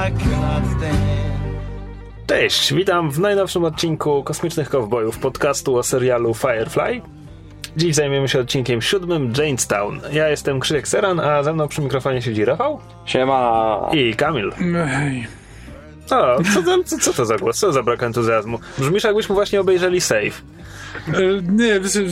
Stand. 0.00 0.24
Cześć, 2.26 2.74
witam 2.74 3.10
w 3.10 3.18
najnowszym 3.20 3.64
odcinku 3.64 4.22
Kosmicznych 4.22 4.70
Kowbojów, 4.70 5.18
podcastu 5.18 5.76
o 5.76 5.82
serialu 5.82 6.34
Firefly. 6.34 7.00
Dziś 7.76 7.94
zajmiemy 7.94 8.28
się 8.28 8.40
odcinkiem 8.40 8.82
siódmym, 8.82 9.32
Janestown. 9.38 10.00
Ja 10.12 10.28
jestem 10.28 10.60
Krzysiek 10.60 10.88
Seran, 10.88 11.20
a 11.20 11.42
ze 11.42 11.52
mną 11.52 11.68
przy 11.68 11.82
mikrofonie 11.82 12.22
siedzi 12.22 12.44
Rafał 12.44 12.80
Siema. 13.04 13.88
i 13.92 14.14
Kamil. 14.14 14.52
Ej. 15.00 15.26
O, 16.10 16.36
co, 16.54 16.62
to, 16.62 16.84
co, 16.84 16.98
co 16.98 17.12
to 17.12 17.26
za 17.26 17.36
głos? 17.36 17.58
Co 17.58 17.72
za 17.72 17.82
brak 17.82 18.02
entuzjazmu? 18.02 18.58
Brzmisz 18.78 19.04
jakbyśmy 19.04 19.34
właśnie 19.34 19.60
obejrzeli 19.60 20.00
Save. 20.00 20.42
E, 21.08 21.12
Nie, 21.52 21.80
brzmi, 21.80 22.04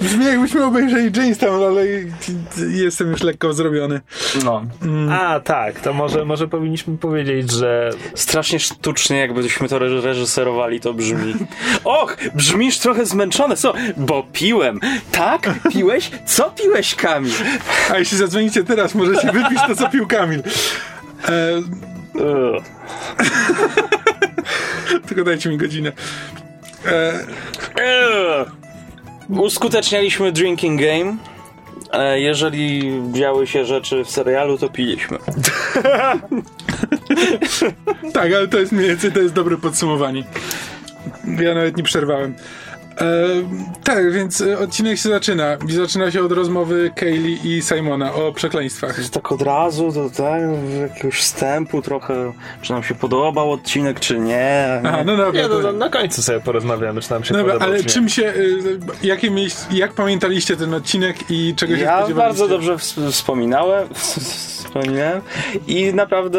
brzmi 0.00 0.24
jakbyśmy 0.24 0.64
obejrzeli 0.64 1.10
Jamestown, 1.20 1.64
ale 1.64 1.82
jestem 2.70 3.10
już 3.10 3.22
lekko 3.22 3.52
zrobiony. 3.52 4.00
No. 4.44 4.64
A, 5.10 5.40
tak, 5.40 5.80
to 5.80 5.92
może, 5.92 6.24
może 6.24 6.48
powinniśmy 6.48 6.98
powiedzieć, 6.98 7.52
że 7.52 7.90
Strasznie 8.14 8.60
sztucznie, 8.60 9.18
jakbyśmy 9.18 9.68
to 9.68 9.78
reż- 9.78 10.02
reżyserowali, 10.04 10.80
to 10.80 10.94
brzmi. 10.94 11.34
Och, 11.84 12.16
brzmisz 12.34 12.78
trochę 12.78 13.06
zmęczony, 13.06 13.56
co? 13.56 13.74
Bo 13.96 14.26
piłem. 14.32 14.80
Tak? 15.12 15.50
Piłeś? 15.72 16.10
Co 16.26 16.50
piłeś, 16.50 16.94
Kamil? 16.94 17.32
A 17.90 17.98
jeśli 17.98 18.18
zadzwonicie 18.18 18.64
teraz, 18.64 18.94
możecie 18.94 19.32
wypić 19.32 19.58
to, 19.66 19.76
co 19.76 19.90
pił 19.90 20.06
Kamil. 20.06 20.42
E, 21.28 21.62
tylko 25.08 25.24
dajcie 25.24 25.50
mi 25.50 25.56
godzinę. 25.58 25.92
E, 26.86 27.18
Ugh. 27.74 29.40
Uskutecznialiśmy 29.40 30.32
drinking 30.32 30.80
game. 30.80 31.16
E, 31.92 32.20
Jeżeli 32.20 32.92
działy 33.12 33.46
się 33.46 33.64
rzeczy 33.64 34.04
w 34.04 34.10
serialu, 34.10 34.58
to 34.58 34.68
piliśmy. 34.68 35.18
tak, 38.12 38.32
ale 38.32 38.48
to 38.48 38.58
jest 38.58 38.72
mniej 38.72 38.88
więcej, 38.88 39.12
to 39.12 39.20
jest 39.20 39.34
dobre 39.34 39.56
podsumowanie. 39.56 40.24
Ja 41.40 41.54
nawet 41.54 41.76
nie 41.76 41.82
przerwałem. 41.82 42.34
E, 43.00 43.04
tak, 43.84 44.12
więc 44.12 44.40
e, 44.40 44.58
odcinek 44.58 44.98
się 44.98 45.08
zaczyna. 45.08 45.56
I 45.68 45.72
zaczyna 45.72 46.10
się 46.10 46.24
od 46.24 46.32
rozmowy 46.32 46.90
Kaylee 46.96 47.38
i 47.44 47.62
Simona 47.62 48.14
o 48.14 48.32
przekleństwach. 48.32 49.00
Tak 49.12 49.32
od 49.32 49.42
razu, 49.42 49.92
to 49.92 50.10
tak, 50.10 50.42
jakiegoś 50.80 51.14
wstępu 51.20 51.82
trochę, 51.82 52.32
czy 52.62 52.72
nam 52.72 52.82
się 52.82 52.94
podobał 52.94 53.52
odcinek, 53.52 54.00
czy 54.00 54.18
nie. 54.18 54.80
Aha, 54.84 54.98
no 55.04 55.16
dobra. 55.16 55.42
nie, 55.42 55.48
no, 55.48 55.54
to- 55.54 55.62
no, 55.62 55.72
na 55.72 55.88
końcu 55.88 56.22
sobie 56.22 56.40
porozmawiamy, 56.40 57.00
czy 57.00 57.10
nam 57.10 57.24
się 57.24 57.34
Dobra, 57.34 57.52
podoba, 57.52 57.64
ale 57.66 57.76
czy 57.78 57.84
nie. 57.84 57.90
czym 57.90 58.08
się, 58.08 58.22
y, 58.22 58.78
jakie 59.02 59.30
jak 59.70 59.92
pamiętaliście 59.92 60.56
ten 60.56 60.74
odcinek 60.74 61.16
i 61.30 61.54
czego 61.56 61.76
się 61.76 61.82
Ja 61.82 61.98
spodziewaliście? 61.98 62.14
bardzo 62.14 62.48
dobrze 62.48 62.74
ws- 62.74 63.10
wspominałem, 63.12 63.88
wspominałem 63.94 65.20
i 65.66 65.94
naprawdę 65.94 66.38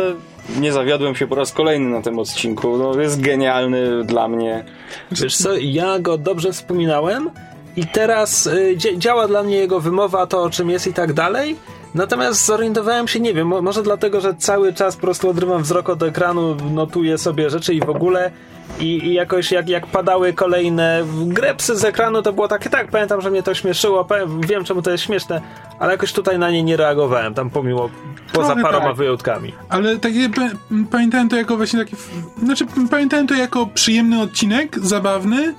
nie 0.59 0.71
zawiodłem 0.73 1.15
się 1.15 1.27
po 1.27 1.35
raz 1.35 1.51
kolejny 1.51 1.89
na 1.89 2.01
tym 2.01 2.19
odcinku. 2.19 2.77
No, 2.77 3.01
jest 3.01 3.21
genialny 3.21 4.03
dla 4.03 4.27
mnie. 4.27 4.63
Wiesz 5.11 5.37
co, 5.37 5.49
ja 5.55 5.99
go 5.99 6.17
dobrze 6.17 6.51
wspominałem 6.51 7.29
i 7.77 7.87
teraz 7.87 8.47
y, 8.47 8.75
dzia- 8.77 8.97
działa 8.97 9.27
dla 9.27 9.43
mnie 9.43 9.55
jego 9.55 9.79
wymowa, 9.79 10.27
to 10.27 10.43
o 10.43 10.49
czym 10.49 10.69
jest 10.69 10.87
i 10.87 10.93
tak 10.93 11.13
dalej. 11.13 11.55
Natomiast 11.95 12.45
zorientowałem 12.45 13.07
się, 13.07 13.19
nie 13.19 13.33
wiem, 13.33 13.47
mo- 13.47 13.61
może 13.61 13.83
dlatego, 13.83 14.21
że 14.21 14.33
cały 14.35 14.73
czas 14.73 14.95
po 14.95 15.01
prostu 15.01 15.29
odrywam 15.29 15.63
wzrok 15.63 15.89
od 15.89 16.03
ekranu, 16.03 16.55
notuję 16.71 17.17
sobie 17.17 17.49
rzeczy 17.49 17.73
i 17.73 17.79
w 17.79 17.89
ogóle 17.89 18.31
i, 18.79 18.85
i 18.85 19.13
jakoś 19.13 19.51
jak, 19.51 19.69
jak 19.69 19.87
padały 19.87 20.33
kolejne 20.33 21.03
grepsy 21.25 21.75
z 21.75 21.85
ekranu, 21.85 22.21
to 22.21 22.33
było 22.33 22.47
takie, 22.47 22.69
tak, 22.69 22.87
pamiętam, 22.91 23.21
że 23.21 23.31
mnie 23.31 23.43
to 23.43 23.53
śmieszyło, 23.53 24.07
wiem 24.47 24.63
czemu 24.63 24.81
to 24.81 24.91
jest 24.91 25.03
śmieszne, 25.03 25.41
ale 25.79 25.91
jakoś 25.91 26.13
tutaj 26.13 26.39
na 26.39 26.51
nie 26.51 26.63
nie 26.63 26.77
reagowałem, 26.77 27.33
tam 27.33 27.49
pomimo, 27.49 27.89
poza 28.33 28.47
Trochę 28.47 28.61
paroma 28.61 28.85
tak. 28.87 28.95
wyjątkami. 28.95 29.53
Ale 29.69 29.97
takie, 29.99 30.29
pa- 30.29 30.75
pamiętałem 30.91 31.29
to 31.29 31.35
jako 31.35 31.57
właśnie 31.57 31.79
taki, 31.79 31.95
znaczy 32.43 32.65
pamiętałem 32.91 33.27
to 33.27 33.33
jako 33.35 33.67
przyjemny 33.73 34.21
odcinek, 34.21 34.79
zabawny 34.79 35.53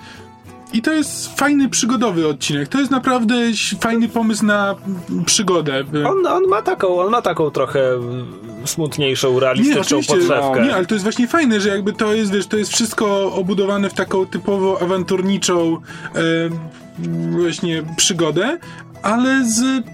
i 0.74 0.82
to 0.82 0.92
jest 0.92 1.38
fajny, 1.38 1.68
przygodowy 1.68 2.28
odcinek. 2.28 2.68
To 2.68 2.78
jest 2.78 2.90
naprawdę 2.90 3.34
fajny 3.80 4.08
pomysł 4.08 4.44
na 4.46 4.74
przygodę. 5.26 5.84
On, 6.08 6.26
on 6.26 6.46
ma 6.48 6.62
taką, 6.62 7.00
on 7.00 7.10
ma 7.10 7.22
taką 7.22 7.50
trochę 7.50 7.80
smutniejszą, 8.64 9.40
realistyczną 9.40 9.98
podszewkę. 10.08 10.62
Nie, 10.66 10.74
ale 10.74 10.86
to 10.86 10.94
jest 10.94 11.02
właśnie 11.04 11.28
fajne, 11.28 11.60
że 11.60 11.68
jakby 11.68 11.92
to 11.92 12.14
jest, 12.14 12.32
wiesz, 12.32 12.46
to 12.46 12.56
jest 12.56 12.72
wszystko 12.72 13.32
obudowane 13.34 13.90
w 13.90 13.94
taką 13.94 14.26
typowo 14.26 14.82
awanturniczą 14.82 15.76
e, 16.14 16.20
właśnie 17.30 17.82
przygodę, 17.96 18.58
ale 19.02 19.44
z 19.44 19.84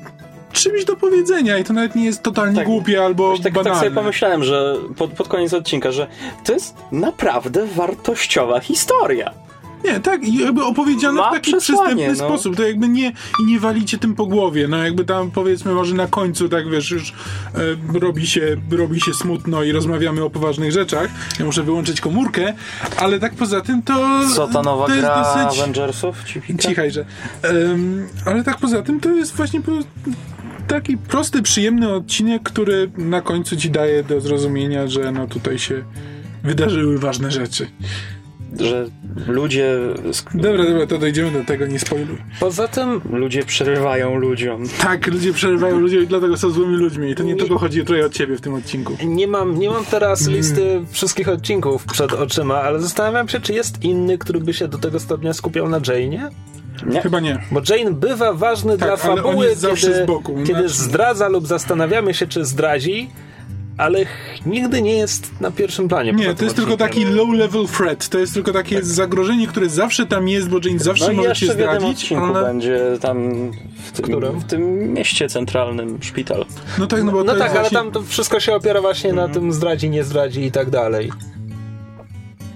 czymś 0.52 0.84
do 0.84 0.97
powiedzenia 0.97 1.58
i 1.58 1.64
to 1.64 1.72
nawet 1.72 1.94
nie 1.94 2.04
jest 2.04 2.22
totalnie 2.22 2.56
Tak. 2.56 2.66
głupie 2.66 3.04
albo 3.04 3.32
tak, 3.34 3.42
tak 3.42 3.52
banalne. 3.52 3.78
sobie 3.80 3.91
pomyślałem, 3.91 4.44
że 4.44 4.76
pod, 4.97 5.10
pod 5.10 5.28
koniec 5.28 5.54
odcinka, 5.54 5.92
że 5.92 6.06
to 6.44 6.52
jest 6.52 6.74
naprawdę 6.92 7.66
wartościowa 7.66 8.60
historia. 8.60 9.30
Nie, 9.84 10.00
tak, 10.00 10.24
i 10.24 10.38
jakby 10.38 10.64
opowiedziane 10.64 11.22
w 11.22 11.32
taki 11.32 11.56
przystępny 11.56 12.08
no. 12.08 12.14
sposób, 12.14 12.56
to 12.56 12.66
jakby 12.66 12.88
nie, 12.88 13.12
i 13.42 13.46
nie 13.46 13.60
walicie 13.60 13.98
tym 13.98 14.14
po 14.14 14.26
głowie, 14.26 14.68
no 14.68 14.84
jakby 14.84 15.04
tam 15.04 15.30
powiedzmy 15.30 15.74
może 15.74 15.94
na 15.94 16.06
końcu, 16.06 16.48
tak 16.48 16.70
wiesz, 16.70 16.91
już 16.91 17.12
e, 17.94 17.98
robi, 18.00 18.26
się, 18.26 18.56
robi 18.70 19.00
się 19.00 19.14
smutno 19.14 19.62
i 19.62 19.72
rozmawiamy 19.72 20.24
o 20.24 20.30
poważnych 20.30 20.72
rzeczach, 20.72 21.10
ja 21.38 21.44
muszę 21.44 21.62
wyłączyć 21.62 22.00
komórkę, 22.00 22.54
ale 22.96 23.18
tak 23.18 23.34
poza 23.34 23.60
tym 23.60 23.82
to 23.82 24.20
Co 24.34 24.48
ta 24.48 24.62
nowa 24.62 24.86
to 24.86 24.94
jest 24.94 25.06
gra 25.06 25.22
dosyć... 25.22 25.60
Avengersów? 25.60 26.24
Ci 26.24 26.41
pika? 26.41 26.68
Cichajże. 26.68 27.04
Um, 27.44 28.08
ale 28.26 28.44
tak 28.44 28.58
poza 28.58 28.82
tym 28.82 29.00
to 29.00 29.10
jest 29.10 29.36
właśnie 29.36 29.60
taki 30.66 30.98
prosty, 30.98 31.42
przyjemny 31.42 31.94
odcinek, 31.94 32.42
który 32.42 32.91
na 32.97 33.20
końcu 33.20 33.56
ci 33.56 33.70
daje 33.70 34.02
do 34.02 34.20
zrozumienia, 34.20 34.86
że 34.86 35.12
no 35.12 35.26
tutaj 35.26 35.58
się 35.58 35.84
wydarzyły 36.44 36.98
ważne 36.98 37.30
rzeczy. 37.30 37.66
Że 38.59 38.87
ludzie, 39.27 39.78
Dobra, 40.34 40.65
dobra, 40.65 40.87
to 40.87 40.99
dojdziemy 40.99 41.31
do 41.31 41.44
tego, 41.44 41.66
nie 41.66 41.78
spoiluj. 41.78 42.16
Poza 42.41 42.69
tym 42.69 43.00
ludzie 43.12 43.44
przerywają 43.44 44.16
ludziom. 44.16 44.62
Tak, 44.83 45.06
ludzie 45.06 45.33
przerywają 45.33 45.81
ludziom 45.81 46.03
i 46.03 46.06
dlatego 46.06 46.37
są 46.37 46.50
złymi 46.50 46.77
ludźmi. 46.77 47.10
I 47.10 47.15
to 47.15 47.22
nie 47.22 47.37
tylko 47.37 47.59
chodzi 47.59 47.81
tutaj 47.81 48.03
o 48.03 48.09
ciebie 48.09 48.37
w 48.37 48.41
tym 48.41 48.55
odcinku. 48.55 48.97
Nie 49.05 49.27
mam, 49.27 49.59
nie 49.59 49.71
mam 49.71 49.84
teraz 49.84 50.28
listy 50.28 50.81
wszystkich 50.91 51.28
odcinków 51.28 51.84
przed 51.84 52.12
oczyma, 52.12 52.62
ale 52.62 52.81
zastanawiam 52.81 53.28
się, 53.28 53.41
czy 53.41 53.53
jest 53.53 53.84
inny, 53.84 54.19
który 54.19 54.41
by 54.41 54.55
się 54.55 54.69
do 54.69 54.78
tego 54.78 55.00
stopnia 55.00 55.33
skupiał 55.33 55.69
na 55.69 55.81
Jane'ie? 55.81 56.28
Nie? 56.87 57.00
Chyba 57.03 57.21
nie. 57.21 57.43
Bo 57.50 57.60
Jane 57.69 57.91
bywa 57.93 58.33
ważny 58.33 58.78
Tak, 58.78 58.89
dla 58.89 58.97
fabuły, 58.97 59.47
kiedy, 59.60 59.77
z 59.77 60.06
boku. 60.06 60.34
kiedy 60.47 60.69
Znaczy- 60.69 60.83
zdradza 60.84 61.28
lub 61.28 61.47
zastanawiamy 61.47 62.15
się, 62.15 62.27
czy 62.27 62.44
zdradzi, 62.44 63.10
ale 63.80 63.98
nigdy 64.46 64.82
nie 64.82 64.94
jest 64.96 65.41
na 65.41 65.50
pierwszym 65.50 65.88
planie. 65.88 66.12
Nie, 66.12 66.34
to 66.34 66.44
jest 66.44 66.56
tylko 66.56 66.76
taki 66.76 67.06
low-level 67.06 67.68
threat. 67.76 68.08
To 68.08 68.18
jest 68.18 68.34
tylko 68.34 68.52
takie 68.52 68.82
zagrożenie, 68.82 69.46
które 69.46 69.68
zawsze 69.68 70.06
tam 70.06 70.28
jest, 70.28 70.48
bo 70.48 70.58
Jane 70.64 70.78
zawsze 70.78 71.06
No 71.08 71.12
może 71.12 71.28
jeszcze 71.28 71.46
się 71.46 71.52
zdradzić. 71.52 72.12
ale... 72.12 72.42
będzie 72.42 72.80
tam 73.00 73.50
w 73.84 73.92
tym, 73.92 74.04
Którym? 74.04 74.41
w 74.41 74.44
tym 74.44 74.92
mieście 74.92 75.28
centralnym 75.28 75.98
szpital. 76.02 76.44
No 76.78 76.86
tak, 76.86 77.04
no 77.04 77.12
bo 77.12 77.24
No 77.24 77.32
to 77.32 77.38
tak, 77.38 77.41
jest 77.41 77.50
ale 77.50 77.60
właśnie... 77.60 77.78
tam 77.78 77.91
to 77.91 78.02
wszystko 78.02 78.41
się 78.41 78.54
opiera 78.54 78.80
właśnie 78.80 79.12
na 79.12 79.28
tym 79.28 79.52
zdradzi, 79.52 79.91
nie 79.91 80.04
zdradzi 80.04 80.44
i 80.44 80.52
tak 80.52 80.70
dalej. 80.70 81.10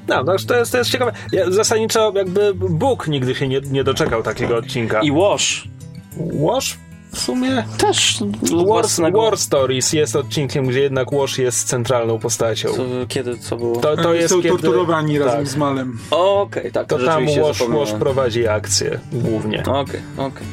No, 0.09 0.23
no 0.25 0.37
to 0.47 0.57
jest, 0.57 0.73
to 0.73 0.79
jest 0.79 0.91
ciekawe. 0.91 1.13
Ja, 1.33 1.51
zasadniczo 1.51 2.13
jakby 2.17 2.55
Bóg 2.55 3.09
nigdy 3.09 3.35
się 3.35 3.49
nie, 3.49 3.61
nie 3.61 3.85
doczekał 3.85 4.23
takiego 4.23 4.57
odcinka. 4.57 5.01
I 5.01 5.13
Wash 5.13 5.69
Wash 6.17 6.77
w 7.15 7.19
sumie... 7.19 7.65
też 7.79 8.19
War, 8.43 8.67
własnego... 8.67 9.23
War 9.23 9.39
Stories 9.39 9.93
jest 9.93 10.17
odcinkiem, 10.17 10.67
gdzie 10.67 10.81
jednak 10.81 11.09
Wash 11.13 11.39
jest 11.39 11.69
centralną 11.69 12.19
postacią. 12.19 12.69
Co, 12.69 12.85
kiedy, 13.09 13.39
co 13.39 13.57
było? 13.57 13.77
To, 13.77 13.97
to 13.97 14.15
jest 14.15 14.35
są 14.35 14.43
kiedy... 14.43 14.49
torturowani 14.49 15.19
razem 15.19 15.39
tak. 15.39 15.49
z 15.49 15.57
Malem. 15.57 15.99
Okej, 16.11 16.73
tak, 16.73 16.87
To 16.87 16.99
to, 16.99 17.05
tam 17.05 17.27
Wash. 17.27 17.63
Wash 17.69 17.93
prowadzi 17.93 18.49
akcję 18.49 19.01
głównie. 19.13 19.63
Okej, 19.63 20.01
okej. 20.17 20.47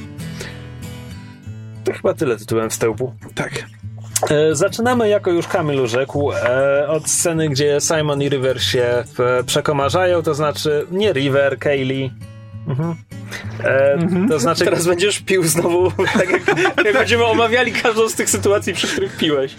To 1.83 1.93
chyba 1.93 2.13
tyle 2.13 2.37
tytułem 2.37 2.69
wstępu. 2.69 3.13
Tak. 3.35 3.65
E, 4.29 4.55
zaczynamy, 4.55 5.09
jako 5.09 5.31
już 5.31 5.47
Kamil 5.47 5.87
rzekł, 5.87 6.31
e, 6.31 6.87
od 6.87 7.09
sceny, 7.09 7.49
gdzie 7.49 7.77
Simon 7.81 8.21
i 8.21 8.29
River 8.29 8.63
się 8.63 9.03
e, 9.19 9.43
przekomarzają, 9.43 10.23
to 10.23 10.33
znaczy 10.33 10.87
nie 10.91 11.13
River, 11.13 11.59
Kaylee. 11.59 12.11
Mhm. 12.67 12.95
E, 13.63 13.97
To 14.29 14.39
znaczy 14.39 14.65
Teraz 14.65 14.87
będziesz 14.87 15.19
pił 15.19 15.43
znowu, 15.43 15.91
tak 16.17 16.29
jak, 16.31 16.47
jak 16.85 16.93
będziemy 16.93 17.25
omawiali 17.25 17.71
każdą 17.71 18.09
z 18.09 18.15
tych 18.15 18.29
sytuacji, 18.29 18.73
przy 18.73 18.87
których 18.87 19.17
piłeś. 19.17 19.55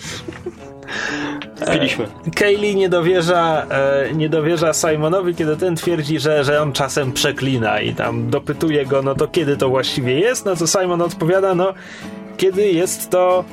Piliśmy. 1.73 2.07
Kaylee 2.37 2.77
nie 2.77 2.89
dowierza, 2.89 3.67
e, 3.71 4.15
nie 4.15 4.29
dowierza 4.29 4.73
Simonowi, 4.73 5.35
kiedy 5.35 5.57
ten 5.57 5.77
twierdzi, 5.77 6.19
że, 6.19 6.45
że 6.45 6.63
on 6.63 6.73
czasem 6.73 7.13
przeklina 7.13 7.81
i 7.81 7.95
tam 7.95 8.31
dopytuje 8.31 8.87
go, 8.87 9.03
no 9.03 9.15
to 9.15 9.29
kiedy 9.29 9.57
to 9.57 9.69
właściwie 9.69 10.21
jest, 10.21 10.45
no 10.45 10.57
to 10.57 10.67
Simon 10.67 11.03
odpowiada, 11.03 11.55
no 11.55 11.75
kiedy 12.37 12.67
jest 12.73 13.11
to... 13.11 13.45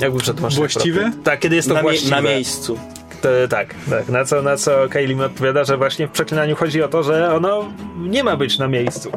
Jakby 0.00 0.18
przetłumaczyć? 0.20 0.58
Właściwe? 0.58 1.10
Tak, 1.24 1.40
kiedy 1.40 1.56
jest 1.56 1.68
to 1.68 1.74
Na, 1.74 1.80
mie- 1.80 1.82
właściwe. 1.82 2.16
na 2.16 2.22
miejscu. 2.22 2.78
To, 3.22 3.28
tak, 3.50 3.74
tak. 3.90 4.08
Na 4.08 4.24
co, 4.24 4.42
na 4.42 4.56
co 4.56 4.70
Kaylee 4.90 5.14
mi 5.16 5.22
odpowiada, 5.22 5.64
że 5.64 5.76
właśnie 5.76 6.06
w 6.08 6.10
przeklinaniu 6.10 6.56
chodzi 6.56 6.82
o 6.82 6.88
to, 6.88 7.02
że 7.02 7.34
ono 7.34 7.72
nie 7.98 8.24
ma 8.24 8.36
być 8.36 8.58
na 8.58 8.68
miejscu. 8.68 9.10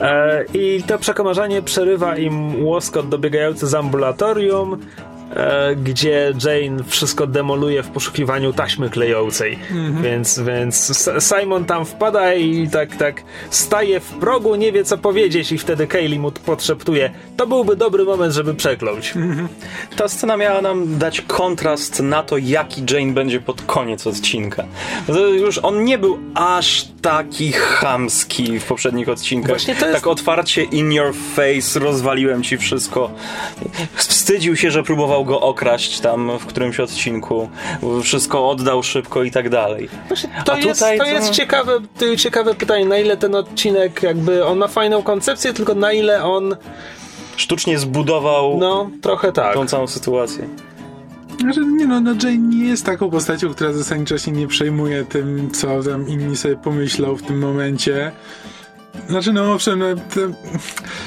E, 0.00 0.44
I 0.54 0.82
to 0.82 0.98
przekomarzanie 0.98 1.62
przerywa 1.62 2.16
im 2.16 2.64
łoskot 2.66 3.08
dobiegający 3.08 3.66
z 3.66 3.74
ambulatorium 3.74 4.78
gdzie 5.82 6.32
Jane 6.44 6.84
wszystko 6.84 7.26
demoluje 7.26 7.82
w 7.82 7.88
poszukiwaniu 7.88 8.52
taśmy 8.52 8.90
klejącej. 8.90 9.58
Więc, 10.02 10.40
więc 10.40 10.90
S- 10.90 11.10
Simon 11.40 11.64
tam 11.64 11.84
wpada 11.86 12.34
i 12.34 12.68
tak, 12.68 12.96
tak 12.96 13.22
staje 13.50 14.00
w 14.00 14.04
progu, 14.10 14.54
nie 14.54 14.72
wie 14.72 14.84
co 14.84 14.98
powiedzieć 14.98 15.52
i 15.52 15.58
wtedy 15.58 15.86
Kaylee 15.86 16.18
mu 16.18 16.30
podszeptuje 16.32 17.10
to 17.36 17.46
byłby 17.46 17.76
dobry 17.76 18.04
moment, 18.04 18.34
żeby 18.34 18.54
przekląć. 18.54 19.14
Ta 19.96 20.08
scena 20.08 20.36
miała 20.36 20.60
nam 20.62 20.98
dać 20.98 21.20
kontrast 21.20 22.00
na 22.02 22.22
to, 22.22 22.36
jaki 22.38 22.82
Jane 22.90 23.12
będzie 23.12 23.40
pod 23.40 23.62
koniec 23.62 24.06
odcinka. 24.06 24.64
Już 25.38 25.58
on 25.58 25.84
nie 25.84 25.98
był 25.98 26.18
aż 26.34 26.84
taki 27.02 27.52
chamski 27.52 28.60
w 28.60 28.64
poprzednich 28.64 29.08
odcinkach. 29.08 29.48
Właśnie 29.48 29.74
to 29.74 29.86
jest- 29.86 29.98
Tak 29.98 30.06
otwarcie 30.06 30.62
in 30.62 30.92
your 30.92 31.14
face, 31.14 31.80
rozwaliłem 31.80 32.42
ci 32.42 32.56
wszystko. 32.58 33.10
Wstydził 33.94 34.56
się, 34.56 34.70
że 34.70 34.82
próbował 34.82 35.17
go 35.24 35.40
okraść 35.40 36.00
tam 36.00 36.38
w 36.38 36.46
którymś 36.46 36.80
odcinku. 36.80 37.48
Wszystko 38.02 38.50
oddał 38.50 38.82
szybko 38.82 39.22
i 39.22 39.30
tak 39.30 39.48
dalej. 39.48 39.88
To, 40.44 40.52
A 40.52 40.56
jest, 40.56 40.80
tutaj 40.80 40.98
to 40.98 41.04
to- 41.04 41.10
jest 41.10 41.30
ciekawe, 41.30 41.72
to 41.98 42.16
ciekawe 42.16 42.54
pytanie, 42.54 42.84
na 42.84 42.98
ile 42.98 43.16
ten 43.16 43.34
odcinek 43.34 44.02
jakby, 44.02 44.46
on 44.46 44.58
ma 44.58 44.68
fajną 44.68 45.02
koncepcję, 45.02 45.52
tylko 45.52 45.74
na 45.74 45.92
ile 45.92 46.24
on, 46.24 46.56
Sztucznie 47.36 47.78
zbudował 47.78 48.58
no, 48.58 48.90
trochę 49.02 49.32
tak. 49.32 49.54
tą 49.54 49.66
całą 49.66 49.86
sytuację. 49.86 50.48
Znaczy, 51.40 51.60
nie 51.60 51.86
no, 51.86 52.00
no, 52.00 52.10
Jane 52.10 52.38
nie 52.38 52.68
jest 52.68 52.86
taką 52.86 53.10
postacią, 53.10 53.54
która 53.54 53.72
zasadniczo 53.72 54.18
się 54.18 54.30
nie 54.30 54.46
przejmuje 54.46 55.04
tym, 55.04 55.50
co 55.50 55.82
tam 55.82 56.08
inni 56.08 56.36
sobie 56.36 56.56
pomyślą 56.56 57.16
w 57.16 57.22
tym 57.22 57.38
momencie. 57.38 58.12
Znaczy, 59.08 59.32
no 59.32 59.52
owszem, 59.52 59.78
no, 59.78 59.86
to, 59.94 60.20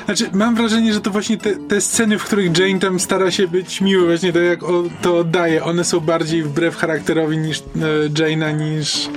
znaczy, 0.06 0.30
mam 0.34 0.56
wrażenie, 0.56 0.94
że 0.94 1.02
to 1.02 1.12
właśnie 1.12 1.38
te, 1.38 1.56
te 1.56 1.82
sceny, 1.82 2.20
w 2.20 2.24
których 2.24 2.58
Jane 2.60 2.80
tam 2.80 3.00
stara 3.00 3.32
się 3.32 3.48
być 3.48 3.82
miły, 3.82 4.06
właśnie 4.06 4.34
to 4.34 4.40
jak 4.40 4.64
o, 4.64 4.84
to 5.02 5.18
oddaje, 5.18 5.64
one 5.64 5.84
są 5.84 6.00
bardziej 6.00 6.44
wbrew 6.44 6.76
charakterowi 6.76 7.38
niż 7.38 7.60
e, 7.60 7.64
Jane'a, 8.10 8.60
niż 8.60 9.10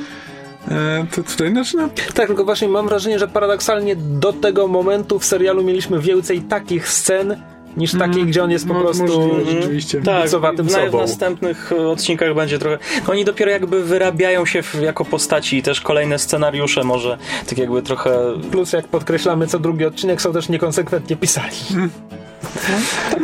e, 0.69 1.07
to 1.15 1.23
tutaj, 1.23 1.51
znaczy, 1.51 1.77
no, 1.77 1.89
Tak, 2.15 2.27
tylko 2.27 2.45
właśnie 2.45 2.69
mam 2.69 2.89
wrażenie, 2.89 3.19
że 3.19 3.29
paradoksalnie 3.29 3.97
do 3.97 4.33
tego 4.33 4.69
momentu 4.69 5.19
w 5.19 5.25
serialu 5.25 5.65
mieliśmy 5.65 6.01
więcej 6.01 6.41
takich 6.41 6.89
scen, 6.89 7.43
niż 7.77 7.99
takich, 7.99 8.27
gdzie 8.27 8.45
on 8.45 8.51
jest 8.51 8.69
po 8.69 8.75
prostu... 8.75 9.31
rzeczywiście. 9.51 10.03
Tak, 10.03 10.25
Bicowatym 10.25 10.69
w, 10.69 10.73
na, 10.73 10.79
w 10.79 10.85
sobą. 10.85 10.99
następnych 10.99 11.73
e, 11.73 11.89
odcinkach 11.89 12.35
będzie 12.35 12.59
trochę. 12.59 12.79
no 13.07 13.13
Oni 13.13 13.25
dopiero 13.25 13.51
jakby 13.51 13.85
wyrabiają 13.85 14.47
się 14.47 14.63
w, 14.63 14.75
jako 14.75 15.05
postaci 15.05 15.57
i 15.57 15.63
też 15.63 15.81
kolejne 15.81 16.19
scenariusze 16.19 16.85
może 16.85 17.19
tak 17.49 17.59
jakby 17.59 17.83
trochę. 17.83 18.19
Plus, 18.51 18.73
jak 18.73 18.89
podkreślamy 18.89 19.47
co 19.47 19.59
drugi 19.59 19.85
odcinek, 19.85 20.23
są 20.23 20.33
też 20.33 20.49
niekonsekwentnie 20.49 21.17
pisali. 21.17 21.57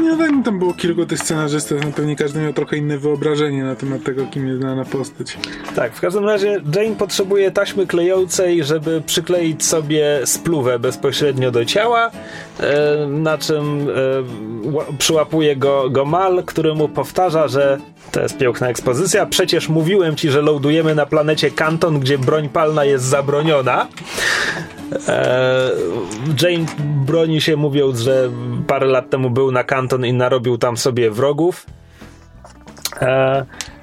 Nie, 0.03 0.17
tak, 0.17 0.31
tam 0.45 0.59
było 0.59 0.75
kilku 0.75 1.07
tych 1.07 1.19
scenarzystów, 1.19 1.81
no 1.85 1.93
pewnie 1.93 2.17
każdy 2.17 2.41
miał 2.41 2.53
trochę 2.53 2.77
inne 2.77 2.99
wyobrażenie 2.99 3.65
na 3.65 3.75
temat 3.77 4.03
tego, 4.05 4.27
kim 4.27 4.49
jest 4.49 4.61
dana 4.61 4.85
postać. 4.85 5.39
Tak, 5.77 5.93
w 5.95 6.01
każdym 6.01 6.25
razie 6.25 6.61
Jane 6.77 6.97
potrzebuje 6.97 7.51
taśmy 7.51 7.87
klejącej, 7.87 8.65
żeby 8.65 9.03
przykleić 9.07 9.65
sobie 9.65 10.21
spluwę 10.25 10.79
bezpośrednio 10.79 11.51
do 11.51 11.65
ciała, 11.65 12.11
e, 12.61 13.07
na 13.07 13.39
czym 13.39 13.89
e, 13.89 13.93
ła- 14.71 14.97
przyłapuje 14.99 15.57
go, 15.57 15.91
go 15.91 16.05
Mal, 16.05 16.43
który 16.47 16.75
mu 16.75 16.89
powtarza, 16.89 17.49
że 17.49 17.79
to 18.13 18.21
jest 18.21 18.39
piękna 18.39 18.69
ekspozycja, 18.69 19.27
przecież 19.27 19.69
mówiłem 19.69 20.17
ci, 20.17 20.31
że 20.31 20.43
lądujemy 20.43 20.95
na 20.95 21.07
planecie 21.07 21.51
Kanton, 21.51 22.01
gdzie 22.01 22.19
broń 22.19 22.49
palna 22.49 22.85
jest 22.85 23.05
zabroniona. 23.05 23.87
E, 25.09 25.71
Jane 26.43 26.67
broni 27.07 27.41
się 27.41 27.57
mówiąc, 27.57 27.99
że 27.99 28.31
parę 28.67 28.87
lat 28.87 29.11
temu 29.11 29.31
był 29.31 29.53
na 29.53 29.65
Kanton 29.65 30.07
i 30.07 30.13
narobił 30.13 30.59
tam 30.59 30.77
sobie 30.77 31.11
wrogów. 31.11 31.67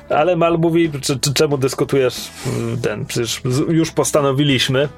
Ale 0.09 0.35
Mal 0.35 0.57
mówi, 0.57 0.91
czy, 1.01 1.19
czy, 1.19 1.33
czemu 1.33 1.57
dyskutujesz 1.57 2.29
mm, 2.47 2.81
ten, 2.81 3.05
przecież 3.05 3.41
już 3.69 3.91
postanowiliśmy, 3.91 4.89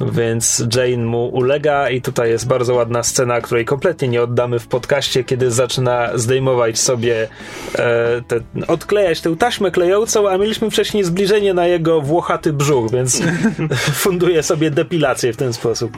więc 0.00 0.64
Jane 0.76 1.04
mu 1.04 1.28
ulega 1.28 1.90
i 1.90 2.02
tutaj 2.02 2.30
jest 2.30 2.46
bardzo 2.46 2.74
ładna 2.74 3.02
scena, 3.02 3.40
której 3.40 3.64
kompletnie 3.64 4.08
nie 4.08 4.22
oddamy 4.22 4.58
w 4.58 4.66
podcaście, 4.66 5.24
kiedy 5.24 5.50
zaczyna 5.50 6.10
zdejmować 6.14 6.78
sobie 6.78 7.28
e, 7.74 8.22
te, 8.28 8.40
odklejać 8.68 9.20
tę 9.20 9.36
taśmę 9.36 9.70
klejącą, 9.70 10.28
a 10.28 10.38
mieliśmy 10.38 10.70
wcześniej 10.70 11.04
zbliżenie 11.04 11.54
na 11.54 11.66
jego 11.66 12.00
włochaty 12.00 12.52
brzuch, 12.52 12.90
więc 12.90 13.22
funduje 14.04 14.42
sobie 14.42 14.70
depilację 14.70 15.32
w 15.32 15.36
ten 15.36 15.52
sposób. 15.52 15.96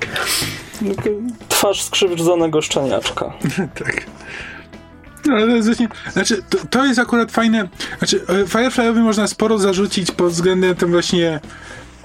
Twarz 1.49 1.83
skrzywdzonego 1.83 2.63
szczeniaczka. 2.63 3.33
tak. 3.85 4.07
No, 5.27 5.35
ale 5.37 5.63
właśnie, 5.63 5.89
znaczy, 6.13 6.43
to, 6.51 6.59
to 6.71 6.85
jest 6.85 6.99
akurat 6.99 7.33
fajne, 7.33 7.69
znaczy, 7.99 8.21
e, 8.29 8.47
Fireflyowi 8.47 9.01
można 9.01 9.27
sporo 9.27 9.59
zarzucić 9.59 10.11
pod 10.11 10.33
względem 10.33 10.75
tym 10.75 10.91
właśnie 10.91 11.41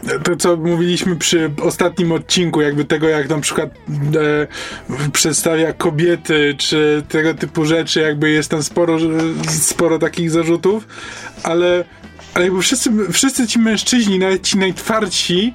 e, 0.07 0.19
to, 0.19 0.35
co 0.35 0.57
mówiliśmy 0.57 1.15
przy 1.15 1.51
ostatnim 1.61 2.11
odcinku, 2.11 2.61
jakby 2.61 2.85
tego, 2.85 3.09
jak 3.09 3.29
na 3.29 3.39
przykład 3.39 3.69
e, 3.69 5.09
przedstawia 5.11 5.73
kobiety, 5.73 6.55
czy 6.57 7.03
tego 7.09 7.33
typu 7.33 7.65
rzeczy, 7.65 7.99
jakby 7.99 8.29
jest 8.29 8.49
tam 8.49 8.63
sporo, 8.63 8.97
sporo 9.49 9.99
takich 9.99 10.31
zarzutów, 10.31 10.87
ale, 11.43 11.83
ale 12.33 12.45
jakby 12.45 12.61
wszyscy, 12.61 12.91
wszyscy 13.11 13.47
ci 13.47 13.59
mężczyźni, 13.59 14.19
nawet 14.19 14.43
ci 14.43 14.57
najtwardsi, 14.57 15.53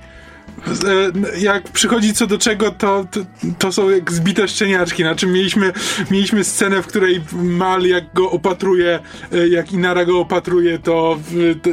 jak 1.39 1.69
przychodzi 1.69 2.15
co 2.15 2.27
do 2.27 2.39
czego, 2.39 2.71
to, 2.71 3.07
to, 3.11 3.21
to 3.59 3.73
są 3.73 3.91
jak 3.91 4.13
zbite 4.13 4.49
szczeniaczki. 4.49 5.03
Znaczy 5.03 5.27
mieliśmy, 5.27 5.73
mieliśmy 6.11 6.45
scenę, 6.45 6.83
w 6.83 6.87
której 6.87 7.21
Mal 7.33 7.83
jak 7.83 8.05
go 8.15 8.31
opatruje, 8.31 9.01
e, 9.33 9.49
jak 9.49 9.73
Inara 9.73 10.05
go 10.05 10.21
opatruje, 10.21 10.79
to, 10.79 11.19
to, 11.63 11.71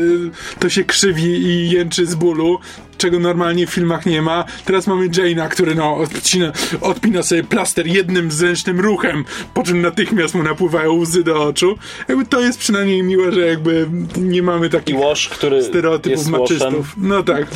to 0.59 0.69
się 0.69 0.83
krzywi 0.83 1.23
i 1.23 1.69
jęczy 1.69 2.05
z 2.05 2.15
bólu. 2.15 2.59
Czego 2.97 3.19
normalnie 3.19 3.67
w 3.67 3.69
filmach 3.69 4.05
nie 4.05 4.21
ma. 4.21 4.45
Teraz 4.65 4.87
mamy 4.87 5.09
Jane'a, 5.09 5.49
który 5.49 5.75
no, 5.75 5.95
odcina, 5.95 6.51
odpina 6.81 7.23
sobie 7.23 7.43
plaster 7.43 7.87
jednym 7.87 8.31
zręcznym 8.31 8.79
ruchem, 8.79 9.25
po 9.53 9.63
czym 9.63 9.81
natychmiast 9.81 10.35
mu 10.35 10.43
napływają 10.43 10.93
łzy 10.93 11.23
do 11.23 11.43
oczu. 11.43 11.77
Jakby 12.07 12.25
to 12.25 12.41
jest 12.41 12.59
przynajmniej 12.59 13.03
miłe, 13.03 13.31
że 13.31 13.39
jakby 13.39 13.87
nie 14.17 14.43
mamy 14.43 14.67
I 14.67 14.69
takich 14.69 14.95
łoż, 14.97 15.29
który 15.29 15.63
stereotypów 15.63 16.19
łoszem. 16.19 16.41
maczystów. 16.41 16.93
No 16.97 17.23
tak. 17.23 17.47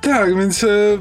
Tak, 0.00 0.36
więc. 0.36 0.64
E, 0.64 0.98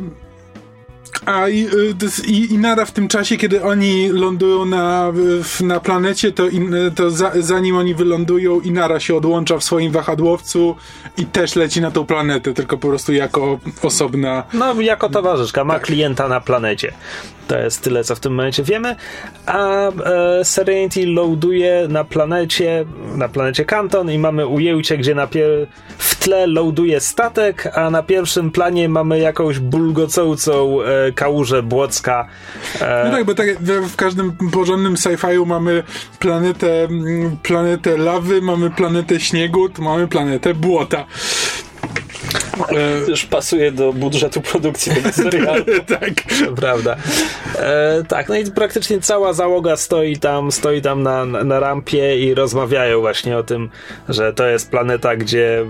a 1.28 1.50
i, 1.50 1.66
y, 1.66 2.28
i, 2.28 2.54
i 2.54 2.58
nara 2.58 2.86
w 2.86 2.92
tym 2.92 3.08
czasie, 3.08 3.38
kiedy 3.38 3.64
oni 3.64 4.10
lądują 4.10 4.66
na, 4.66 5.14
na 5.62 5.80
planecie, 5.80 6.32
to, 6.32 6.48
in, 6.48 6.76
to 6.96 7.12
za, 7.12 7.32
zanim 7.40 7.76
oni 7.76 7.96
wylądują, 7.96 8.62
Inara 8.62 9.00
się 9.00 9.16
odłącza 9.16 9.58
w 9.58 9.64
swoim 9.64 9.92
wahadłowcu 9.92 10.76
i 11.18 11.26
też 11.26 11.56
leci 11.56 11.82
na 11.82 11.92
tą 11.92 12.06
planetę, 12.06 12.54
tylko 12.54 12.78
po 12.78 12.88
prostu 12.88 13.14
jako 13.14 13.60
osobna. 13.84 14.44
No, 14.54 14.82
jako 14.82 15.10
towarzyszka, 15.10 15.64
ma 15.64 15.80
klienta 15.80 16.28
na 16.28 16.42
planecie. 16.42 16.94
To 17.48 17.58
jest 17.58 17.82
tyle, 17.82 18.04
co 18.04 18.16
w 18.16 18.20
tym 18.20 18.36
momencie 18.36 18.64
wiemy. 18.64 18.96
A 19.46 19.88
e, 19.90 20.46
Serenity 20.46 21.06
loaduje 21.06 21.86
na 21.90 22.04
planecie, 22.04 22.86
na 23.16 23.30
planecie 23.30 23.66
Kanton 23.66 24.12
i 24.12 24.20
mamy 24.20 24.48
ujęcie, 24.48 24.98
gdzie 24.98 25.16
na 25.16 25.28
pier- 25.28 25.68
w 25.98 26.16
tle 26.16 26.48
loaduje 26.48 27.00
statek, 27.00 27.78
a 27.78 27.90
na 27.90 28.04
pierwszym 28.04 28.52
planie 28.52 28.90
mamy 28.90 29.20
jakąś 29.20 29.60
bulgocącą 29.60 30.82
e, 30.82 31.12
kałużę 31.18 31.64
błocka. 31.64 32.28
E, 32.82 33.04
No 33.06 33.12
tak, 33.12 33.26
bo 33.26 33.36
tak 33.36 33.48
w 33.64 33.96
każdym 33.96 34.32
porządnym 34.52 34.96
sci-fiu 34.96 35.46
mamy 35.46 35.84
planetę, 36.20 36.84
mm, 36.84 37.38
planetę 37.44 37.98
lawy, 37.98 38.42
mamy 38.42 38.70
planetę 38.70 39.20
śniegu, 39.20 39.70
tu 39.70 39.82
mamy 39.82 40.08
planetę 40.08 40.54
błota. 40.54 41.06
E, 42.70 43.06
Też 43.06 43.26
pasuje 43.26 43.72
do 43.72 43.94
budżetu 43.94 44.42
produkcji 44.42 44.96
tego 44.96 45.12
serialu. 45.12 45.64
tak. 46.00 46.14
Prawda. 46.56 46.96
E, 47.60 48.04
tak, 48.08 48.30
no 48.30 48.36
i 48.36 48.52
praktycznie 48.52 49.02
cała 49.02 49.34
załoga 49.34 49.78
stoi 49.78 50.18
tam, 50.18 50.52
stoi 50.52 50.82
tam 50.82 51.04
na, 51.04 51.26
na, 51.26 51.60
rampie 51.60 52.20
i 52.20 52.34
rozmawiają 52.34 53.00
właśnie 53.00 53.38
o 53.38 53.44
tym, 53.44 53.70
że 54.10 54.34
to 54.34 54.48
jest 54.48 54.72
planeta, 54.72 55.16
gdzie 55.16 55.66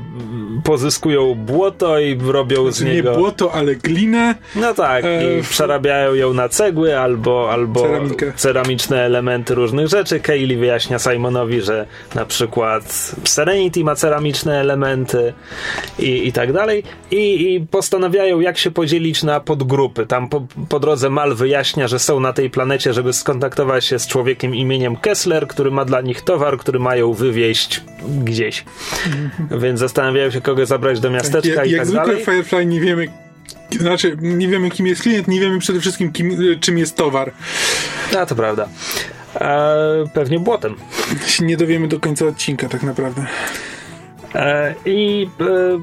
pozyskują 0.64 1.36
błoto 1.36 2.00
i 2.00 2.18
robią 2.32 2.72
z 2.72 2.82
Nie 2.82 2.94
niego... 2.94 3.14
błoto, 3.16 3.54
ale 3.54 3.76
glinę. 3.76 4.36
No 4.56 4.74
tak, 4.74 5.06
E, 5.06 5.40
i 5.40 5.44
przerabiają 5.44 6.14
ją 6.14 6.34
na 6.34 6.50
cegły 6.50 7.00
albo, 7.00 7.52
albo 7.52 7.82
Ceramikę. 7.82 8.34
ceramiczne 8.36 9.02
elementy 9.02 9.56
różnych 9.56 9.88
rzeczy. 9.88 10.20
Kaylee 10.20 10.58
wyjaśnia 10.58 11.00
Simonowi, 11.00 11.62
że 11.62 11.86
na 12.16 12.26
przykład 12.26 13.14
Serenity 13.24 13.84
ma 13.84 13.96
ceramiczne 13.96 14.60
elementy 14.60 15.34
i, 16.00 16.27
i 16.27 16.32
tak 16.32 16.54
dalej. 16.54 16.84
I, 17.12 17.54
I 17.54 17.68
postanawiają, 17.72 18.39
jak 18.39 18.58
się 18.58 18.72
podzielić 18.72 19.24
na 19.24 19.39
podgrupy. 19.39 20.06
Tam 20.06 20.30
po, 20.30 20.48
po 20.70 20.80
drodze 20.80 21.10
Mal 21.10 21.36
wyjaśnia, 21.36 21.88
że 21.88 22.00
są 22.00 22.20
na 22.20 22.34
tej 22.34 22.50
planecie, 22.50 22.94
żeby 22.94 23.13
skontaktować 23.13 23.86
się 23.86 24.00
z 24.00 24.08
człowiekiem 24.08 24.56
imieniem 24.56 24.96
Kessler, 24.96 25.48
który 25.48 25.72
ma 25.72 25.86
dla 25.86 26.01
nich 26.01 26.22
towar, 26.22 26.58
który 26.58 26.80
mają 26.80 27.13
wywieźć 27.13 27.82
gdzieś. 28.24 28.66
Więc 29.51 29.80
zastanawiają 29.80 30.32
się, 30.32 30.42
kogo 30.42 30.66
zabrać 30.66 31.00
do 31.00 31.10
miasteczka 31.10 31.56
Jak, 31.56 31.68
i 31.68 31.72
jak 31.72 31.80
tak 31.80 31.88
zwykle 31.88 32.08
dalej. 32.08 32.25
Firefly 32.25 32.66
nie 32.66 32.80
wiemy, 32.82 33.08
Znaczy, 33.80 34.18
nie 34.22 34.48
wiemy 34.48 34.70
kim 34.70 34.88
jest 34.88 35.01
klient, 35.01 35.27
nie 35.27 35.39
wiemy 35.39 35.60
przede 35.60 35.80
wszystkim 35.80 36.12
kim, 36.12 36.38
czym 36.60 36.77
jest 36.77 36.96
towar. 36.96 37.32
A 38.18 38.25
to 38.25 38.36
prawda. 38.36 38.70
E, 39.36 40.10
pewnie 40.13 40.39
błotem. 40.39 40.75
Się 41.27 41.46
nie 41.46 41.58
dowiemy 41.58 41.88
do 41.88 42.00
końca 42.00 42.25
odcinka 42.25 42.70
tak 42.70 42.84
naprawdę. 42.84 43.25
E, 44.36 44.75
I 44.86 45.29
e, 45.41 45.79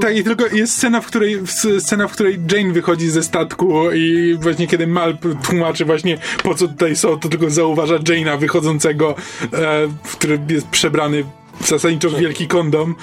Tak, 0.00 0.16
i 0.16 0.24
tylko 0.24 0.46
jest 0.46 0.72
scena, 0.72 1.00
w 1.00 1.06
której 1.06 1.38
scena, 1.78 2.08
w 2.08 2.12
której 2.12 2.38
Jane 2.52 2.72
wychodzi 2.72 3.10
ze 3.10 3.22
statku 3.22 3.90
i 3.90 4.36
właśnie 4.40 4.66
kiedy 4.66 4.86
Mal 4.86 5.18
tłumaczy 5.48 5.84
właśnie 5.84 6.18
po 6.42 6.54
co 6.54 6.68
tutaj 6.68 6.96
są, 6.96 7.18
to 7.18 7.28
tylko 7.28 7.50
zauważa 7.50 7.94
Jane'a 7.96 8.38
wychodzącego, 8.38 9.14
e, 9.52 9.88
który 10.12 10.40
jest 10.48 10.68
przebrany 10.68 11.24
zasadniczo 11.64 12.10
w 12.10 12.14
wielki 12.14 12.48
kondom. 12.48 12.94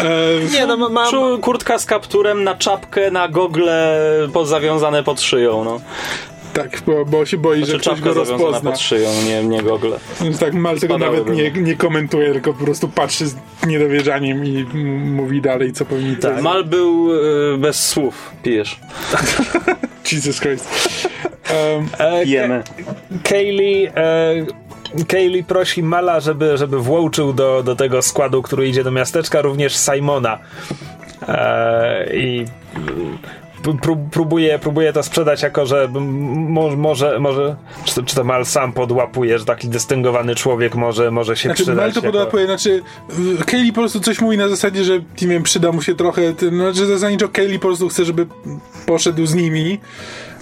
E, 0.00 0.04
nie, 0.52 0.66
no 0.66 0.88
mam... 0.88 1.10
Czu- 1.10 1.40
Kurtka 1.40 1.78
z 1.78 1.86
kapturem 1.86 2.44
na 2.44 2.54
czapkę, 2.54 3.10
na 3.10 3.28
gogle 3.28 3.98
zawiązane 4.44 5.02
pod 5.02 5.20
szyją, 5.20 5.64
no. 5.64 5.80
Tak, 6.54 6.82
bo, 6.86 7.04
bo 7.04 7.26
się 7.26 7.38
boi, 7.38 7.58
Znaczy 7.58 7.72
że 7.72 7.78
ktoś 7.78 8.00
go 8.00 8.14
rozpozna. 8.14 8.70
pod 8.70 8.80
szyją, 8.80 9.10
nie, 9.26 9.44
nie 9.44 9.62
gogle. 9.62 9.98
Więc 10.20 10.38
tak, 10.38 10.54
Mal 10.54 10.78
tego 10.78 10.98
nawet 10.98 11.30
nie, 11.30 11.50
nie 11.50 11.76
komentuje, 11.76 12.32
tylko 12.32 12.54
po 12.54 12.64
prostu 12.64 12.88
patrzy 12.88 13.26
z 13.26 13.36
niedowierzaniem 13.66 14.44
i 14.44 14.64
mówi 15.04 15.40
dalej, 15.40 15.72
co 15.72 15.84
powinni 15.84 16.16
tak. 16.16 16.42
Mal 16.42 16.64
był 16.64 17.14
y, 17.54 17.58
bez 17.58 17.88
słów, 17.88 18.30
pijesz. 18.42 18.80
Jesus 20.12 20.40
Christ. 20.40 20.98
Um, 21.74 21.88
E, 21.98 22.24
Jemy. 22.24 22.62
Kaylee, 23.24 23.86
e, 23.96 25.04
Kaylee 25.08 25.44
prosi 25.44 25.82
Mala, 25.82 26.20
żeby, 26.20 26.56
żeby 26.56 26.78
włączył 26.78 27.32
do, 27.32 27.62
do 27.62 27.76
tego 27.76 28.02
składu, 28.02 28.42
który 28.42 28.68
idzie 28.68 28.84
do 28.84 28.90
miasteczka, 28.90 29.42
również 29.42 29.76
Simona. 29.76 30.38
E, 31.28 32.16
I 32.16 32.44
próbuje, 34.10 34.58
próbuje 34.58 34.92
to 34.92 35.02
sprzedać 35.02 35.42
jako, 35.42 35.66
że 35.66 35.82
m- 35.84 36.02
mo- 36.52 36.76
może, 36.76 37.18
może 37.20 37.56
czy, 37.84 37.94
to, 37.94 38.02
czy 38.02 38.14
to 38.16 38.24
Mal 38.24 38.46
sam 38.46 38.72
podłapuje, 38.72 39.38
że 39.38 39.44
taki 39.44 39.68
dystyngowany 39.68 40.34
człowiek 40.34 40.74
może, 40.74 41.10
może 41.10 41.36
się 41.36 41.48
Znaczy, 41.48 41.62
przydać. 41.62 41.76
Mal 41.76 41.92
to 41.92 41.98
jako- 41.98 42.06
podłapuje, 42.12 42.46
znaczy 42.46 42.82
y, 43.40 43.44
Kaylee 43.44 43.72
po 43.72 43.80
prostu 43.80 44.00
coś 44.00 44.20
mówi 44.20 44.36
na 44.38 44.48
zasadzie, 44.48 44.84
że 44.84 44.92
nie 45.22 45.28
wiem, 45.28 45.42
przyda 45.42 45.72
mu 45.72 45.82
się 45.82 45.94
trochę, 45.94 46.32
tym, 46.32 46.54
znaczy 46.56 46.86
zasadniczo 46.86 47.28
Kaylee 47.28 47.58
po 47.58 47.68
prostu 47.68 47.88
chce, 47.88 48.04
żeby 48.04 48.26
poszedł 48.86 49.26
z 49.26 49.34
nimi. 49.34 49.80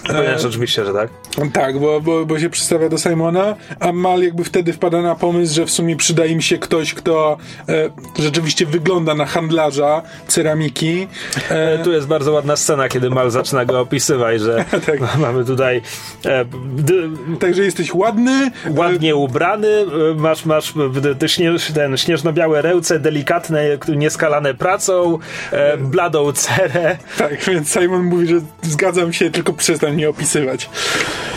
Ponieważ 0.07 0.45
oczywiście, 0.45 0.85
że 0.85 0.93
tak. 0.93 1.09
Tak, 1.53 1.79
bo, 1.79 2.01
bo, 2.01 2.25
bo 2.25 2.39
się 2.39 2.49
przystawia 2.49 2.89
do 2.89 2.97
Simona, 2.97 3.55
a 3.79 3.91
Mal 3.91 4.21
jakby 4.23 4.43
wtedy 4.43 4.73
wpada 4.73 5.01
na 5.01 5.15
pomysł, 5.15 5.55
że 5.55 5.65
w 5.65 5.71
sumie 5.71 5.95
przyda 5.95 6.25
im 6.25 6.41
się 6.41 6.57
ktoś, 6.57 6.93
kto 6.93 7.37
e, 7.69 7.89
rzeczywiście 8.23 8.65
wygląda 8.65 9.13
na 9.15 9.25
handlarza 9.25 10.01
ceramiki. 10.27 11.07
E, 11.49 11.79
Tu 11.83 11.91
jest 11.91 12.07
bardzo 12.07 12.31
ładna 12.31 12.55
scena, 12.55 12.89
kiedy 12.89 13.09
Mal 13.09 13.31
zaczyna 13.31 13.65
go 13.65 13.79
opisywać, 13.79 14.41
że 14.41 14.65
Tak. 14.85 15.17
mamy 15.17 15.45
tutaj 15.45 15.81
e, 16.25 16.45
d- 16.75 16.93
także 17.39 17.63
jesteś 17.63 17.93
ładny, 17.93 18.51
ładnie 18.69 19.15
ubrany, 19.15 19.67
e, 19.67 20.15
masz, 20.15 20.45
masz 20.45 20.73
e, 21.11 21.15
te 21.15 21.29
śnież, 21.29 21.71
ten 21.71 21.97
śnieżno-białe 21.97 22.61
ręce, 22.61 22.99
delikatne, 22.99 23.63
nieskalane 23.95 24.53
pracą, 24.53 25.19
e, 25.51 25.77
bladą 25.77 26.31
cerę. 26.31 26.97
tak, 27.17 27.43
więc 27.43 27.73
Simon 27.73 28.03
mówi, 28.03 28.27
że 28.27 28.35
zgadzam 28.61 29.13
się, 29.13 29.31
tylko 29.31 29.53
przestań 29.53 29.90
mnie 29.95 30.09
opisywać. 30.09 30.69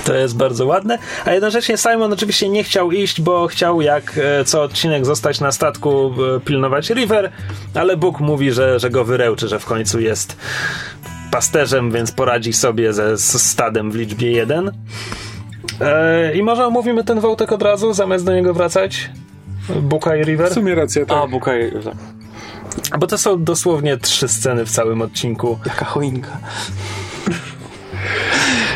To 0.04 0.14
jest 0.14 0.36
bardzo 0.36 0.66
ładne. 0.66 0.98
A 1.24 1.32
jednocześnie 1.32 1.76
Simon 1.76 2.12
oczywiście 2.12 2.48
nie 2.48 2.64
chciał 2.64 2.92
iść, 2.92 3.20
bo 3.20 3.46
chciał 3.46 3.80
jak 3.80 4.18
e, 4.18 4.44
co 4.44 4.62
odcinek 4.62 5.06
zostać 5.06 5.40
na 5.40 5.52
statku, 5.52 6.14
e, 6.36 6.40
pilnować 6.40 6.90
River, 6.90 7.32
ale 7.74 7.96
Bóg 7.96 8.20
mówi, 8.20 8.52
że, 8.52 8.80
że 8.80 8.90
go 8.90 9.04
wyrełczy, 9.04 9.48
że 9.48 9.58
w 9.58 9.64
końcu 9.64 10.00
jest 10.00 10.36
pasterzem, 11.30 11.90
więc 11.90 12.12
poradzi 12.12 12.52
sobie 12.52 12.92
ze 12.92 13.18
stadem 13.18 13.90
w 13.90 13.94
liczbie 13.94 14.32
1. 14.32 14.70
E, 15.80 16.34
I 16.34 16.42
może 16.42 16.66
omówimy 16.66 17.04
ten 17.04 17.20
wątek 17.20 17.52
od 17.52 17.62
razu, 17.62 17.92
zamiast 17.92 18.24
do 18.24 18.34
niego 18.34 18.54
wracać? 18.54 19.10
Buka 19.82 20.16
i 20.16 20.22
River? 20.22 20.50
W 20.50 20.54
sumie 20.54 20.74
racja, 20.74 21.06
tak. 21.06 21.18
A, 21.18 21.26
Bukaj, 21.26 21.72
tak. 21.84 21.94
Bo 22.98 23.06
to 23.06 23.18
są 23.18 23.44
dosłownie 23.44 23.96
trzy 23.96 24.28
sceny 24.28 24.66
w 24.66 24.70
całym 24.70 25.02
odcinku. 25.02 25.58
Jaka 25.66 25.84
choinka. 25.84 26.38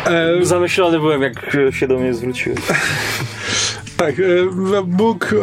E, 0.07 0.45
Zamyślony 0.45 0.99
byłem, 0.99 1.23
jak 1.23 1.57
się 1.71 1.89
do 1.89 1.99
mnie 1.99 2.15
zwróciłeś. 2.15 2.59
Tak, 3.97 4.15
e, 4.21 4.83
Bóg, 4.85 5.35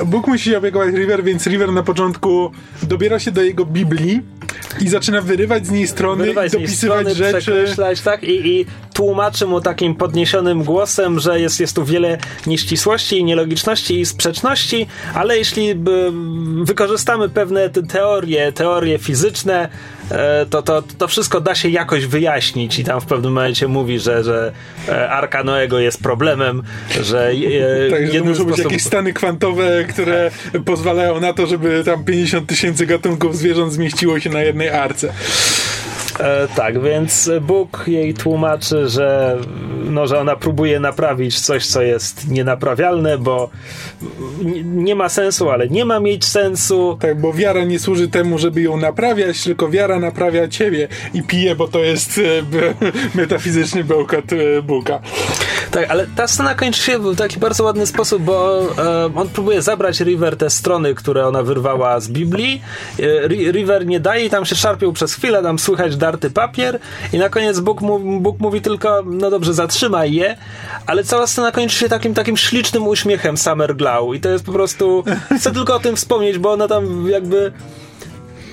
e, 0.00 0.04
Bóg 0.04 0.26
musi 0.26 0.50
się 0.50 0.58
opiekować 0.58 0.94
River, 0.94 1.24
więc 1.24 1.46
River 1.46 1.72
na 1.72 1.82
początku 1.82 2.52
dobiera 2.82 3.18
się 3.18 3.30
do 3.30 3.42
jego 3.42 3.64
Biblii 3.64 4.20
i 4.80 4.88
zaczyna 4.88 5.20
wyrywać 5.20 5.66
z 5.66 5.70
niej 5.70 5.86
strony 5.86 6.22
Wyrywać 6.22 6.54
i 6.54 6.56
dopisywać 6.56 7.08
strony, 7.08 7.14
rzeczy. 7.14 7.76
tak? 8.04 8.24
I, 8.24 8.46
I 8.46 8.66
tłumaczy 8.94 9.46
mu 9.46 9.60
takim 9.60 9.94
podniesionym 9.94 10.64
głosem, 10.64 11.20
że 11.20 11.40
jest, 11.40 11.60
jest 11.60 11.76
tu 11.76 11.84
wiele 11.84 12.18
nieścisłości, 12.46 13.24
nielogiczności 13.24 14.00
i 14.00 14.06
sprzeczności, 14.06 14.86
ale 15.14 15.38
jeśli 15.38 15.74
by, 15.74 16.12
wykorzystamy 16.62 17.28
pewne 17.28 17.70
te 17.70 17.82
teorie, 17.82 18.52
teorie 18.52 18.98
fizyczne, 18.98 19.68
e, 20.10 20.46
to, 20.46 20.62
to, 20.62 20.82
to 20.98 21.08
wszystko 21.08 21.40
da 21.40 21.54
się 21.54 21.68
jakoś 21.68 22.06
wyjaśnić 22.06 22.78
i 22.78 22.84
tam 22.84 23.00
w 23.00 23.06
pewnym 23.06 23.32
momencie 23.32 23.68
mówi, 23.68 23.98
że, 23.98 24.24
że 24.24 24.52
e, 24.88 25.10
Arka 25.10 25.44
Noego 25.44 25.78
jest 25.78 26.02
problemem, 26.02 26.62
że 27.02 27.30
e, 27.30 27.90
Tak, 27.90 28.12
że 28.12 28.20
muszą 28.20 28.44
być 28.44 28.54
sposobem- 28.54 28.64
jakieś 28.64 28.82
stany 28.82 29.12
kwantowe, 29.12 29.84
które 29.84 30.30
pozwalają 30.64 31.20
na 31.20 31.32
to, 31.32 31.46
żeby 31.46 31.84
tam 31.84 32.04
50 32.04 32.48
tysięcy 32.48 32.86
gatunków 32.86 33.36
zwierząt 33.36 33.72
zmieściło 33.72 34.20
się 34.20 34.30
na 34.30 34.42
jednej 34.42 34.68
arce. 34.68 35.12
E, 36.20 36.48
tak, 36.56 36.82
więc 36.82 37.30
Bóg 37.40 37.84
jej 37.86 38.14
tłumaczy, 38.14 38.88
że, 38.88 39.36
no, 39.84 40.06
że 40.06 40.18
ona 40.18 40.36
próbuje 40.36 40.80
naprawić 40.80 41.40
coś, 41.40 41.66
co 41.66 41.82
jest 41.82 42.28
nienaprawialne, 42.28 43.18
bo 43.18 43.50
nie 44.64 44.94
ma 44.94 45.08
sensu, 45.08 45.50
ale 45.50 45.68
nie 45.68 45.84
ma 45.84 46.00
mieć 46.00 46.24
sensu. 46.24 46.98
Tak, 47.00 47.20
bo 47.20 47.32
wiara 47.32 47.64
nie 47.64 47.78
służy 47.78 48.08
temu, 48.08 48.38
żeby 48.38 48.62
ją 48.62 48.76
naprawiać, 48.76 49.44
tylko 49.44 49.68
wiara 49.68 50.00
naprawia 50.00 50.48
ciebie 50.48 50.88
i 51.14 51.22
pije, 51.22 51.56
bo 51.56 51.68
to 51.68 51.78
jest 51.78 52.18
e, 52.18 52.22
metafizyczny 53.20 53.84
bełkot 53.84 54.32
e, 54.32 54.62
Buka. 54.62 55.00
Tak, 55.70 55.90
ale 55.90 56.06
ta 56.16 56.28
scena 56.28 56.54
kończy 56.54 56.82
się 56.82 56.98
w 56.98 57.16
taki 57.16 57.38
bardzo 57.40 57.64
ładny 57.64 57.86
sposób, 57.86 58.22
bo 58.22 58.60
e, 58.78 59.10
on 59.16 59.28
próbuje 59.28 59.62
zabrać 59.62 60.00
River 60.00 60.36
te 60.36 60.50
strony, 60.50 60.94
które 60.94 61.26
ona 61.26 61.42
wyrwała 61.42 62.00
z 62.00 62.08
Biblii. 62.08 62.62
E, 62.98 63.28
Ri- 63.28 63.52
River 63.52 63.86
nie 63.86 64.00
daje 64.00 64.24
i 64.24 64.30
tam 64.30 64.44
się 64.44 64.56
szarpią 64.56 64.92
przez 64.92 65.14
chwilę, 65.14 65.42
tam 65.42 65.58
słychać 65.58 65.96
darty 66.04 66.30
papier 66.30 66.78
i 67.12 67.18
na 67.18 67.28
koniec 67.28 67.60
Bóg, 67.60 67.80
mu, 67.80 68.20
Bóg 68.20 68.40
mówi 68.40 68.60
tylko, 68.60 69.02
no 69.06 69.30
dobrze, 69.30 69.54
zatrzymaj 69.54 70.12
je, 70.12 70.36
ale 70.86 71.04
cała 71.04 71.26
scena 71.26 71.52
kończy 71.52 71.76
się 71.78 71.88
takim 71.88 72.14
takim 72.14 72.36
ślicznym 72.36 72.88
uśmiechem 72.88 73.36
Summer 73.36 73.76
Glow 73.76 74.16
i 74.16 74.20
to 74.20 74.28
jest 74.28 74.44
po 74.44 74.52
prostu, 74.52 75.04
chcę 75.36 75.52
tylko 75.52 75.74
o 75.74 75.80
tym 75.80 75.96
wspomnieć, 75.96 76.38
bo 76.38 76.52
ona 76.52 76.68
tam 76.68 77.08
jakby 77.10 77.52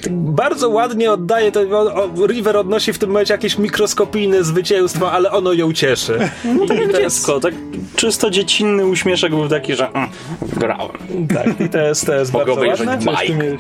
bardzo 0.10 0.70
ładnie 0.70 1.12
oddaje, 1.12 1.51
to 1.51 1.60
o, 1.60 1.93
o, 1.93 2.27
River 2.27 2.58
odnosi 2.58 2.93
w 2.93 2.98
tym 2.98 3.10
momencie 3.10 3.34
jakieś 3.34 3.58
mikroskopijne 3.58 4.43
zwycięstwo, 4.43 5.12
ale 5.12 5.31
ono 5.31 5.53
ją 5.53 5.74
cieszy. 5.74 6.20
No 6.46 6.67
tak 6.67 6.77
I 6.77 6.79
jest- 6.79 6.98
dziecko, 6.98 7.39
tak 7.39 7.53
czysto 7.96 8.29
dziecinny 8.29 8.86
uśmieszek 8.86 9.29
był 9.31 9.48
taki, 9.50 9.75
że 9.75 9.88
mm, 9.89 10.10
grałem. 10.58 11.27
Tak, 11.34 11.62
i 11.62 11.70
to 11.70 11.77
jest, 11.77 12.05
to 12.05 12.13
jest 12.13 12.31
bardzo 12.31 12.53
ładne. 12.53 12.98
Mike. 12.98 13.58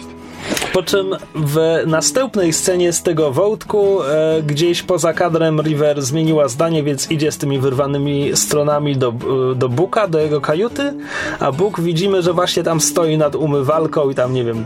Po 0.73 0.83
czym 0.83 1.15
w 1.35 1.83
następnej 1.87 2.53
scenie 2.53 2.93
z 2.93 3.03
tego 3.03 3.31
wątku 3.31 4.03
e, 4.03 4.41
gdzieś 4.43 4.83
poza 4.83 5.13
kadrem 5.13 5.61
River 5.61 6.01
zmieniła 6.01 6.47
zdanie, 6.47 6.83
więc 6.83 7.11
idzie 7.11 7.31
z 7.31 7.37
tymi 7.37 7.59
wyrwanymi 7.59 8.31
stronami 8.37 8.97
do, 8.97 9.13
e, 9.51 9.55
do 9.55 9.69
Buka, 9.69 10.07
do 10.07 10.19
jego 10.19 10.41
kajuty, 10.41 10.93
a 11.39 11.51
Bóg 11.51 11.81
widzimy, 11.81 12.21
że 12.21 12.33
właśnie 12.33 12.63
tam 12.63 12.81
stoi 12.81 13.17
nad 13.17 13.35
umywalką 13.35 14.09
i 14.09 14.15
tam, 14.15 14.33
nie 14.33 14.43
wiem, 14.43 14.65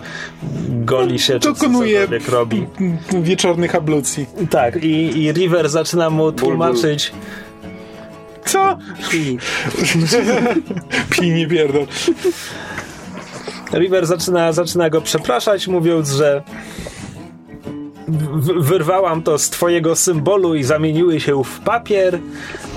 goli 0.69 1.19
się, 1.19 1.39
czy 1.39 1.47
Dokonuje 1.53 2.01
cokolwiek 2.01 2.29
robi. 2.29 2.67
wieczornych 3.21 3.75
ablucji. 3.75 4.25
Tak, 4.49 4.83
i, 4.83 5.23
i 5.23 5.31
River 5.31 5.69
zaczyna 5.69 6.09
mu 6.09 6.31
tłumaczyć, 6.31 7.11
Co? 8.45 8.77
Pij 11.09 11.31
nie 11.31 11.47
pierdol. 11.51 11.85
River 13.73 14.05
zaczyna, 14.05 14.51
zaczyna 14.53 14.89
go 14.89 15.01
przepraszać, 15.01 15.67
mówiąc, 15.67 16.09
że 16.09 16.43
wyrwałam 18.59 19.21
to 19.23 19.37
z 19.37 19.49
twojego 19.49 19.95
symbolu 19.95 20.55
i 20.55 20.63
zamieniły 20.63 21.19
się 21.19 21.43
w 21.43 21.59
papier 21.59 22.19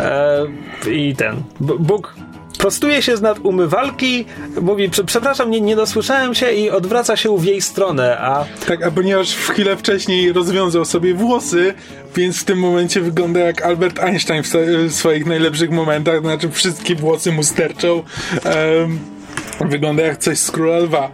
e, 0.00 0.46
i 0.90 1.16
ten 1.16 1.42
Bóg 1.60 2.14
prostuje 2.58 3.02
się 3.02 3.16
z 3.16 3.20
nad 3.22 3.38
umywalki 3.38 4.24
mówi, 4.62 4.90
"Prze- 4.90 5.04
przepraszam, 5.04 5.50
nie, 5.50 5.60
nie 5.60 5.76
dosłyszałem 5.76 6.34
się 6.34 6.52
i 6.52 6.70
odwraca 6.70 7.16
się 7.16 7.38
w 7.38 7.44
jej 7.44 7.60
stronę, 7.62 8.18
a 8.20 8.44
Tak, 8.68 8.82
a 8.82 8.90
ponieważ 8.90 9.32
w 9.34 9.48
chwilę 9.48 9.76
wcześniej 9.76 10.32
rozwiązał 10.32 10.84
sobie 10.84 11.14
włosy, 11.14 11.74
więc 12.16 12.40
w 12.40 12.44
tym 12.44 12.58
momencie 12.58 13.00
wygląda 13.00 13.40
jak 13.40 13.62
Albert 13.62 13.98
Einstein 14.00 14.42
w, 14.42 14.48
swoich 14.94 15.26
najlepszych 15.26 15.70
momentach, 15.70 16.20
znaczy 16.20 16.50
wszystkie 16.50 16.94
włosy 16.94 17.32
mu 17.32 17.42
sterczą. 17.42 18.02
Em, 18.44 18.98
wygląda 19.60 20.02
jak 20.02 20.18
coś 20.18 20.38
z 20.38 20.50
Króla 20.50 20.78
Lwa. 20.78 21.10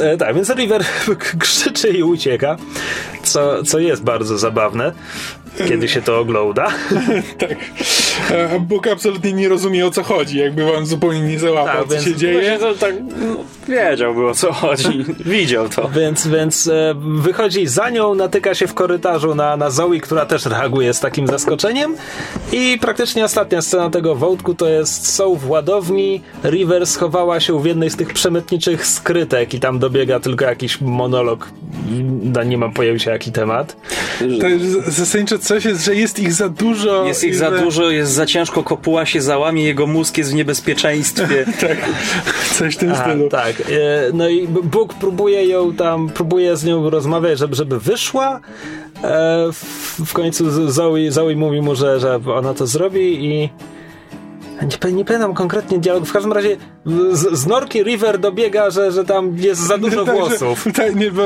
E, 0.00 0.16
tak, 0.16 0.34
więc 0.34 0.50
River 0.50 0.84
krzyczy 1.38 1.88
i 1.88 2.02
ucieka. 2.02 2.56
co, 3.22 3.62
co 3.62 3.78
jest 3.78 4.02
bardzo 4.02 4.38
zabawne, 4.38 4.92
kiedy 5.68 5.88
się 5.88 6.02
to 6.02 6.18
ogląda. 6.18 6.68
tak. 7.38 7.56
E, 8.30 8.60
Bóg 8.60 8.86
absolutnie 8.86 9.32
nie 9.32 9.48
rozumie 9.48 9.86
o 9.86 9.90
co 9.90 10.02
chodzi, 10.02 10.38
jakby 10.38 10.64
wam 10.72 10.86
zupełnie 10.86 11.20
nie 11.20 11.38
załapał, 11.38 11.76
Tak, 11.76 11.86
co 11.86 11.92
więc 11.94 12.04
się 12.04 12.14
dzieje. 12.14 12.58
To 12.58 12.74
tak 12.74 12.94
no, 13.00 13.36
wiedziałby 13.68 14.28
o 14.28 14.34
co 14.34 14.52
chodzi. 14.52 15.04
Widział 15.24 15.68
to. 15.68 15.88
Więc, 15.88 16.26
więc 16.26 16.66
e, 16.66 16.94
wychodzi 17.18 17.66
za 17.66 17.90
nią, 17.90 18.14
natyka 18.14 18.54
się 18.54 18.66
w 18.66 18.74
korytarzu 18.74 19.34
na, 19.34 19.56
na 19.56 19.70
Zoe, 19.70 20.00
która 20.02 20.26
też 20.26 20.46
reaguje 20.46 20.94
z 20.94 21.00
takim 21.00 21.26
zaskoczeniem. 21.26 21.94
I 22.52 22.78
praktycznie 22.80 23.24
ostatnia 23.24 23.62
scena 23.62 23.90
tego 23.90 24.14
wątku 24.14 24.54
to 24.54 24.68
jest 24.68 25.14
są 25.14 25.34
w 25.34 25.50
ładowni. 25.50 26.22
River 26.44 26.86
schowała 26.86 27.40
się 27.40 27.62
w 27.62 27.64
jednej 27.66 27.90
z 27.90 27.96
tych 27.96 28.12
przemytniczych 28.12 28.86
skrytek 28.86 29.54
i 29.54 29.60
tam 29.60 29.78
dobiega 29.78 30.20
tylko 30.20 30.44
jakiś 30.44 30.80
monolog. 30.80 31.48
Da- 32.22 32.44
Nie 32.44 32.58
mam 32.58 32.72
pojęcia 32.72 33.10
jaki 33.10 33.32
temat. 33.32 33.76
To 34.40 34.48
jest 34.48 34.64
zasadniczo 34.86 35.38
coś 35.38 35.64
jest, 35.64 35.84
że 35.84 35.94
jest 35.94 36.18
ich 36.18 36.32
za 36.32 36.48
dużo. 36.48 37.04
Jest 37.04 37.24
ich 37.24 37.36
za 37.36 37.50
dużo, 37.50 37.90
jest 37.90 38.07
za 38.10 38.26
ciężko, 38.26 38.62
kopuła 38.62 39.06
się 39.06 39.20
załamie, 39.20 39.64
jego 39.64 39.86
mózg 39.86 40.18
jest 40.18 40.30
w 40.30 40.34
niebezpieczeństwie. 40.34 41.44
Tak, 41.60 41.78
coś 42.54 42.74
w 42.74 42.78
tym 42.78 42.92
A, 42.92 42.94
stylu. 42.96 43.28
tak. 43.28 43.60
E, 43.60 43.64
No 44.12 44.28
i 44.28 44.48
Bóg 44.48 44.94
próbuje 44.94 45.46
ją 45.46 45.74
tam, 45.74 46.08
próbuje 46.08 46.56
z 46.56 46.64
nią 46.64 46.90
rozmawiać, 46.90 47.38
żeby, 47.38 47.54
żeby 47.56 47.80
wyszła. 47.80 48.40
E, 49.04 49.48
W, 50.06 50.12
końcu 50.12 50.70
Zoe, 50.70 51.10
Zoe 51.10 51.36
mówi 51.36 51.60
mu, 51.62 51.74
że, 51.74 52.00
że 52.00 52.20
ona 52.34 52.54
to 52.54 52.66
zrobi 52.66 53.24
i 53.26 53.48
nie, 54.62 54.92
nie 54.92 55.04
pamiętam 55.04 55.34
konkretnie 55.34 55.78
dialogu. 55.78 56.06
W 56.06 56.12
każdym 56.12 56.32
razie 56.32 56.56
z, 57.12 57.38
z 57.38 57.46
Norki 57.46 57.82
River 57.82 58.18
dobiega, 58.18 58.70
że, 58.70 58.92
że 58.92 59.04
tam 59.04 59.36
jest 59.36 59.60
za 59.60 59.78
dużo 59.78 60.04
Tak, 60.04 60.14
że- 60.16 60.20
włosów. 60.22 60.64
Tak, 60.74 60.94
nie, 60.94 61.10
bo 61.10 61.22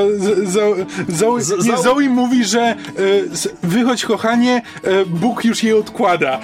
Zoe, 1.83 2.03
nie, 2.03 2.09
mówi, 2.09 2.45
że 2.45 2.61
e, 2.61 2.75
wychodź 3.63 4.05
kochanie, 4.05 4.61
e, 4.83 5.05
Bóg 5.05 5.45
już 5.45 5.63
je 5.63 5.77
odkłada. 5.77 6.39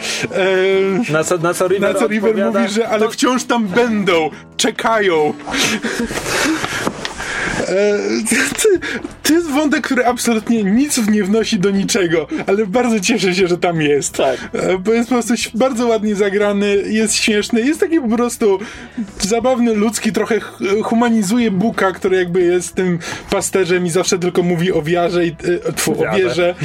E, 1.09 1.11
Na 1.13 1.23
co, 1.23 1.37
na 1.37 1.53
co 1.53 1.67
River, 1.67 1.93
na 1.93 1.99
co 1.99 2.07
River 2.07 2.29
odpowiada, 2.29 2.59
mówi, 2.59 2.73
że 2.73 2.89
ale 2.89 3.05
to- 3.05 3.11
wciąż 3.11 3.43
tam 3.43 3.67
będą, 3.67 4.29
czekają. 4.57 5.33
E, 7.59 7.99
to, 8.63 8.69
to 9.29 9.33
jest 9.35 9.51
wątek, 9.51 9.81
który 9.85 10.05
absolutnie 10.05 10.63
nic 10.63 11.07
nie 11.09 11.23
wnosi 11.23 11.59
do 11.59 11.69
niczego, 11.71 12.27
ale 12.47 12.65
bardzo 12.65 12.99
cieszę 12.99 13.35
się, 13.35 13.47
że 13.47 13.57
tam 13.57 13.81
jest. 13.81 14.13
Tak. 14.13 14.37
E, 14.53 14.77
Bo 14.77 14.93
jest 14.93 15.09
po 15.09 15.15
prostu 15.15 15.33
bardzo 15.53 15.87
ładnie 15.87 16.15
zagrany, 16.15 16.77
jest 16.87 17.15
śmieszny, 17.15 17.61
jest 17.61 17.79
taki 17.79 17.99
po 18.01 18.07
prostu 18.17 18.59
zabawny, 19.19 19.73
ludzki, 19.73 20.11
trochę 20.11 20.39
ch- 20.39 20.59
humanizuje 20.83 21.51
Buka, 21.51 21.91
który 21.91 22.17
jakby 22.17 22.41
jest 22.41 22.75
tym 22.75 22.99
pasterzem 23.29 23.85
i 23.85 23.89
zawsze 23.89 24.19
tylko 24.19 24.43
mówi 24.43 24.71
o 24.73 24.81
wiarze 24.81 25.25
i 25.25 25.29
e, 25.67 25.73
tfu, 25.73 25.91
o 25.91 26.15
wierze 26.17 26.55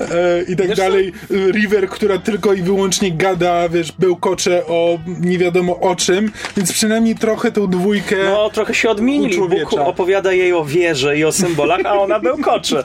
e, 0.00 0.42
i 0.52 0.56
tak 0.56 0.68
Wiesz 0.68 0.76
co? 0.76 0.82
dalej. 0.82 1.12
River, 1.52 1.88
która 1.88 2.18
tylko 2.18 2.52
i 2.52 2.62
wyłącznie 2.62 3.12
gada, 3.12 3.68
wiesz, 3.68 3.92
bełkocze 3.92 4.66
o 4.66 4.98
nie 5.20 5.38
wiadomo 5.38 5.80
o 5.80 5.96
czym, 5.96 6.32
więc 6.56 6.72
przynajmniej 6.72 7.14
trochę 7.14 7.52
tą 7.52 7.66
dwójkę 7.66 8.16
No, 8.24 8.50
trochę 8.50 8.74
się 8.74 8.90
odmienili. 8.90 9.38
Bóg 9.38 9.72
opowiada 9.78 10.32
jej 10.32 10.52
o 10.52 10.64
wierze 10.64 11.18
i 11.18 11.24
o 11.24 11.32
symbolach, 11.32 11.80
a 11.84 11.92
ona 11.92 12.13
bełkocze. 12.20 12.84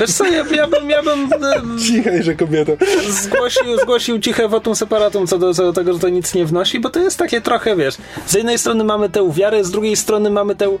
Wiesz 0.00 0.12
co, 0.12 0.24
ja, 0.24 0.44
ja 0.50 0.66
bym, 0.66 0.90
ja 0.90 1.02
bym 1.02 1.32
e, 1.32 1.80
cichaj, 1.86 2.22
że 2.22 2.34
kobieta. 2.34 2.72
zgłosił, 3.08 3.78
zgłosił 3.82 4.18
ciche 4.18 4.48
wotum 4.48 4.74
separatum 4.74 5.26
co 5.26 5.38
do, 5.38 5.54
co 5.54 5.62
do 5.62 5.72
tego, 5.72 5.92
że 5.92 5.98
to 5.98 6.08
nic 6.08 6.34
nie 6.34 6.46
wnosi, 6.46 6.80
bo 6.80 6.90
to 6.90 7.00
jest 7.00 7.18
takie 7.18 7.40
trochę, 7.40 7.76
wiesz, 7.76 7.96
z 8.26 8.34
jednej 8.34 8.58
strony 8.58 8.84
mamy 8.84 9.08
tę 9.08 9.32
wiarę, 9.32 9.64
z 9.64 9.70
drugiej 9.70 9.96
strony 9.96 10.30
mamy 10.30 10.54
tę 10.54 10.78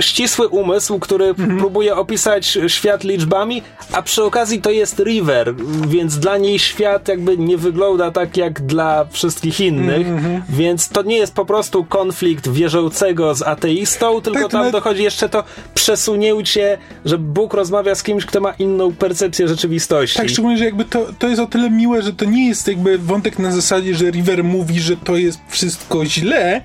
ścisły 0.00 0.48
umysł, 0.48 0.98
który 0.98 1.34
próbuje 1.34 1.96
opisać 1.96 2.58
świat 2.68 3.04
liczbami, 3.04 3.62
a 3.92 4.02
przy 4.02 4.22
okazji 4.24 4.60
to 4.62 4.70
jest 4.70 4.98
River, 4.98 5.54
więc 5.88 6.18
dla 6.18 6.38
niej 6.38 6.58
świat 6.58 7.08
jakby 7.08 7.38
nie 7.38 7.56
wygląda 7.58 8.10
tak 8.10 8.36
jak 8.36 8.60
dla 8.66 9.04
wszystkich 9.10 9.60
innych, 9.60 10.06
więc 10.48 10.88
to 10.88 11.02
nie 11.02 11.16
jest 11.16 11.34
po 11.34 11.44
prostu 11.44 11.84
konflikt 11.84 12.48
wierzącego 12.48 13.34
z 13.34 13.42
ateistą, 13.42 14.20
tylko 14.20 14.40
Tak, 14.42 14.50
tam 14.50 14.60
nawet- 14.60 14.72
dochodzi 14.72 15.02
jeszcze 15.02 15.28
to 15.28 15.44
przesunięcie, 15.74 16.78
że 17.04 17.18
Bóg 17.18 17.54
rozmawia 17.54 17.94
z 17.94 18.02
kimś, 18.02 18.24
kto 18.26 18.40
ma 18.40 18.52
inną 18.58 18.92
percepcję 18.94 19.48
rzeczywistości. 19.48 20.16
Tak, 20.16 20.28
szczególnie, 20.28 20.58
że 20.58 20.64
jakby 20.64 20.84
to, 20.84 21.06
to 21.18 21.28
jest 21.28 21.40
o 21.40 21.46
tyle 21.46 21.70
miłe, 21.70 22.02
że 22.02 22.12
to 22.12 22.24
nie 22.24 22.48
jest 22.48 22.68
jakby 22.68 22.98
wątek 22.98 23.38
na 23.38 23.52
zasadzie, 23.52 23.94
że 23.94 24.10
River 24.10 24.44
mówi, 24.44 24.80
że 24.80 24.96
to 24.96 25.16
jest 25.16 25.38
wszystko 25.48 26.06
źle, 26.06 26.62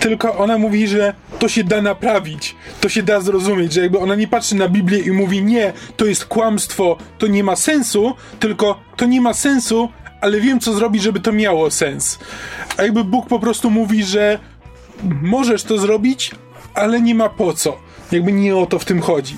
tylko 0.00 0.38
ona 0.38 0.58
mówi, 0.58 0.88
że 0.88 1.14
to 1.38 1.48
się 1.48 1.64
da 1.64 1.82
naprawić, 1.82 2.56
to 2.80 2.88
się 2.88 3.02
da 3.02 3.20
zrozumieć, 3.20 3.72
że 3.72 3.80
jakby 3.80 3.98
ona 3.98 4.14
nie 4.14 4.28
patrzy 4.28 4.56
na 4.56 4.68
Biblię 4.68 4.98
i 4.98 5.10
mówi 5.10 5.42
nie, 5.42 5.72
to 5.96 6.06
jest 6.06 6.24
kłamstwo, 6.24 6.96
to 7.18 7.26
nie 7.26 7.44
ma 7.44 7.56
sensu, 7.56 8.14
tylko 8.40 8.80
to 8.96 9.06
nie 9.06 9.20
ma 9.20 9.34
sensu, 9.34 9.88
ale 10.20 10.40
wiem 10.40 10.60
co 10.60 10.72
zrobić, 10.72 11.02
żeby 11.02 11.20
to 11.20 11.32
miało 11.32 11.70
sens. 11.70 12.18
A 12.76 12.82
jakby 12.82 13.04
Bóg 13.04 13.26
po 13.26 13.38
prostu 13.38 13.70
mówi, 13.70 14.04
że 14.04 14.38
możesz 15.22 15.62
to 15.62 15.78
zrobić, 15.78 16.30
ale 16.74 17.00
nie 17.00 17.14
ma 17.14 17.28
po 17.28 17.52
co. 17.52 17.76
Jakby 18.12 18.32
nie 18.32 18.56
o 18.56 18.66
to 18.66 18.78
w 18.78 18.84
tym 18.84 19.00
chodzi. 19.00 19.36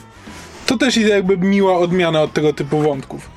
To 0.71 0.77
też 0.77 0.97
jest 0.97 1.09
jakby 1.09 1.37
miła 1.39 1.79
odmiana 1.79 2.23
od 2.23 2.33
tego 2.33 2.53
typu 2.53 2.83
wątków. 2.83 3.31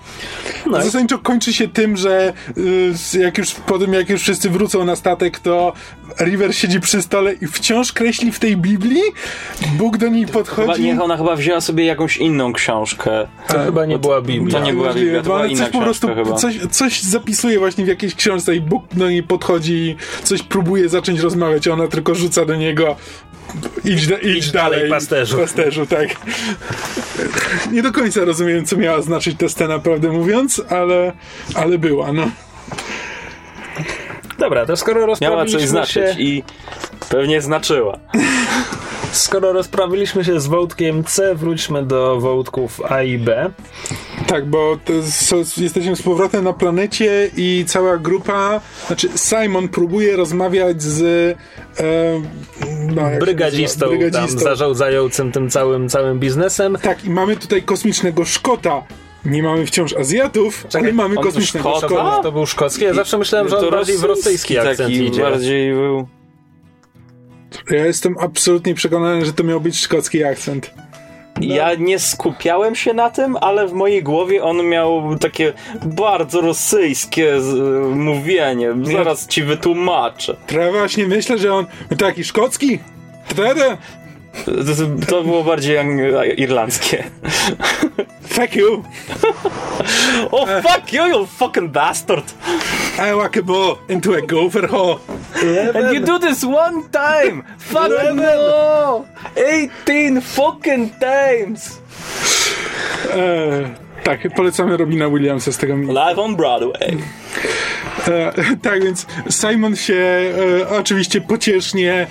No 0.66 0.82
Zasadniczo 0.82 1.20
kończy 1.20 1.54
się 1.54 1.68
tym, 1.68 1.98
że 1.98 2.34
y, 3.16 3.20
jak 3.20 3.38
już 3.38 3.54
po 3.54 3.80
tym, 3.80 3.94
jak 3.94 4.10
już 4.10 4.22
wszyscy 4.22 4.50
wrócą 4.50 4.86
na 4.86 4.96
statek, 4.96 5.40
to 5.40 5.74
River 6.20 6.56
siedzi 6.56 6.80
przy 6.80 7.02
stole 7.02 7.34
i 7.34 7.48
wciąż 7.48 7.92
kreśli 7.92 8.32
w 8.32 8.40
tej 8.40 8.58
Biblii. 8.58 9.02
Bóg 9.78 9.98
do 9.98 10.08
niej 10.08 10.26
Chyba, 10.26 10.34
podchodzi. 10.34 10.84
nie, 10.84 11.02
ona 11.02 11.18
chyba 11.18 11.36
wzięła 11.36 11.62
sobie 11.62 11.86
jakąś 11.86 12.18
inną 12.18 12.54
książkę. 12.54 13.28
To 13.48 13.60
chyba 13.60 13.86
nie 13.86 14.00
była 14.00 14.22
Biblia. 14.22 14.60
To 14.60 14.66
nie 14.66 14.74
była 14.74 14.88
Możliwe, 14.88 15.06
Biblia, 15.06 15.22
to 15.24 15.30
bo 15.30 15.36
była 15.36 15.40
ona 15.46 15.52
inna 15.52 15.64
coś 15.66 15.74
po 15.74 15.82
prostu 15.82 16.08
chyba. 16.16 16.34
coś, 16.36 16.60
coś 16.72 17.02
zapisuje 17.02 17.60
właśnie 17.60 17.86
w 17.86 17.88
jakiejś 17.88 18.16
książce 18.16 18.56
i 18.56 18.62
Bóg 18.62 18.84
do 18.94 19.10
niej 19.10 19.24
podchodzi 19.24 19.74
i 19.74 19.96
coś 20.24 20.44
próbuje 20.44 20.90
zacząć 20.90 21.20
rozmawiać, 21.20 21.68
a 21.68 21.74
ona 21.74 21.88
tylko 21.88 22.16
rzuca 22.16 22.46
do 22.46 22.56
niego 22.56 22.96
idź, 23.86 24.08
da, 24.08 24.18
idź, 24.18 24.38
Idź 24.38 24.52
dalej, 24.52 24.90
pasterzu. 24.90 25.38
pasterzu, 25.38 25.86
tak. 25.86 26.10
Nie 27.72 27.82
do 27.84 27.92
końca 27.92 28.26
rozumiem, 28.26 28.66
co 28.66 28.78
miała 28.78 29.02
znaczyć 29.02 29.38
ta 29.40 29.50
scena, 29.50 29.80
prawdę 29.80 30.10
mówiąc, 30.10 30.62
ale, 30.70 31.14
ale 31.56 31.78
była, 31.78 32.14
no. 32.14 32.30
Dobra, 34.40 34.66
to 34.66 34.78
skoro 34.78 34.96
Miała 35.00 35.08
rozprawiliśmy 35.08 35.60
coś 35.60 35.70
znaczyć 35.70 35.94
się, 35.94 36.16
i 36.18 36.44
pewnie 37.10 37.42
znaczyła. 37.42 38.00
skoro 39.14 39.54
rozprawiliśmy 39.54 40.26
się 40.26 40.40
z 40.40 40.48
wątkiem 40.48 41.04
C, 41.04 41.36
wróćmy 41.36 41.84
do 41.84 42.20
wątków 42.20 42.82
A 42.90 43.04
i 43.04 43.18
B. 43.18 43.52
Tak, 44.28 44.46
bo 44.46 44.78
to 44.86 44.94
jest, 44.94 45.58
jesteśmy 45.58 45.96
z 45.96 46.02
powrotem 46.02 46.44
na 46.44 46.54
planecie 46.54 47.30
i 47.38 47.64
cała 47.68 47.98
grupa, 47.98 48.62
znaczy 48.88 49.10
Simon 49.16 49.68
próbuje 49.70 50.16
rozmawiać 50.16 50.82
z 50.82 51.02
e, 51.80 52.22
no, 52.96 53.02
Brygadzistą, 53.20 53.86
nazywa? 53.92 54.12
tam 54.12 54.30
zarządzającym 54.40 55.32
tym 55.32 55.50
całym, 55.50 55.90
całym 55.90 56.20
biznesem. 56.20 56.78
Tak, 56.82 57.06
i 57.06 57.10
mamy 57.10 57.36
tutaj 57.38 57.64
kosmicznego 57.64 58.26
Szkota. 58.26 58.84
Nie 59.26 59.44
mamy 59.44 59.66
wciąż 59.66 59.94
Azjatów, 59.94 60.66
ale 60.74 60.94
mamy 60.94 61.16
kosmicznego 61.16 61.70
Szkota? 61.70 61.88
Szkota. 61.88 62.24
To 62.24 62.32
był 62.32 62.46
szkocki. 62.46 62.84
Ja 62.84 62.94
zawsze 62.94 63.18
myślałem, 63.18 63.50
że 63.50 63.58
on 63.58 63.64
To 63.64 63.72
bardziej 63.72 63.98
w 63.98 64.04
rosyjski 64.04 64.58
akcent 64.58 64.78
taki 64.78 65.06
idzie. 65.06 65.22
bardziej 65.22 65.74
był... 65.74 66.08
Ja 67.70 67.86
jestem 67.86 68.16
absolutnie 68.20 68.74
przekonany, 68.74 69.26
że 69.26 69.34
to 69.34 69.44
miał 69.44 69.62
być 69.62 69.80
szkocki 69.80 70.24
akcent. 70.24 70.74
Ja 71.42 71.76
nie 71.76 72.00
skupiałem 72.00 72.76
się 72.76 72.94
na 72.94 73.10
tym, 73.10 73.38
ale 73.42 73.68
w 73.68 73.74
mojej 73.74 74.04
głowie 74.04 74.44
on 74.44 74.68
miał 74.68 75.18
takie 75.20 75.54
bardzo 75.86 76.42
rosyjskie 76.42 77.42
z, 77.42 77.56
mówienie. 77.96 78.70
Zaraz 78.84 79.28
ci 79.28 79.44
wytłumaczę. 79.44 80.36
Ja 80.52 80.72
właśnie 80.72 81.08
myślę, 81.08 81.38
że 81.38 81.54
on 81.54 81.66
taki 81.98 82.24
szkocki? 82.24 82.80
Wtedy? 83.26 83.78
To, 84.46 85.06
to 85.08 85.24
było 85.24 85.44
bardziej 85.44 85.78
irlandzkie. 86.38 87.04
Fuck 88.28 88.56
you! 88.56 88.84
Oh 90.32 90.62
fuck 90.62 90.94
you, 90.94 91.08
you 91.08 91.26
fucking 91.26 91.70
bastard! 91.72 92.24
I 93.00 93.14
walk 93.14 93.38
a 93.38 93.42
ball 93.42 93.78
into 93.90 94.14
a 94.14 94.22
gopher 94.22 94.68
hole. 94.68 95.00
And 95.76 95.94
you 95.94 96.00
do 96.06 96.20
this 96.20 96.44
one 96.44 96.84
time! 96.92 97.44
Fucking 97.58 98.16
no! 98.16 99.06
18 99.36 100.22
fucking 100.22 100.90
times! 101.00 101.80
E, 103.16 103.83
tak, 104.04 104.34
polecamy 104.36 104.78
Robina 104.78 105.10
Williamsa 105.10 105.52
z 105.52 105.58
tego 105.58 105.78
miejsca. 105.78 105.94
Live 105.94 106.20
on 106.20 106.36
Broadway. 106.36 106.98
E, 108.08 108.34
tak 108.62 108.84
więc 108.84 109.06
Simon 109.30 109.76
się 109.76 109.94
e, 110.62 110.70
oczywiście 110.70 111.22
pociesznie 111.22 111.94
e, 111.94 112.08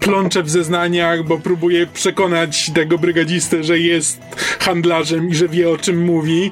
plącze 0.00 0.42
w 0.42 0.50
zeznaniach, 0.50 1.22
bo 1.24 1.38
próbuje 1.38 1.86
przekonać 1.86 2.70
tego 2.74 2.98
brygadzistę, 2.98 3.64
że 3.64 3.78
jest 3.78 4.20
handlarzem 4.60 5.28
i 5.28 5.34
że 5.34 5.48
wie 5.48 5.70
o 5.70 5.78
czym 5.78 6.04
mówi. 6.04 6.50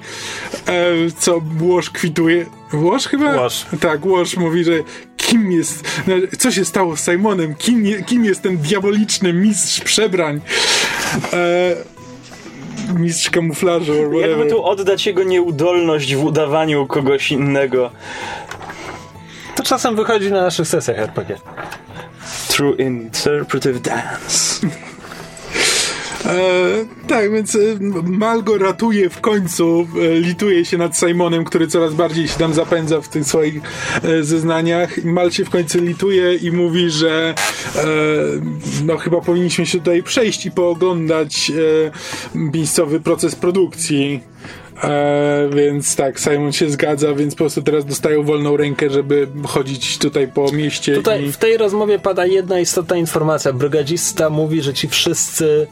E, 0.69 0.83
co 1.19 1.43
Łoż 1.61 1.91
kwituje. 1.91 2.47
Łoż 2.73 3.09
chyba? 3.09 3.37
Łoż. 3.37 3.67
Tak, 3.81 4.07
Łoż 4.07 4.37
mówi, 4.37 4.65
że 4.65 4.73
kim 5.17 5.53
jest, 5.53 6.03
no, 6.07 6.15
co 6.39 6.51
się 6.51 6.65
stało 6.65 6.97
z 6.97 7.05
Simonem, 7.05 7.55
kim, 7.55 7.87
je- 7.87 8.03
kim 8.03 8.25
jest 8.25 8.43
ten 8.43 8.57
diaboliczny 8.59 9.33
mistrz 9.33 9.81
przebrań. 9.81 10.41
E, 11.33 11.77
mistrz 12.95 13.31
kamuflażu. 13.31 14.21
Jakby 14.21 14.47
tu 14.47 14.65
oddać 14.65 15.07
jego 15.07 15.23
nieudolność 15.25 16.15
w 16.15 16.25
udawaniu 16.25 16.87
kogoś 16.87 17.33
innego. 17.33 17.91
To 19.55 19.63
czasem 19.63 19.97
wychodzi 19.97 20.31
na 20.31 20.43
naszych 20.43 20.69
sesjach 20.69 20.99
RPG. 20.99 21.37
True 22.49 22.75
interpretive 22.75 23.81
dance. 23.81 24.67
E, 26.31 27.07
tak, 27.09 27.33
więc 27.33 27.55
e, 27.55 27.59
Mal 28.05 28.43
go 28.43 28.59
ratuje 28.59 29.11
w 29.11 29.21
końcu, 29.21 29.89
e, 30.03 30.21
lituje 30.21 30.65
się 30.65 30.79
nad 30.79 30.99
Simonem, 30.99 31.45
który 31.45 31.69
coraz 31.69 31.95
bardziej 31.95 32.29
się 32.29 32.39
tam 32.39 32.55
zapędza 32.55 33.01
w 33.01 33.09
tych 33.09 33.25
swoich 33.25 33.61
e, 34.03 34.23
zeznaniach. 34.23 35.05
Mal 35.05 35.31
się 35.31 35.45
w 35.45 35.51
końcu 35.51 35.81
lituje 35.81 36.35
i 36.35 36.53
mówi, 36.53 36.91
że 36.91 37.35
e, 37.77 37.85
no 38.85 38.97
chyba 38.97 39.21
powinniśmy 39.21 39.67
się 39.67 39.79
tutaj 39.79 40.03
przejść 40.03 40.47
i 40.47 40.51
pooglądać 40.51 41.51
e, 41.51 42.39
miejscowy 42.39 43.01
proces 43.01 43.35
produkcji. 43.35 44.21
E, 44.85 45.49
więc 45.57 45.97
tak, 45.97 46.21
Simon 46.21 46.53
się 46.53 46.71
zgadza, 46.71 47.15
więc 47.15 47.35
po 47.35 47.39
prostu 47.39 47.63
teraz 47.63 47.85
dostają 47.85 48.23
wolną 48.23 48.57
rękę, 48.57 48.91
żeby 48.91 49.29
chodzić 49.45 49.99
tutaj 49.99 50.29
po 50.29 50.53
mieście. 50.53 50.95
Tutaj 50.95 51.25
i... 51.25 51.33
w 51.33 51.37
tej 51.37 51.57
rozmowie 51.57 51.99
pada 51.99 52.27
jedna 52.27 52.61
istotna 52.61 52.97
informacja. 52.97 53.53
Brygadzista 53.53 54.31
mówi, 54.31 54.63
że 54.63 54.75
ci 54.75 54.89
wszyscy 54.89 55.67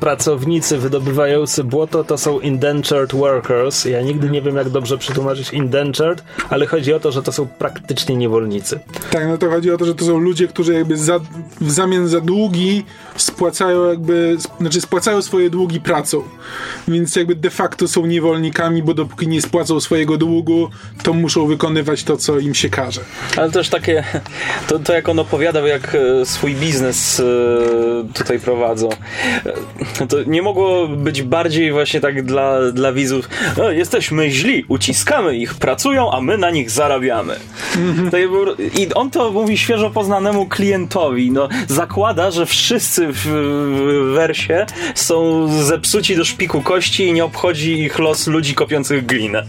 pracownicy 0.00 0.78
wydobywający 0.78 1.64
błoto 1.64 2.04
to 2.04 2.18
są 2.18 2.40
indentured 2.40 3.14
workers. 3.14 3.84
Ja 3.84 4.02
nigdy 4.02 4.30
nie 4.30 4.42
wiem, 4.42 4.56
jak 4.56 4.70
dobrze 4.70 4.98
przetłumaczyć 4.98 5.52
indentured, 5.52 6.24
ale 6.50 6.66
chodzi 6.66 6.92
o 6.92 7.00
to, 7.00 7.12
że 7.12 7.22
to 7.22 7.32
są 7.32 7.46
praktycznie 7.46 8.16
niewolnicy. 8.16 8.80
Tak, 9.10 9.28
no 9.28 9.38
to 9.38 9.50
chodzi 9.50 9.70
o 9.70 9.78
to, 9.78 9.84
że 9.84 9.94
to 9.94 10.04
są 10.04 10.18
ludzie, 10.18 10.48
którzy 10.48 10.74
jakby 10.74 10.96
za, 10.96 11.18
w 11.60 11.70
zamian 11.70 12.08
za 12.08 12.20
długi 12.20 12.84
spłacają 13.16 13.88
jakby, 13.88 14.36
znaczy 14.60 14.80
spłacają 14.80 15.22
swoje 15.22 15.50
długi 15.50 15.80
pracą. 15.80 16.22
Więc 16.88 17.16
jakby 17.16 17.34
de 17.34 17.50
facto 17.50 17.88
są 17.88 18.06
niewolnikami, 18.06 18.82
bo 18.82 18.94
dopóki 18.94 19.28
nie 19.28 19.42
spłacą 19.42 19.80
swojego 19.80 20.16
długu, 20.16 20.68
to 21.02 21.12
muszą 21.12 21.46
wykonywać 21.46 22.04
to, 22.04 22.16
co 22.16 22.38
im 22.38 22.54
się 22.54 22.68
każe. 22.68 23.00
Ale 23.36 23.50
też 23.50 23.68
takie, 23.68 24.04
to, 24.68 24.78
to 24.78 24.92
jak 24.92 25.08
on 25.08 25.18
opowiadał, 25.18 25.66
jak 25.66 25.94
e, 25.94 26.26
swój 26.26 26.54
biznes 26.54 27.20
e, 27.20 27.24
tutaj 28.14 28.38
prowadzą. 28.38 28.88
E, 30.00 30.06
To 30.06 30.16
nie 30.26 30.42
mogło 30.42 30.88
być 30.88 31.22
bardziej 31.22 31.72
właśnie 31.72 32.00
tak 32.00 32.22
dla, 32.22 32.72
dla 32.72 32.92
widzów. 32.92 33.28
No, 33.56 33.70
jesteśmy 33.70 34.30
źli, 34.30 34.64
uciskamy 34.68 35.36
ich, 35.36 35.54
pracują, 35.54 36.10
a 36.12 36.20
my 36.20 36.38
na 36.38 36.50
nich 36.50 36.70
zarabiamy. 36.70 37.36
I 38.78 38.94
on 38.94 39.10
to 39.10 39.30
mówi 39.30 39.58
świeżo 39.58 39.90
poznanemu 39.90 40.46
klientowi. 40.46 41.30
No, 41.30 41.48
zakłada, 41.68 42.30
że 42.30 42.46
wszyscy 42.46 43.06
w, 43.12 43.16
w 43.16 44.12
wersie 44.14 44.66
są 44.94 45.48
zepsuci 45.62 46.16
do 46.16 46.24
szpiku 46.24 46.62
kości 46.62 47.06
i 47.06 47.12
nie 47.12 47.24
obchodzi 47.24 47.78
ich 47.82 47.98
los 47.98 48.26
ludzi 48.26 48.54
kopiących 48.54 49.06
glinę. 49.06 49.44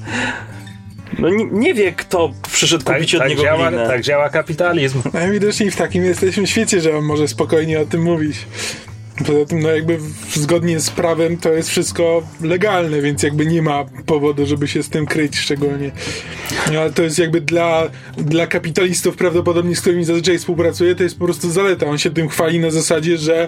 No 1.20 1.30
nie, 1.30 1.46
nie 1.52 1.74
wie, 1.74 1.92
kto 1.92 2.32
przyszedł 2.52 2.86
kupić 2.86 3.16
od 3.16 3.28
niego 3.28 3.42
działa, 3.44 3.68
glinę. 3.70 3.88
tak 3.88 4.02
działa 4.02 4.30
kapitalizm. 4.30 5.02
Najwidoczniej 5.14 5.72
w 5.72 5.76
takim 5.76 6.06
jesteśmy 6.06 6.48
świecie, 6.48 6.82
że 6.82 6.98
on 6.98 7.04
może 7.06 7.28
spokojnie 7.28 7.80
o 7.80 7.86
tym 7.86 8.02
mówić. 8.02 8.38
Poza 9.26 9.46
tym, 9.46 9.60
no 9.60 9.70
jakby 9.70 10.00
zgodnie 10.34 10.80
z 10.80 10.90
prawem 10.90 11.38
to 11.38 11.54
jest 11.54 11.70
wszystko 11.70 12.24
legalne, 12.42 13.02
więc 13.02 13.24
jakby 13.24 13.46
nie 13.46 13.62
ma 13.62 13.86
powodu, 14.06 14.46
żeby 14.46 14.68
się 14.68 14.84
z 14.84 14.90
tym 14.90 15.06
kryć 15.06 15.38
szczególnie. 15.38 15.92
No, 16.74 16.80
ale 16.80 16.94
to 16.94 17.04
jest 17.04 17.20
jakby 17.20 17.42
dla, 17.42 17.90
dla 18.18 18.48
kapitalistów 18.48 19.18
prawdopodobnie, 19.18 19.76
z 19.76 19.82
którymi 19.82 20.04
zazwyczaj 20.04 20.38
współpracuje, 20.38 20.96
to 20.96 21.04
jest 21.04 21.20
po 21.20 21.26
prostu 21.26 21.52
zaleta. 21.52 21.86
On 21.86 21.98
się 21.98 22.10
tym 22.10 22.30
chwali 22.30 22.60
na 22.60 22.72
zasadzie, 22.72 23.18
że 23.18 23.48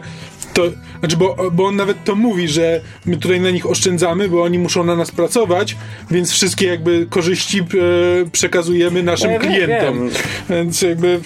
to, 0.54 0.64
znaczy, 1.00 1.18
bo, 1.18 1.52
bo 1.52 1.66
on 1.66 1.76
nawet 1.76 2.04
to 2.04 2.16
mówi, 2.16 2.48
że 2.48 2.82
my 3.06 3.18
tutaj 3.18 3.42
na 3.42 3.50
nich 3.50 3.66
oszczędzamy, 3.66 4.30
bo 4.30 4.44
oni 4.44 4.60
muszą 4.60 4.84
na 4.84 4.96
nas 4.96 5.12
pracować, 5.12 5.78
więc 6.12 6.32
wszystkie 6.32 6.68
jakby 6.68 7.08
korzyści 7.10 7.60
e, 7.60 7.64
przekazujemy 8.32 9.04
naszym 9.04 9.32
Ja 9.32 9.40
klientom. 9.40 10.00
wiem. 10.00 10.10
Więc 10.50 10.82
jakby 10.82 11.20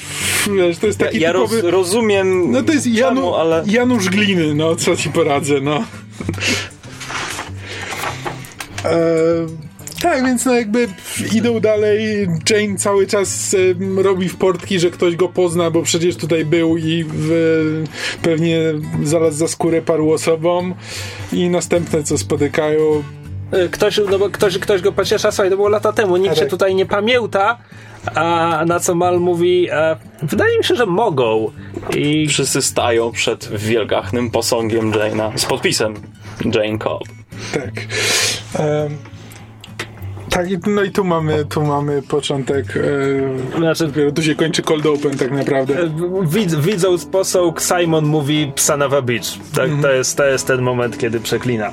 wiesz, 0.57 0.77
to 0.77 0.87
jest 0.87 0.99
taki 0.99 1.19
ja 1.19 1.31
roz, 1.31 1.49
typowy... 1.49 1.71
rozumiem 1.71 2.51
No 2.51 2.63
to 2.63 2.73
jest 2.73 2.87
Janu, 2.87 3.15
czemu, 3.15 3.35
ale 3.35 3.63
Janusz 3.67 4.09
No 4.55 4.75
co 4.75 4.95
ci 4.95 5.09
poradzę, 5.09 5.61
no. 5.61 5.83
Tak, 10.01 10.23
więc 10.25 10.45
no 10.45 10.55
jakby 10.55 10.87
idą 11.33 11.59
dalej. 11.59 12.27
Jane 12.49 12.77
cały 12.77 13.07
czas 13.07 13.55
robi 13.97 14.29
w 14.29 14.35
portki, 14.35 14.79
że 14.79 14.91
ktoś 14.91 15.15
go 15.15 15.29
pozna, 15.29 15.71
bo 15.71 15.83
przecież 15.83 16.15
tutaj 16.15 16.45
był 16.45 16.77
i 16.77 17.05
w, 17.07 17.83
pewnie 18.21 18.59
zaraz 19.03 19.35
za 19.35 19.47
skórę 19.47 19.81
paru 19.81 20.11
osobom. 20.11 20.75
I 21.33 21.49
następne, 21.49 22.03
co 22.03 22.17
spotykają, 22.17 23.03
Ktoś, 23.71 23.99
no 24.11 24.19
bo 24.19 24.29
ktoś, 24.29 24.57
ktoś 24.57 24.81
go 24.81 24.91
pociesza, 24.91 25.31
słuchaj, 25.31 25.49
to 25.49 25.55
było 25.55 25.69
lata 25.69 25.93
temu, 25.93 26.17
nikt 26.17 26.37
się 26.37 26.45
tutaj 26.45 26.75
nie 26.75 26.85
pamięta, 26.85 27.57
a 28.15 28.63
na 28.67 28.79
co 28.79 28.95
Mal 28.95 29.19
mówi, 29.19 29.67
e, 29.71 29.95
wydaje 30.21 30.57
mi 30.57 30.63
się, 30.63 30.75
że 30.75 30.85
mogą. 30.85 31.51
I 31.95 32.27
wszyscy 32.27 32.61
stają 32.61 33.11
przed 33.11 33.47
wielgachnym 33.47 34.31
posągiem 34.31 34.91
Jane'a 34.91 35.37
z 35.37 35.45
podpisem 35.45 35.93
Jane 36.45 36.77
Cobb. 36.77 37.03
tak. 37.53 37.71
Em, 38.59 38.97
tak, 40.35 40.51
i- 40.51 40.57
no 40.67 40.83
i 40.83 40.91
tu 40.91 41.03
mamy, 41.03 41.45
tu 41.45 41.63
mamy 41.63 42.01
początek. 42.01 42.65
E, 43.55 43.57
znaczy, 43.57 43.87
dopiero 43.87 44.11
tu 44.11 44.23
się 44.23 44.35
kończy 44.35 44.61
cold 44.61 44.85
open, 44.85 45.17
tak 45.17 45.31
naprawdę. 45.31 45.79
e, 45.83 45.89
widz, 46.23 46.55
widząc 46.55 47.05
Simon 47.61 48.05
mówi 48.05 48.51
Psanawa 48.55 49.01
Beach. 49.01 49.25
Tak, 49.55 49.63
Mhm. 49.65 49.81
to, 49.81 49.91
jest, 49.91 50.17
to 50.17 50.25
jest 50.25 50.47
ten 50.47 50.61
moment, 50.61 50.97
kiedy 50.97 51.19
przeklina. 51.19 51.71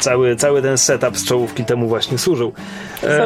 Cały, 0.00 0.36
cały 0.36 0.62
ten 0.62 0.78
setup 0.78 1.16
z 1.18 1.24
czołówki 1.24 1.64
temu 1.64 1.88
właśnie 1.88 2.18
służył. 2.18 2.52
E, 3.02 3.18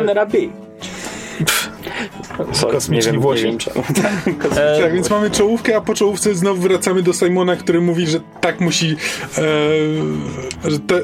Sorry, 2.53 2.73
Kosmiczni 2.73 3.07
nie 3.07 3.13
wiem, 3.13 3.21
Włosi. 3.23 3.45
Nie 3.45 3.51
wiem 3.51 3.59
czemu. 3.59 3.85
e, 4.57 4.81
Tak, 4.83 4.93
więc 4.95 5.11
mamy 5.11 5.31
czołówkę, 5.31 5.77
a 5.77 5.81
po 5.81 5.95
czołówce 5.95 6.35
znowu 6.35 6.61
wracamy 6.63 7.03
do 7.03 7.13
Simona, 7.13 7.57
który 7.57 7.81
mówi, 7.81 8.07
że 8.07 8.21
tak 8.41 8.61
musi. 8.61 8.97
E, 10.65 10.71
że 10.71 10.79
te, 10.79 11.01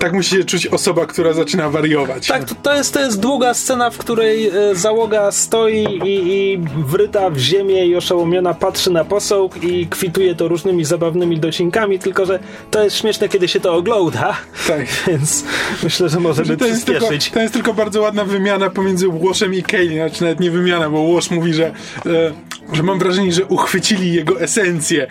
tak 0.00 0.12
musi 0.12 0.36
się 0.36 0.44
czuć 0.44 0.66
osoba, 0.66 1.06
która 1.06 1.32
zaczyna 1.32 1.70
wariować. 1.70 2.26
Tak, 2.26 2.44
to, 2.44 2.54
to, 2.62 2.74
jest, 2.74 2.94
to 2.94 3.00
jest 3.00 3.20
długa 3.20 3.54
scena, 3.54 3.90
w 3.90 3.98
której 3.98 4.46
e, 4.48 4.74
załoga 4.74 5.32
stoi 5.32 5.84
i, 5.84 6.32
i 6.32 6.58
wryta 6.86 7.30
w 7.30 7.38
ziemię 7.38 7.86
i 7.86 7.96
oszołomiona 7.96 8.54
patrzy 8.54 8.90
na 8.90 9.04
posąg 9.04 9.64
i 9.64 9.86
kwituje 9.86 10.34
to 10.34 10.48
różnymi 10.48 10.84
zabawnymi 10.84 11.40
docinkami, 11.40 11.98
tylko 11.98 12.26
że 12.26 12.38
to 12.70 12.84
jest 12.84 12.96
śmieszne, 12.96 13.28
kiedy 13.28 13.48
się 13.48 13.60
to 13.60 13.74
ogląda, 13.74 14.36
Tak. 14.66 14.86
więc 15.08 15.44
myślę, 15.82 16.08
że 16.08 16.20
możemy 16.20 16.56
To 16.56 16.66
jest, 16.66 16.86
tylko, 16.86 17.06
to 17.34 17.40
jest 17.40 17.54
tylko 17.54 17.74
bardzo 17.74 18.00
ładna 18.00 18.24
wymiana 18.24 18.70
pomiędzy 18.70 19.08
Łoshem 19.08 19.54
i 19.54 19.62
Kaylee, 19.62 19.94
znaczy 19.94 20.22
nawet 20.22 20.40
nie 20.40 20.50
wymiana, 20.50 20.90
bo 20.90 21.00
Łosz 21.00 21.30
mówi, 21.30 21.54
że, 21.54 21.66
e, 22.06 22.32
że 22.72 22.82
mam 22.82 22.98
wrażenie, 22.98 23.32
że 23.32 23.44
uchwycili 23.44 24.12
jego 24.12 24.40
esencję. 24.40 25.06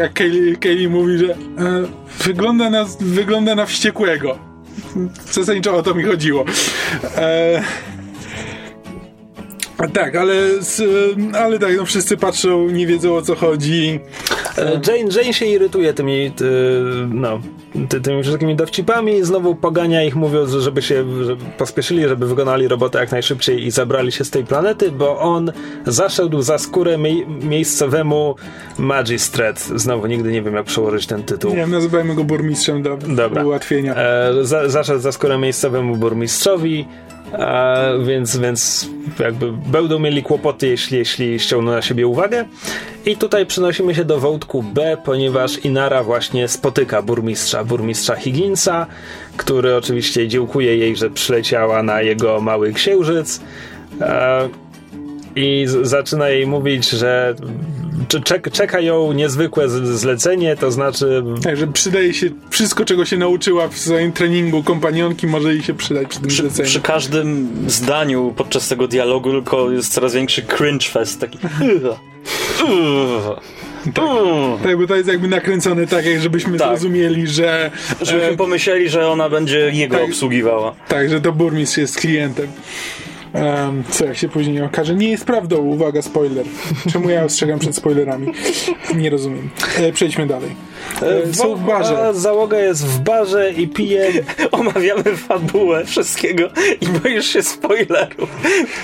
E, 0.00 0.08
Kaylee, 0.08 0.56
Kaylee 0.56 0.88
mówi, 0.88 1.18
że 1.18 1.32
e, 1.32 1.36
wygląda, 2.24 2.70
na, 2.70 2.84
wygląda 3.00 3.54
na 3.54 3.66
wściekłego. 3.66 4.38
Zasadniczo 5.30 5.76
o 5.76 5.82
to 5.82 5.94
mi 5.94 6.04
chodziło. 6.04 6.44
E, 7.16 7.62
tak, 9.88 10.16
ale, 10.16 10.34
z, 10.60 10.82
ale 11.34 11.58
tak, 11.58 11.76
no 11.76 11.84
wszyscy 11.84 12.16
patrzą, 12.16 12.68
nie 12.68 12.86
wiedzą 12.86 13.16
o 13.16 13.22
co 13.22 13.34
chodzi. 13.34 14.00
E, 14.58 14.80
Jane, 14.86 15.10
Jane 15.16 15.32
się 15.32 15.46
irytuje 15.46 15.94
tymi, 15.94 16.30
ty, 16.36 16.44
no, 17.08 17.40
ty, 17.88 18.00
tymi 18.00 18.22
wszystkimi 18.22 18.56
dowcipami, 18.56 19.24
znowu 19.24 19.54
pogania 19.54 20.04
ich 20.04 20.16
mówiąc, 20.16 20.50
że 20.50 20.60
żeby 20.60 20.82
się 20.82 21.24
żeby 21.24 21.44
pospieszyli, 21.58 22.08
żeby 22.08 22.26
wykonali 22.26 22.68
robotę 22.68 22.98
jak 22.98 23.12
najszybciej 23.12 23.66
i 23.66 23.70
zabrali 23.70 24.12
się 24.12 24.24
z 24.24 24.30
tej 24.30 24.44
planety, 24.44 24.92
bo 24.92 25.18
on 25.18 25.52
zaszedł 25.86 26.42
za 26.42 26.58
skórę 26.58 26.98
mie 26.98 27.26
miejscowemu 27.26 28.34
magistrat. 28.78 29.60
Znowu 29.60 30.06
nigdy 30.06 30.32
nie 30.32 30.42
wiem 30.42 30.54
jak 30.54 30.66
przełożyć 30.66 31.06
ten 31.06 31.22
tytuł. 31.22 31.50
Nie 31.50 31.56
wiem, 31.56 31.70
nazywajmy 31.70 32.14
go 32.14 32.24
burmistrzem 32.24 32.82
do 32.82 32.96
Dobra. 32.96 33.44
ułatwienia. 33.44 33.94
E, 33.96 34.32
za, 34.42 34.68
zaszedł 34.68 35.00
za 35.00 35.12
skórę 35.12 35.38
miejscowemu 35.38 35.96
burmistrzowi, 35.96 36.86
więc, 38.04 38.36
więc 38.36 38.88
jakby 39.18 39.52
będą 39.52 39.98
mieli 39.98 40.22
kłopoty, 40.22 40.66
jeśli, 40.66 40.98
jeśli 40.98 41.40
ściągną 41.40 41.72
na 41.72 41.82
siebie 41.82 42.06
uwagę. 42.06 42.44
I 43.06 43.16
tutaj 43.16 43.46
przenosimy 43.46 43.94
się 43.94 44.04
do 44.04 44.20
wątku 44.20 44.62
B, 44.62 44.96
ponieważ 45.04 45.58
Inara 45.58 46.02
właśnie 46.02 46.48
spotyka 46.48 47.02
burmistrza, 47.02 47.64
burmistrza 47.64 48.16
Higginsa, 48.16 48.86
który 49.36 49.76
oczywiście 49.76 50.28
dziękuje 50.28 50.76
jej, 50.76 50.96
że 50.96 51.10
przyleciała 51.10 51.82
na 51.82 52.02
jego 52.02 52.40
mały 52.40 52.72
księżyc. 52.72 53.40
I 55.36 55.64
z- 55.68 55.88
zaczyna 55.88 56.28
jej 56.28 56.46
mówić, 56.46 56.90
że 56.90 57.34
cze- 58.08 58.20
czek- 58.20 58.50
czeka 58.50 58.80
ją 58.80 59.12
niezwykłe 59.12 59.68
z- 59.68 59.88
zlecenie, 60.00 60.56
to 60.56 60.70
znaczy 60.72 61.22
Także 61.42 61.66
przydaje 61.66 62.14
się 62.14 62.26
wszystko, 62.50 62.84
czego 62.84 63.04
się 63.04 63.16
nauczyła 63.16 63.68
w 63.68 63.78
swoim 63.78 64.12
treningu 64.12 64.62
kompanionki, 64.62 65.26
może 65.26 65.52
jej 65.54 65.62
się 65.62 65.74
przydać 65.74 66.08
przy 66.08 66.20
tym 66.20 66.28
Przy, 66.28 66.42
zleceniu. 66.42 66.68
przy 66.68 66.80
każdym 66.80 67.48
zdaniu 67.66 68.34
podczas 68.36 68.68
tego 68.68 68.88
dialogu 68.88 69.30
tylko 69.30 69.70
jest 69.70 69.92
coraz 69.92 70.14
większy 70.14 70.42
cringe 70.42 70.86
fest. 70.88 71.20
Taki. 71.20 71.38
Tak, 73.94 74.04
tak, 74.62 74.78
bo 74.78 74.86
to 74.86 74.96
jest 74.96 75.08
jakby 75.08 75.28
nakręcone 75.28 75.86
tak, 75.86 76.06
jak 76.06 76.20
żebyśmy 76.20 76.58
Tak. 76.58 76.68
zrozumieli, 76.68 77.26
że, 77.26 77.70
Żebyśmy 78.02 78.28
e, 78.30 78.36
pomyśleli, 78.36 78.88
że 78.88 79.08
ona 79.08 79.28
będzie 79.28 79.58
jego 79.58 79.96
tak. 79.96 80.04
obsługiwała. 80.04 80.74
tak, 80.88 81.10
że 81.10 81.20
to 81.20 81.32
burmistrz 81.32 81.76
jest 81.78 81.96
klientem. 81.96 82.46
Em, 83.32 83.84
co 83.90 84.04
jak 84.04 84.16
się 84.16 84.28
później 84.28 84.62
okaże, 84.62 84.94
nie 84.94 85.10
jest 85.10 85.24
prawdą, 85.24 85.58
uwaga, 85.58 86.02
spoiler. 86.02 86.46
Czemu 86.92 87.10
ja 87.10 87.24
ostrzegam 87.24 87.58
przed 87.58 87.76
spoilerami? 87.76 88.32
Nie 88.94 89.10
rozumiem. 89.10 89.50
E, 89.78 89.92
przejdźmy 89.92 90.26
dalej. 90.26 90.56
E, 91.02 91.34
są 91.34 91.56
w 91.56 91.60
barze. 91.66 92.10
Załoga 92.14 92.58
jest 92.58 92.86
w 92.86 93.00
barze 93.00 93.52
i 93.52 93.68
pije. 93.68 94.12
Omawiamy 94.50 95.16
fabułę 95.16 95.84
wszystkiego 95.84 96.50
i 96.80 96.86
boisz 96.86 97.26
się 97.26 97.42
spoilerów. 97.42 98.30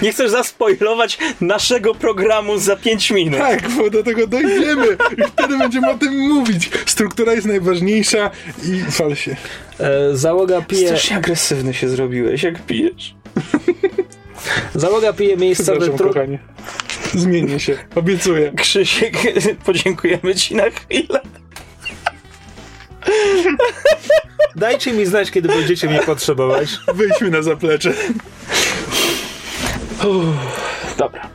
Nie 0.02 0.12
chcesz 0.12 0.30
zaspoilować 0.30 1.18
naszego 1.40 1.94
programu 1.94 2.58
za 2.58 2.76
5 2.76 3.10
minut. 3.10 3.40
Tak, 3.40 3.68
bo 3.70 3.90
do 3.90 4.02
tego 4.02 4.26
dojdziemy 4.26 4.86
i 5.18 5.22
wtedy 5.22 5.58
będziemy 5.58 5.90
o 5.90 5.98
tym 5.98 6.28
mówić. 6.28 6.70
Struktura 6.86 7.32
jest 7.32 7.46
najważniejsza 7.46 8.30
i 8.64 8.90
fal 8.90 9.16
się. 9.16 9.36
E, 9.80 10.16
załoga 10.16 10.62
pije. 10.62 10.86
Strasznie 10.86 11.16
agresywny 11.16 11.74
się 11.74 11.88
zrobiłeś, 11.88 12.42
jak 12.42 12.62
pijesz. 12.62 13.14
Załoga 14.74 15.12
pije 15.12 15.36
miejscowy 15.36 15.86
trup. 15.90 16.12
kochanie. 16.12 16.38
Zmienię 17.14 17.60
się, 17.60 17.78
obiecuję. 17.94 18.52
Krzysiek, 18.56 19.14
podziękujemy 19.66 20.34
ci 20.34 20.54
na 20.54 20.70
chwilę. 20.70 21.20
Dajcie 24.56 24.92
mi 24.92 25.06
znać, 25.06 25.30
kiedy 25.30 25.48
będziecie 25.48 25.88
mnie 25.88 26.00
potrzebować. 26.00 26.78
Wejdźmy 26.94 27.30
na 27.30 27.42
zaplecze. 27.42 27.92
Dobra. 30.98 31.28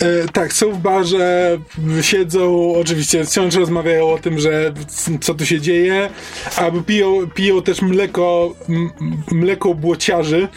E, 0.00 0.28
tak, 0.32 0.52
są 0.52 0.72
w 0.72 0.78
barze, 0.78 1.58
siedzą, 2.00 2.72
oczywiście 2.80 3.24
wciąż 3.24 3.54
rozmawiają 3.54 4.10
o 4.10 4.18
tym, 4.18 4.38
że 4.38 4.72
co 5.20 5.34
tu 5.34 5.46
się 5.46 5.60
dzieje, 5.60 6.10
albo 6.56 6.82
piją, 6.82 7.30
piją 7.34 7.62
też 7.62 7.82
mleko, 7.82 8.54
m, 8.68 8.90
mleko 9.32 9.74
błociarzy, 9.74 10.48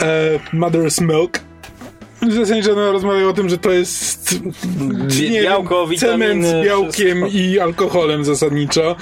e, 0.00 0.38
mother's 0.52 1.00
milk. 1.00 1.40
Zasadniczo 2.28 2.74
no, 2.74 2.92
rozmawiają 2.92 3.28
o 3.28 3.32
tym, 3.32 3.48
że 3.48 3.58
to 3.58 3.70
jest 3.70 4.34
nie 5.30 5.42
białko, 5.42 5.88
cement 5.98 6.46
z 6.46 6.64
białkiem 6.64 7.18
wszystko. 7.18 7.38
i 7.38 7.60
alkoholem 7.60 8.24
zasadniczo. 8.24 8.96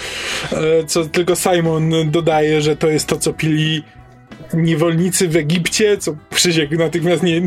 E, 0.53 0.85
co 0.87 1.05
tylko 1.05 1.37
Simon 1.37 2.11
dodaje, 2.11 2.61
że 2.61 2.77
to 2.77 2.89
jest 2.89 3.07
to, 3.07 3.17
co 3.17 3.33
pili 3.33 3.83
niewolnicy 4.55 5.29
w 5.29 5.37
Egipcie, 5.37 5.99
co 5.99 6.15
Krzysiek 6.31 6.71
natychmiast 6.71 7.23
nie... 7.23 7.43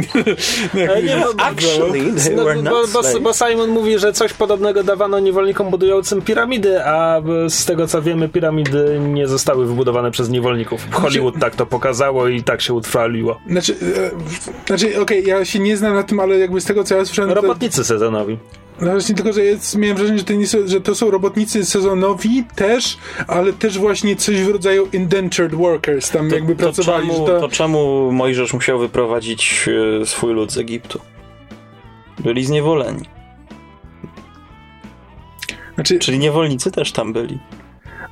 Ale 0.90 1.04
nie, 1.04 1.18
bo, 1.18 1.44
Actually, 1.44 2.14
they 2.14 2.36
no, 2.36 2.44
bo, 2.72 2.88
bo, 2.94 3.20
bo 3.20 3.34
Simon 3.34 3.70
mówi, 3.70 4.00
że 4.00 4.14
coś 4.14 4.34
podobnego 4.34 4.84
dawano 4.84 5.20
niewolnikom 5.20 5.70
budującym 5.70 6.22
piramidy, 6.22 6.86
a 6.86 7.22
z 7.50 7.66
tego 7.66 7.88
co 7.88 8.02
wiemy, 8.02 8.30
piramidy 8.30 9.00
nie 9.00 9.28
zostały 9.28 9.66
wybudowane 9.66 10.12
przez 10.12 10.30
niewolników. 10.30 10.88
Hollywood 10.92 11.36
tak 11.40 11.56
to 11.56 11.66
pokazało 11.66 12.28
i 12.28 12.44
tak 12.44 12.62
się 12.62 12.74
utrwaliło. 12.74 13.40
Znaczy, 13.50 13.76
e, 13.98 14.68
znaczy 14.68 15.02
okej, 15.02 15.26
ja 15.26 15.46
się 15.46 15.60
nie 15.60 15.78
znam 15.78 15.94
na 15.94 16.04
tym, 16.04 16.20
ale 16.20 16.40
jakby 16.40 16.62
z 16.62 16.66
tego, 16.66 16.84
co 16.84 16.96
ja 16.96 17.06
słyszałem, 17.06 17.30
to, 17.30 17.42
Robotnicy 17.42 17.84
sezonowi. 17.84 18.38
No 18.82 18.92
właśnie 18.92 19.16
tylko, 19.16 19.34
że 19.34 19.44
jest, 19.44 19.78
miałem 19.78 19.98
wrażenie, 19.98 20.20
że 20.20 20.26
to, 20.26 20.34
nie 20.34 20.48
są, 20.48 20.58
że 20.68 20.82
to 20.82 20.96
są 20.96 21.12
robotnicy 21.12 21.66
sezonowi 21.66 22.44
też, 22.56 22.98
ale 23.28 23.54
też 23.54 23.78
właśnie 23.78 24.16
coś 24.16 24.42
w 24.42 24.50
rodzaju 24.50 24.88
indentured 24.94 25.56
workers, 25.56 26.12
tam 26.12 26.30
jakby 26.30 26.56
pracowali, 26.56 27.08
to 27.08 27.14
czemu, 27.14 27.28
że 27.28 27.34
to... 27.34 27.40
to, 27.40 27.50
czemu 27.50 28.12
Mojżesz 28.12 28.54
musiał 28.54 28.80
wyprowadzić 28.80 29.70
e, 30.02 30.06
swój 30.06 30.34
lud 30.34 30.52
z 30.52 30.58
Egiptu? 30.58 31.00
Byli 32.20 32.46
zniewoleni. 32.46 33.06
znaczy, 35.76 36.00
Czyli 36.00 36.20
niewolnicy 36.20 36.72
też 36.72 36.92
tam 36.92 37.14
byli. 37.14 37.40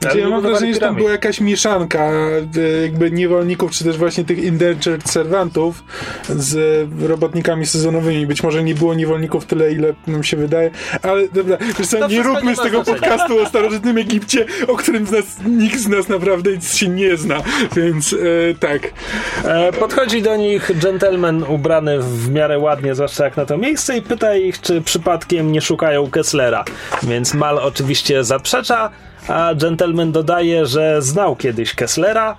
Znaczy 0.01 0.19
ja 0.19 0.29
mam 0.29 0.41
wrażenie, 0.41 0.73
że 0.73 0.79
tam 0.79 0.95
była 0.95 1.11
jakaś 1.11 1.41
mieszanka 1.41 2.11
e, 2.57 2.81
jakby 2.81 3.11
niewolników, 3.11 3.71
czy 3.71 3.83
też 3.83 3.97
właśnie 3.97 4.23
tych 4.23 4.43
indentured 4.43 5.09
serwantów 5.09 5.83
z 6.29 6.87
robotnikami 7.01 7.65
sezonowymi. 7.65 8.27
Być 8.27 8.43
może 8.43 8.63
nie 8.63 8.75
było 8.75 8.93
niewolników 8.93 9.45
tyle, 9.45 9.71
ile 9.71 9.93
nam 10.07 10.23
się 10.23 10.37
wydaje, 10.37 10.71
ale 11.01 11.27
dobra, 11.27 11.57
co, 11.89 12.07
nie 12.07 12.23
róbmy 12.23 12.55
z 12.55 12.59
tego 12.59 12.83
znaczenia. 12.83 13.09
podcastu 13.09 13.39
o 13.39 13.45
starożytnym 13.45 13.97
Egipcie, 13.97 14.45
o 14.67 14.75
którym 14.75 15.07
z 15.07 15.11
nas, 15.11 15.25
nikt 15.45 15.79
z 15.79 15.87
nas 15.87 16.09
naprawdę 16.09 16.61
się 16.61 16.87
nie 16.87 17.17
zna, 17.17 17.37
więc 17.75 18.13
e, 18.13 18.17
tak. 18.59 18.93
E, 19.43 19.73
podchodzi 19.73 20.21
do 20.21 20.35
nich 20.35 20.71
gentleman 20.79 21.43
ubrany 21.43 21.99
w 21.99 22.29
miarę 22.29 22.59
ładnie, 22.59 22.95
zwłaszcza 22.95 23.23
jak 23.23 23.37
na 23.37 23.45
to 23.45 23.57
miejsce, 23.57 23.97
i 23.97 24.01
pyta 24.01 24.35
ich, 24.35 24.61
czy 24.61 24.81
przypadkiem 24.81 25.51
nie 25.51 25.61
szukają 25.61 26.11
Kesslera. 26.11 26.65
Więc 27.03 27.33
Mal 27.33 27.57
oczywiście 27.57 28.23
zaprzecza, 28.23 28.89
a 29.27 29.55
gentleman 29.55 30.11
dodaje, 30.11 30.65
że 30.65 31.01
znał 31.01 31.35
kiedyś 31.35 31.75
Kesslera 31.75 32.37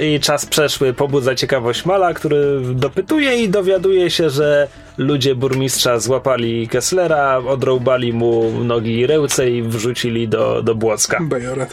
i 0.00 0.20
czas 0.20 0.46
przeszły 0.46 0.92
pobudza 0.92 1.34
ciekawość 1.34 1.84
Mala, 1.84 2.14
który 2.14 2.60
dopytuje 2.74 3.42
i 3.42 3.48
dowiaduje 3.48 4.10
się, 4.10 4.30
że 4.30 4.68
ludzie 4.98 5.34
burmistrza 5.34 5.98
złapali 5.98 6.68
Kesslera, 6.68 7.38
odrąbali 7.38 8.12
mu 8.12 8.50
nogi 8.64 8.98
i 8.98 9.06
ręce 9.06 9.50
i 9.50 9.62
wrzucili 9.62 10.28
do, 10.28 10.62
do 10.62 10.74
Błocka. 10.74 11.18
Bajora. 11.20 11.66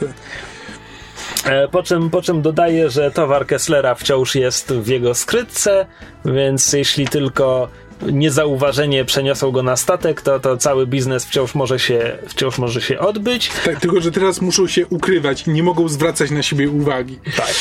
E, 1.45 1.67
Po 1.67 1.83
czym, 1.83 2.09
po 2.09 2.21
czym 2.21 2.41
dodaje, 2.41 2.89
że 2.89 3.11
towar 3.11 3.45
Kesslera 3.45 3.95
wciąż 3.95 4.35
jest 4.35 4.73
w 4.73 4.87
jego 4.87 5.15
skrytce, 5.15 5.85
więc 6.25 6.73
jeśli 6.73 7.07
tylko 7.07 7.69
niezauważenie 8.01 9.05
przeniosą 9.05 9.51
go 9.51 9.63
na 9.63 9.75
statek, 9.77 10.21
to, 10.21 10.39
to 10.39 10.57
cały 10.57 10.87
biznes 10.87 11.25
wciąż 11.25 11.55
może, 11.55 11.79
się, 11.79 12.17
wciąż 12.27 12.57
może 12.57 12.81
się 12.81 12.99
odbyć. 12.99 13.51
Tak, 13.65 13.79
tylko 13.79 14.01
że 14.01 14.11
teraz 14.11 14.41
muszą 14.41 14.67
się 14.67 14.87
ukrywać 14.87 15.47
i 15.47 15.51
nie 15.51 15.63
mogą 15.63 15.89
zwracać 15.89 16.31
na 16.31 16.43
siebie 16.43 16.69
uwagi. 16.69 17.19
Tak. 17.37 17.53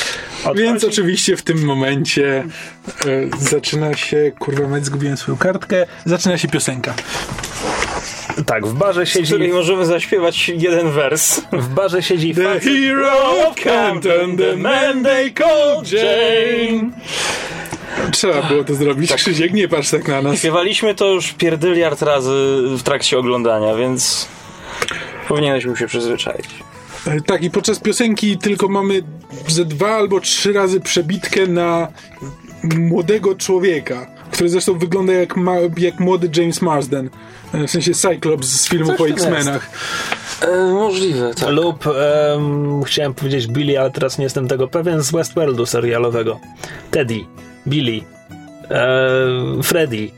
Więc 0.57 0.85
Odchodzi- 0.85 0.88
oczywiście 0.92 1.37
w 1.37 1.42
tym 1.42 1.64
momencie 1.64 2.44
e, 3.07 3.38
zaczyna 3.38 3.94
się, 3.96 4.33
kurwa, 4.38 4.68
mać 4.68 4.85
zgubiłem 4.87 5.16
swoją 5.16 5.38
kartkę, 5.38 5.87
zaczyna 6.05 6.38
się 6.38 6.48
piosenka. 6.48 6.94
Tak, 8.46 8.66
w 8.66 8.72
barze 8.74 9.07
Z 9.07 9.11
której 9.11 9.27
siedzi, 9.27 9.53
możemy 9.53 9.87
zaśpiewać 9.87 10.48
jeden 10.48 10.90
wers. 10.90 11.40
w 11.53 11.68
barze 11.68 12.03
siedzi 12.03 12.35
The 12.35 12.42
facet. 12.44 12.62
hero 12.62 13.12
of 13.48 13.55
Canton, 13.64 14.37
the 14.37 14.57
man 14.57 15.03
they 15.05 15.31
call 15.33 15.83
Jane. 15.92 16.90
Trzeba 18.13 18.43
było 18.43 18.65
to 18.65 18.75
zrobić, 18.75 19.13
Krzysiek, 19.13 19.53
nie 19.53 19.69
patrz 19.69 19.91
tak 19.91 20.09
na 20.09 20.23
nas. 20.23 20.39
Śpiewaliśmy 20.39 20.95
to 20.95 21.09
już 21.09 21.33
pierdyliard 21.33 22.03
razy 22.03 22.63
w 22.79 22.83
trakcie 22.83 23.19
oglądania, 23.19 23.75
więc 23.75 24.29
powinieneś 25.29 25.67
mu 25.67 25.77
się 25.77 25.87
przyzwyczaić. 25.87 26.47
E, 27.07 27.21
Tak, 27.21 27.43
i 27.43 27.51
podczas 27.51 27.79
piosenki 27.79 28.39
tylko 28.39 28.69
mamy 28.69 29.03
ze 29.49 29.65
dwa 29.65 29.89
albo 29.89 30.21
trzy 30.21 30.53
razy 30.53 30.81
przebitkę 30.81 31.47
na 31.47 31.89
młodego 32.63 33.35
człowieka, 33.35 34.07
który 34.33 34.49
zresztą 34.49 34.79
wygląda 34.79 35.13
jak, 35.13 35.37
ma, 35.37 35.55
jak 35.79 36.01
młody 36.01 36.31
James 36.41 36.63
Marsden. 36.63 37.11
E, 37.55 37.67
W 37.67 37.71
sensie 37.71 37.95
Cyclops 37.95 38.47
z 38.47 38.69
filmu 38.69 38.87
Coś 38.87 38.97
po 38.99 39.05
tam 39.05 39.13
X-Menach. 39.13 39.71
E, 40.43 40.73
możliwe, 40.73 41.35
tak. 41.35 41.49
Lub 41.49 41.85
em, 41.87 42.83
chciałem 42.85 43.15
powiedzieć 43.15 43.47
Billy, 43.47 43.81
ale 43.81 43.91
teraz 43.91 44.19
nie 44.19 44.25
jestem 44.25 44.49
tego 44.49 44.69
pewien, 44.69 45.03
z 45.03 45.11
Westworldu 45.11 45.67
serialowego. 45.67 46.41
Teddy, 46.91 47.25
Billy, 47.66 48.01
e, 48.71 49.62
Freddy. 49.62 50.11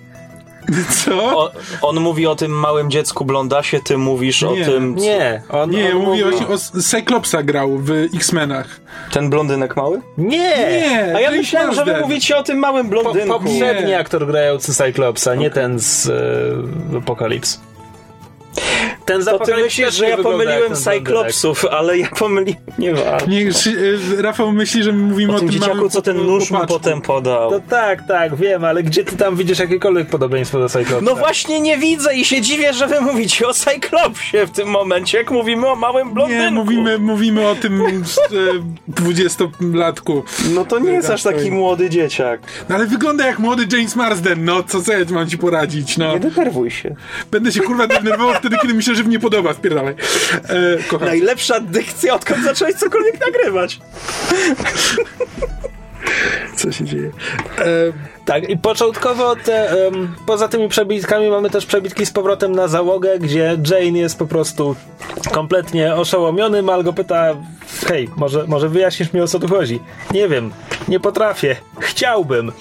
Co? 1.04 1.38
O, 1.38 1.50
on 1.82 2.00
mówi 2.00 2.26
o 2.26 2.34
tym 2.36 2.50
małym 2.52 2.90
dziecku 2.90 3.24
blondasie, 3.24 3.80
ty 3.84 3.98
mówisz 3.98 4.42
Nie. 4.42 4.48
o 4.48 4.54
tym... 4.54 4.94
Nie, 4.94 5.42
on, 5.48 5.70
Nie, 5.70 5.96
on 5.96 6.02
mówi- 6.02 6.22
właśnie 6.22 6.46
o 6.48 6.58
Cyclopsa 6.82 7.42
grał 7.42 7.78
w 7.78 7.90
X-Menach. 8.14 8.80
Ten 9.12 9.30
blondynek 9.30 9.76
mały? 9.76 10.00
Nie! 10.18 10.38
Nie, 10.38 11.12
A 11.16 11.20
ja 11.20 11.30
myślałem, 11.30 11.74
że 11.74 11.84
wy 11.84 12.00
mówicie 12.00 12.36
o 12.36 12.42
tym 12.42 12.58
małym 12.58 12.86
Po, 12.86 12.90
blondynku. 12.90 13.28
poprzedni 13.38 13.86
Nie. 13.86 13.98
aktor 13.98 14.26
grający 14.26 14.74
Cyclopsa, 14.74 15.34
nie 15.34 15.50
ten 15.50 15.78
z 15.78 16.08
e, 16.94 16.96
Apokalips. 16.98 17.60
Ten 19.10 19.22
z 19.22 19.24
To 19.24 19.38
ty 19.38 19.56
myślisz, 19.56 19.94
że 19.94 20.08
ja 20.08 20.16
pomyliłem. 20.16 20.76
Cyclopsów, 20.76 21.64
ale 21.64 21.98
ja 21.98 22.08
pomyliłem... 22.18 22.60
Nie 22.78 22.92
ma. 22.92 22.98
Nie, 23.28 23.48
e, 23.48 24.22
Rafał 24.22 24.52
myśli, 24.52 24.82
że 24.82 24.92
my 24.92 25.02
mówimy 25.02 25.32
o, 25.32 25.36
O 25.36 25.38
tym 25.38 25.48
tym 25.48 25.60
dzieciaku, 25.60 25.88
co 25.88 26.02
ten 26.02 26.26
nóż 26.26 26.50
mu 26.50 26.66
potem 26.66 27.00
podał. 27.00 27.50
No 27.50 27.60
tak, 27.68 28.06
tak, 28.08 28.36
wiem, 28.36 28.64
ale 28.64 28.82
gdzie 28.82 29.04
ty 29.04 29.16
tam 29.16 29.36
widzisz 29.36 29.58
jakiekolwiek 29.58 30.08
podobieństwo 30.08 30.58
do 30.58 30.68
Cyclopsa? 30.68 31.00
No 31.04 31.16
właśnie 31.16 31.60
nie 31.60 31.78
widzę 31.78 32.14
i 32.14 32.24
się 32.24 32.40
dziwię, 32.40 32.72
że 32.72 32.86
wy 32.86 33.00
mówicie 33.00 33.48
o 33.48 33.54
Cyclopsie 33.54 34.46
w 34.46 34.50
tym 34.50 34.68
momencie, 34.68 35.18
jak 35.18 35.30
mówimy 35.30 35.68
o 35.68 35.76
małym 35.76 36.14
blondynku. 36.14 36.44
Nie, 36.44 36.50
mówimy, 36.50 36.98
mówimy 36.98 37.48
o 37.48 37.54
tym 37.54 37.82
e, 37.82 37.90
dwudziestolatku. 38.88 40.24
No 40.54 40.64
to 40.64 40.78
nie 40.78 40.92
jest 40.92 41.10
aż 41.10 41.22
taki 41.22 41.50
młody 41.50 41.90
dzieciak. 41.90 42.40
No 42.68 42.74
ale 42.74 42.86
wygląda 42.86 43.26
jak 43.26 43.38
młody 43.38 43.76
James 43.76 43.96
Marsden, 43.96 44.44
no 44.44 44.62
co 44.62 44.82
co 44.82 44.92
ja 44.92 44.98
mam 45.10 45.28
ci 45.28 45.38
poradzić, 45.38 45.98
no. 45.98 46.12
Nie 46.12 46.20
denerwuj 46.20 46.70
się. 46.70 46.94
Będę 47.30 47.52
się 47.52 47.60
kurwa 47.60 47.86
denerwował 47.86 48.34
wtedy, 48.34 48.56
kiedy 48.62 48.74
myślę, 48.74 48.94
że 48.94 48.99
mi 49.04 49.08
nie 49.08 49.18
podoba, 49.18 49.54
wpierdalaj. 49.54 49.94
E, 50.48 50.82
kocham. 50.88 51.08
Najlepsza 51.08 51.60
dykcja, 51.60 52.14
odkąd 52.14 52.44
zacząłeś 52.44 52.74
cokolwiek 52.74 53.20
nagrywać. 53.20 53.80
Co 56.56 56.72
się 56.72 56.84
dzieje? 56.84 57.10
E, 57.58 57.64
Tak, 58.24 58.48
i 58.48 58.58
początkowo 58.58 59.36
te, 59.36 59.86
em, 59.86 60.14
poza 60.26 60.48
tymi 60.48 60.68
przebitkami 60.68 61.30
mamy 61.30 61.50
też 61.50 61.66
przebitki 61.66 62.06
z 62.06 62.10
powrotem 62.10 62.52
na 62.52 62.68
załogę, 62.68 63.18
gdzie 63.18 63.58
Jane 63.70 63.98
jest 63.98 64.18
po 64.18 64.26
prostu 64.26 64.76
kompletnie 65.32 65.94
oszołomiony. 65.94 66.62
Mal 66.62 66.84
pyta, 66.94 67.36
hej, 67.86 68.08
może, 68.16 68.44
może 68.46 68.68
wyjaśnisz 68.68 69.12
mi 69.12 69.20
o 69.20 69.28
co 69.28 69.38
tu 69.38 69.48
chodzi? 69.48 69.80
Nie 70.14 70.28
wiem, 70.28 70.50
nie 70.88 71.00
potrafię, 71.00 71.56
chciałbym. 71.80 72.52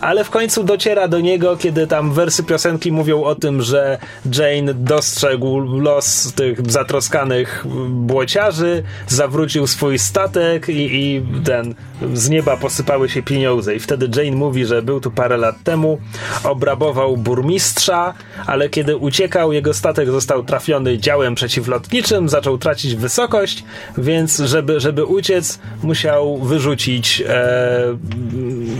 Ale 0.00 0.24
w 0.24 0.30
końcu 0.30 0.64
dociera 0.64 1.08
do 1.08 1.20
niego, 1.20 1.56
kiedy 1.56 1.86
tam 1.86 2.12
wersy 2.12 2.44
piosenki 2.44 2.92
mówią 2.92 3.24
o 3.24 3.34
tym, 3.34 3.62
że 3.62 3.98
Jane 4.38 4.74
dostrzegł 4.74 5.60
los 5.60 6.32
tych 6.32 6.70
zatroskanych 6.70 7.64
błociarzy, 7.88 8.82
zawrócił 9.08 9.66
swój 9.66 9.98
statek 9.98 10.68
i, 10.68 10.94
i 10.94 11.22
ten, 11.44 11.74
z 12.14 12.28
nieba 12.28 12.56
posypały 12.56 13.08
się 13.08 13.22
pieniądze. 13.22 13.74
I 13.74 13.80
wtedy 13.80 14.22
Jane 14.22 14.36
mówi, 14.36 14.64
że 14.66 14.82
był 14.82 15.00
tu 15.06 15.10
parę 15.10 15.36
lat 15.36 15.62
temu, 15.64 15.98
obrabował 16.44 17.16
burmistrza, 17.16 18.14
ale 18.46 18.68
kiedy 18.68 18.96
uciekał, 18.96 19.52
jego 19.52 19.74
statek 19.74 20.10
został 20.10 20.44
trafiony 20.44 20.98
działem 20.98 21.34
przeciwlotniczym, 21.34 22.28
zaczął 22.28 22.58
tracić 22.58 22.94
wysokość, 22.96 23.64
więc 23.98 24.38
żeby, 24.38 24.80
żeby 24.80 25.04
uciec, 25.04 25.58
musiał 25.82 26.38
wyrzucić 26.38 27.22
e, 27.28 27.96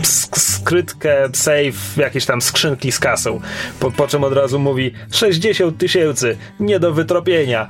sk- 0.01 0.39
skrytkę, 0.39 1.29
safe, 1.33 2.01
jakieś 2.01 2.25
tam 2.25 2.41
skrzynki 2.41 2.91
z 2.91 2.99
kasą. 2.99 3.41
Po, 3.79 3.91
po 3.91 4.07
czym 4.07 4.23
od 4.23 4.33
razu 4.33 4.59
mówi 4.59 4.91
60 5.11 5.77
tysięcy, 5.77 6.37
nie 6.59 6.79
do 6.79 6.93
wytropienia. 6.93 7.67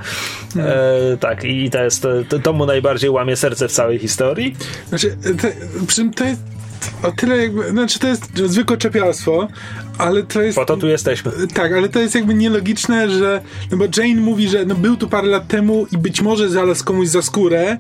E, 0.56 1.18
tak, 1.20 1.44
i 1.44 1.70
to 1.70 1.84
jest, 1.84 2.08
to, 2.30 2.40
to 2.40 2.54
mu 2.54 2.66
najbardziej 2.66 3.10
łamie 3.10 3.36
serce 3.36 3.68
w 3.68 3.72
całej 3.72 4.00
historii. 4.00 4.56
Znaczy, 4.90 5.18
te, 5.42 5.52
przy 5.88 6.02
jest 6.26 6.57
o 7.04 7.12
tyle 7.12 7.38
jakby, 7.38 7.70
znaczy 7.70 8.00
to 8.00 8.08
jest 8.08 8.38
zwykłe 8.38 8.78
czepialstwo, 8.78 9.48
ale 9.98 10.24
to 10.24 10.42
jest... 10.42 10.58
Po 10.58 10.66
to 10.66 10.78
tu 10.78 10.88
jesteśmy. 10.88 11.32
Tak, 11.54 11.74
ale 11.74 11.90
to 11.90 12.00
jest 12.00 12.16
jakby 12.16 12.34
nielogiczne, 12.34 13.10
że, 13.10 13.42
no 13.72 13.78
bo 13.78 13.86
Jane 13.98 14.22
mówi, 14.22 14.50
że 14.50 14.66
no 14.66 14.76
był 14.76 14.98
tu 14.98 15.08
parę 15.08 15.28
lat 15.28 15.48
temu 15.48 15.88
i 15.92 15.98
być 15.98 16.22
może 16.22 16.50
znalazł 16.50 16.86
komuś 16.86 17.08
za 17.08 17.22
skórę. 17.22 17.78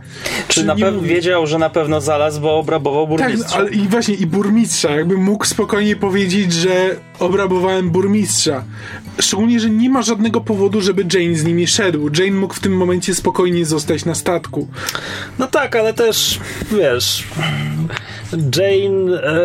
Czy 0.48 0.64
na 0.64 0.76
pewno 0.76 1.02
wiedział, 1.02 1.48
że 1.48 1.58
na 1.58 1.70
pewno 1.70 2.02
znalazł, 2.02 2.42
bo 2.42 2.60
obrabował 2.60 3.18
Tak, 3.18 3.28
burmistrza? 3.28 3.58
ale 3.58 3.70
i 3.70 3.88
właśnie 3.88 4.16
i 4.16 4.26
burmistrza, 4.26 4.92
jakby 4.92 5.18
mógł 5.18 5.46
spokojnie 5.46 5.96
powiedzieć, 5.96 6.54
że 6.54 6.96
obrabowałem 7.20 7.90
burmistrza. 7.90 8.64
Szczególnie, 9.20 9.60
że 9.60 9.70
nie 9.70 9.90
ma 9.90 10.02
żadnego 10.02 10.42
powodu, 10.42 10.82
żeby 10.82 11.06
Jane 11.14 11.36
z 11.36 11.44
nimi 11.44 11.68
szedł. 11.68 12.10
Jane 12.20 12.32
mógł 12.32 12.54
w 12.54 12.60
tym 12.60 12.78
momencie 12.78 13.16
spokojnie 13.16 13.66
zostać 13.66 14.06
na 14.06 14.16
statku. 14.16 14.68
No 15.40 15.48
tak, 15.48 15.76
ale 15.76 15.94
też 15.94 16.40
wiesz. 16.72 17.24
Jane 18.32 19.24
e, 19.24 19.40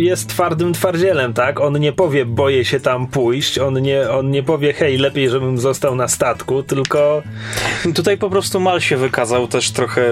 jest 0.00 0.28
twardym 0.28 0.72
twardzielem, 0.72 1.32
tak? 1.32 1.60
On 1.60 1.78
nie 1.80 1.92
powie, 1.92 2.07
boję 2.26 2.64
się 2.64 2.80
tam 2.80 3.06
pójść, 3.06 3.58
on 3.58 3.82
nie, 3.82 4.10
on 4.10 4.30
nie 4.30 4.42
powie, 4.42 4.72
hej, 4.72 4.98
lepiej, 4.98 5.30
żebym 5.30 5.58
został 5.58 5.94
na 5.94 6.08
statku, 6.08 6.62
tylko 6.62 7.22
Tutaj 7.94 8.18
po 8.18 8.30
prostu 8.30 8.60
Mal 8.60 8.80
się 8.80 8.96
wykazał 8.96 9.48
też 9.48 9.70
trochę. 9.70 10.10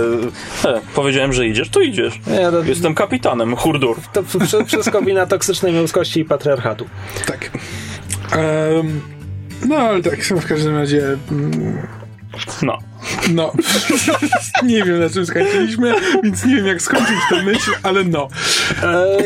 E, 0.65 0.81
powiedziałem, 0.95 1.33
że 1.33 1.47
idziesz, 1.47 1.69
to 1.71 1.81
idziesz. 1.81 2.21
Nie, 2.27 2.51
to- 2.51 2.63
Jestem 2.65 2.95
kapitanem, 2.95 3.57
hurdur. 3.57 3.97
to 4.13 4.23
wsz- 4.23 4.65
wszystko 4.67 5.03
wina 5.03 5.27
toksycznej 5.27 5.73
męskości 5.73 6.21
i 6.21 6.25
patriarchatu. 6.25 6.87
Tak. 7.27 7.51
Em, 8.33 9.01
no, 9.69 9.77
ale 9.77 10.03
tak, 10.03 10.23
w 10.23 10.47
każdym 10.47 10.77
razie... 10.77 11.17
mm, 11.31 11.87
No. 12.63 12.79
No, 13.31 13.53
nie 14.63 14.85
wiem 14.85 15.01
na 15.01 15.11
czym 15.11 15.27
skończyliśmy, 15.27 15.95
więc 16.23 16.45
nie 16.45 16.57
wiem 16.57 16.67
jak 16.67 16.83
skończyć 16.83 17.17
tę 17.31 17.43
myśl, 17.43 17.71
ale 17.83 18.05
no. 18.05 18.29
E, 18.83 19.17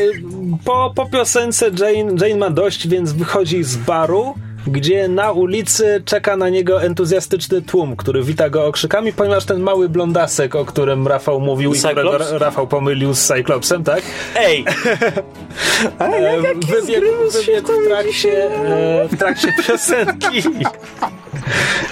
po, 0.65 0.93
po 0.95 1.05
piosence 1.05 1.65
Jane, 1.79 2.27
Jane 2.27 2.35
ma 2.39 2.49
dość, 2.49 2.87
więc 2.87 3.11
wychodzi 3.11 3.63
z 3.63 3.77
baru, 3.77 4.35
gdzie 4.67 5.07
na 5.07 5.31
ulicy 5.31 6.01
czeka 6.05 6.37
na 6.37 6.49
niego 6.49 6.83
entuzjastyczny 6.83 7.61
tłum, 7.61 7.95
który 7.95 8.23
wita 8.23 8.49
go 8.49 8.65
okrzykami, 8.65 9.13
ponieważ 9.13 9.45
ten 9.45 9.59
mały 9.61 9.89
blondasek, 9.89 10.55
o 10.55 10.65
którym 10.65 11.07
Rafał 11.07 11.39
mówił 11.39 11.73
i 11.73 11.79
którego 11.79 12.01
Cyclops? 12.11 12.31
Ra- 12.31 12.37
Rafał 12.37 12.67
pomylił 12.67 13.13
z 13.13 13.27
Cyclopsem, 13.27 13.83
tak? 13.83 14.01
Ej! 14.35 14.65
E, 15.99 16.37
wybiegł, 16.41 17.07
wybiegł 17.31 17.67
w, 17.81 17.87
trakcie, 17.87 18.45
e, 19.03 19.07
w 19.07 19.17
trakcie 19.17 19.53
piosenki 19.67 20.43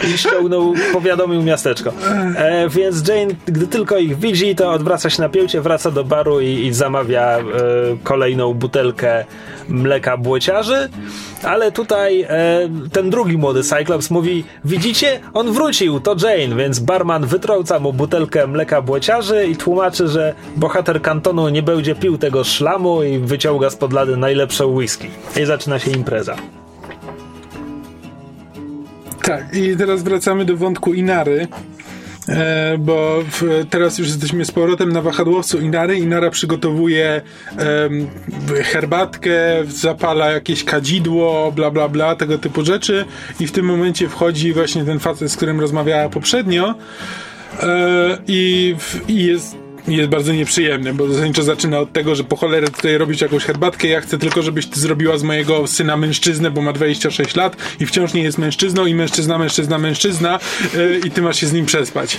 i 0.07 0.17
ściągnął, 0.17 0.73
powiadomił 0.93 1.43
miasteczko. 1.43 1.93
E, 2.35 2.69
więc 2.69 3.07
Jane, 3.07 3.33
gdy 3.45 3.67
tylko 3.67 3.97
ich 3.97 4.19
widzi, 4.19 4.55
to 4.55 4.71
odwraca 4.71 5.09
się 5.09 5.21
na 5.21 5.29
pięcie, 5.29 5.61
wraca 5.61 5.91
do 5.91 6.03
baru 6.03 6.41
i, 6.41 6.45
i 6.47 6.73
zamawia 6.73 7.37
e, 7.37 7.43
kolejną 8.03 8.53
butelkę 8.53 9.25
mleka 9.69 10.17
błociarzy, 10.17 10.89
ale 11.43 11.71
tutaj 11.71 12.21
e, 12.21 12.69
ten 12.91 13.09
drugi 13.09 13.37
młody 13.37 13.63
Cyclops 13.63 14.09
mówi, 14.09 14.43
widzicie, 14.65 15.19
on 15.33 15.51
wrócił, 15.51 15.99
to 15.99 16.15
Jane, 16.23 16.55
więc 16.55 16.79
barman 16.79 17.25
wytrąca 17.25 17.79
mu 17.79 17.93
butelkę 17.93 18.47
mleka 18.47 18.81
błociarzy 18.81 19.47
i 19.47 19.55
tłumaczy, 19.55 20.07
że 20.07 20.33
bohater 20.55 21.01
kantonu 21.01 21.49
nie 21.49 21.63
będzie 21.63 21.95
pił 21.95 22.17
tego 22.17 22.43
szlamu 22.43 23.03
i 23.03 23.19
wyciąga 23.19 23.69
spod 23.69 23.93
lady 23.93 24.17
najlepsze 24.17 24.65
whisky. 24.65 25.07
I 25.41 25.45
zaczyna 25.45 25.79
się 25.79 25.91
impreza. 25.91 26.35
Tak, 29.29 29.55
i 29.55 29.77
teraz 29.77 30.03
wracamy 30.03 30.45
do 30.45 30.57
wątku 30.57 30.93
Inary. 30.93 31.47
E, 32.29 32.77
bo 32.79 33.23
w, 33.31 33.65
teraz 33.69 33.97
już 33.97 34.07
jesteśmy 34.07 34.45
z 34.45 34.51
powrotem 34.51 34.91
na 34.91 35.01
wahadłowcu 35.01 35.59
Inary. 35.59 35.97
Inara 35.99 36.29
przygotowuje 36.29 37.21
em, 37.57 38.07
herbatkę, 38.63 39.31
zapala 39.67 40.31
jakieś 40.31 40.63
kadzidło, 40.63 41.51
bla 41.51 41.71
bla 41.71 41.87
bla, 41.89 42.15
tego 42.15 42.37
typu 42.37 42.65
rzeczy. 42.65 43.05
I 43.39 43.47
w 43.47 43.51
tym 43.51 43.65
momencie 43.65 44.09
wchodzi 44.09 44.53
właśnie 44.53 44.85
ten 44.85 44.99
facet, 44.99 45.31
z 45.31 45.35
którym 45.37 45.59
rozmawiała 45.59 46.09
poprzednio. 46.09 46.75
E, 47.63 48.17
i, 48.27 48.75
w- 48.79 49.09
I 49.09 49.25
jest 49.25 49.55
jest 49.97 50.09
bardzo 50.09 50.33
nieprzyjemny, 50.33 50.93
bo 50.93 51.07
zasadniczo 51.07 51.43
zaczyna 51.43 51.79
od 51.79 51.93
tego, 51.93 52.15
że 52.15 52.23
po 52.23 52.35
cholerę 52.35 52.67
tutaj 52.67 52.97
robić 52.97 53.21
jakąś 53.21 53.43
herbatkę, 53.45 53.87
ja 53.87 54.01
chcę 54.01 54.17
tylko, 54.17 54.41
żebyś 54.41 54.65
ty 54.65 54.79
zrobiła 54.79 55.17
z 55.17 55.23
mojego 55.23 55.67
syna 55.67 55.97
mężczyznę, 55.97 56.51
bo 56.51 56.61
ma 56.61 56.73
26 56.73 57.35
lat 57.35 57.55
i 57.79 57.85
wciąż 57.85 58.13
nie 58.13 58.23
jest 58.23 58.37
mężczyzną 58.37 58.85
i 58.85 58.95
mężczyzna, 58.95 59.37
mężczyzna, 59.37 59.77
mężczyzna 59.77 60.39
e, 60.75 60.97
i 61.07 61.11
ty 61.11 61.21
masz 61.21 61.39
się 61.39 61.47
z 61.47 61.53
nim 61.53 61.65
przespać. 61.65 62.17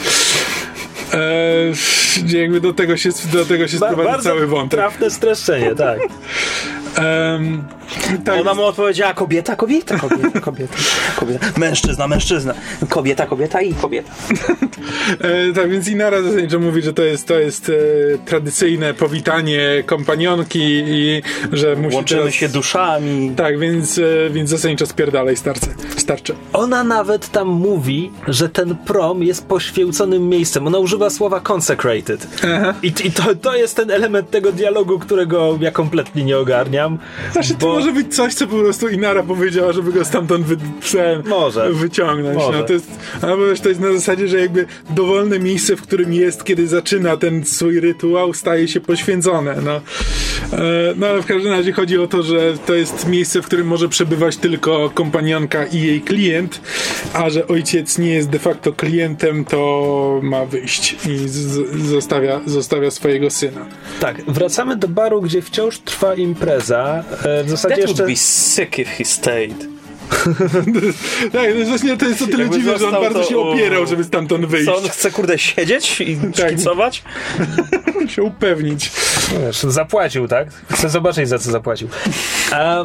E, 1.14 2.38
jakby 2.38 2.60
do 2.60 2.72
tego 2.72 2.96
się, 2.96 3.10
do 3.32 3.44
tego 3.44 3.68
się 3.68 3.78
Ba- 3.78 3.90
sprowadza 3.92 4.22
cały 4.22 4.46
wątek. 4.46 4.80
trafne 4.80 5.10
streszczenie, 5.10 5.74
tak. 5.74 5.98
Em, 6.96 7.64
tak, 8.24 8.40
Ona 8.40 8.54
mu 8.54 8.64
odpowiedziała 8.64 9.14
kobieta, 9.14 9.56
kobieta, 9.56 9.98
kobieta, 9.98 10.40
kobieta, 10.50 10.76
kobieta. 11.16 11.46
Mężczyzna, 11.56 12.08
mężczyzna. 12.08 12.54
Kobieta, 12.88 13.26
kobieta 13.26 13.60
i 13.62 13.74
kobieta. 13.74 14.10
E, 15.20 15.52
tak, 15.52 15.70
więc 15.70 15.88
Inara 15.88 16.22
zasadniczo 16.22 16.58
mówi, 16.58 16.82
że 16.82 16.92
to 16.92 17.02
jest, 17.02 17.26
to 17.26 17.38
jest 17.38 17.68
e, 17.68 17.72
tradycyjne 18.18 18.94
powitanie 18.94 19.82
kompanionki 19.86 20.60
i 20.86 21.22
że 21.52 21.76
musi 21.76 21.96
Łączymy 21.96 22.20
teraz... 22.20 22.34
się 22.34 22.48
duszami. 22.48 23.32
Tak, 23.36 23.58
więc, 23.58 23.98
e, 23.98 24.30
więc 24.30 24.50
zasadniczo 24.50 24.86
spierdalaj 24.86 25.36
starce, 25.36 25.66
starcze. 25.96 26.34
Ona 26.52 26.84
nawet 26.84 27.28
tam 27.30 27.48
mówi, 27.48 28.10
że 28.28 28.48
ten 28.48 28.76
prom 28.76 29.22
jest 29.22 29.46
poświęconym 29.46 30.28
miejscem. 30.28 30.66
Ona 30.66 30.78
używa 30.78 31.10
słowa 31.10 31.40
consecrated. 31.52 32.26
I, 32.82 32.86
i 32.86 33.12
to, 33.12 33.34
to 33.34 33.56
jest 33.56 33.76
ten 33.76 33.90
element 33.90 34.30
tego 34.30 34.52
dialogu, 34.52 34.98
którego 34.98 35.58
ja 35.60 35.70
kompletnie 35.70 36.24
nie 36.24 36.38
ogarniam. 36.38 36.98
Znaczy, 37.32 37.54
bo- 37.60 37.79
może 37.80 37.92
być 37.92 38.14
coś, 38.16 38.34
co 38.34 38.46
po 38.46 38.56
prostu 38.56 38.88
Inara 38.88 39.22
powiedziała, 39.22 39.72
żeby 39.72 39.92
go 39.92 40.04
stamtąd 40.04 40.46
wy, 40.46 40.56
psem, 40.80 41.22
Może. 41.28 41.72
wyciągnąć. 41.72 42.36
Może. 42.38 42.58
No, 42.58 42.64
to 42.64 42.72
jest, 42.72 42.86
albo 43.22 43.46
też 43.46 43.60
to 43.60 43.68
jest 43.68 43.80
na 43.80 43.92
zasadzie, 43.92 44.28
że 44.28 44.40
jakby 44.40 44.66
dowolne 44.90 45.38
miejsce, 45.38 45.76
w 45.76 45.82
którym 45.82 46.12
jest, 46.12 46.44
kiedy 46.44 46.68
zaczyna 46.68 47.16
ten 47.16 47.44
swój 47.44 47.80
rytuał, 47.80 48.34
staje 48.34 48.68
się 48.68 48.80
poświęcone. 48.80 49.56
No, 49.64 49.72
e, 49.76 49.80
no 50.96 51.06
ale 51.06 51.22
w 51.22 51.26
każdym 51.26 51.52
razie 51.52 51.72
chodzi 51.72 51.98
o 51.98 52.06
to, 52.06 52.22
że 52.22 52.54
to 52.66 52.74
jest 52.74 53.08
miejsce, 53.08 53.42
w 53.42 53.46
którym 53.46 53.66
może 53.66 53.88
przebywać 53.88 54.36
tylko 54.36 54.90
kompanionka 54.94 55.64
i 55.66 55.80
jej 55.82 56.00
klient, 56.00 56.60
a 57.12 57.30
że 57.30 57.46
ojciec 57.48 57.98
nie 57.98 58.10
jest 58.14 58.28
de 58.28 58.38
facto 58.38 58.72
klientem, 58.72 59.44
to 59.44 60.20
ma 60.22 60.44
wyjść 60.44 60.96
i 61.08 61.28
zostawia, 61.88 62.40
zostawia 62.46 62.90
swojego 62.90 63.30
syna. 63.30 63.66
Tak, 64.00 64.22
wracamy 64.28 64.76
do 64.76 64.88
baru, 64.88 65.20
gdzie 65.22 65.42
wciąż 65.42 65.78
trwa 65.78 66.14
impreza. 66.14 67.04
E, 67.24 67.44
W 67.44 67.50
zasadzie 67.50 67.69
That 67.70 67.78
jeszcze... 67.78 67.94
would 67.94 68.10
be 68.10 68.16
sick 68.16 68.78
if 68.78 68.90
he 68.90 69.04
stayed. 69.04 69.70
Tak, 71.32 71.50
no 71.58 71.64
właśnie 71.64 71.96
to 71.96 72.08
jest 72.08 72.22
o 72.22 72.26
tyle 72.26 72.42
Jakby 72.42 72.58
dziwne, 72.58 72.78
że 72.78 72.88
on 72.88 72.92
bardzo 72.92 73.20
to 73.20 73.28
się 73.28 73.38
opierał, 73.38 73.86
żeby 73.86 74.04
stamtąd 74.04 74.46
wyjść. 74.46 74.66
Co 74.66 74.76
on 74.76 74.88
chce, 74.88 75.10
kurde, 75.10 75.38
siedzieć 75.38 76.00
i 76.00 76.16
Tak. 76.36 76.48
szkicować? 76.48 77.02
się 78.14 78.22
upewnić. 78.22 78.90
Wiesz, 79.46 79.60
zapłacił, 79.62 80.28
tak? 80.28 80.48
Chcę 80.72 80.88
zobaczyć, 80.88 81.28
za 81.28 81.38
co 81.38 81.50
zapłacił. 81.50 81.88
A 82.52 82.84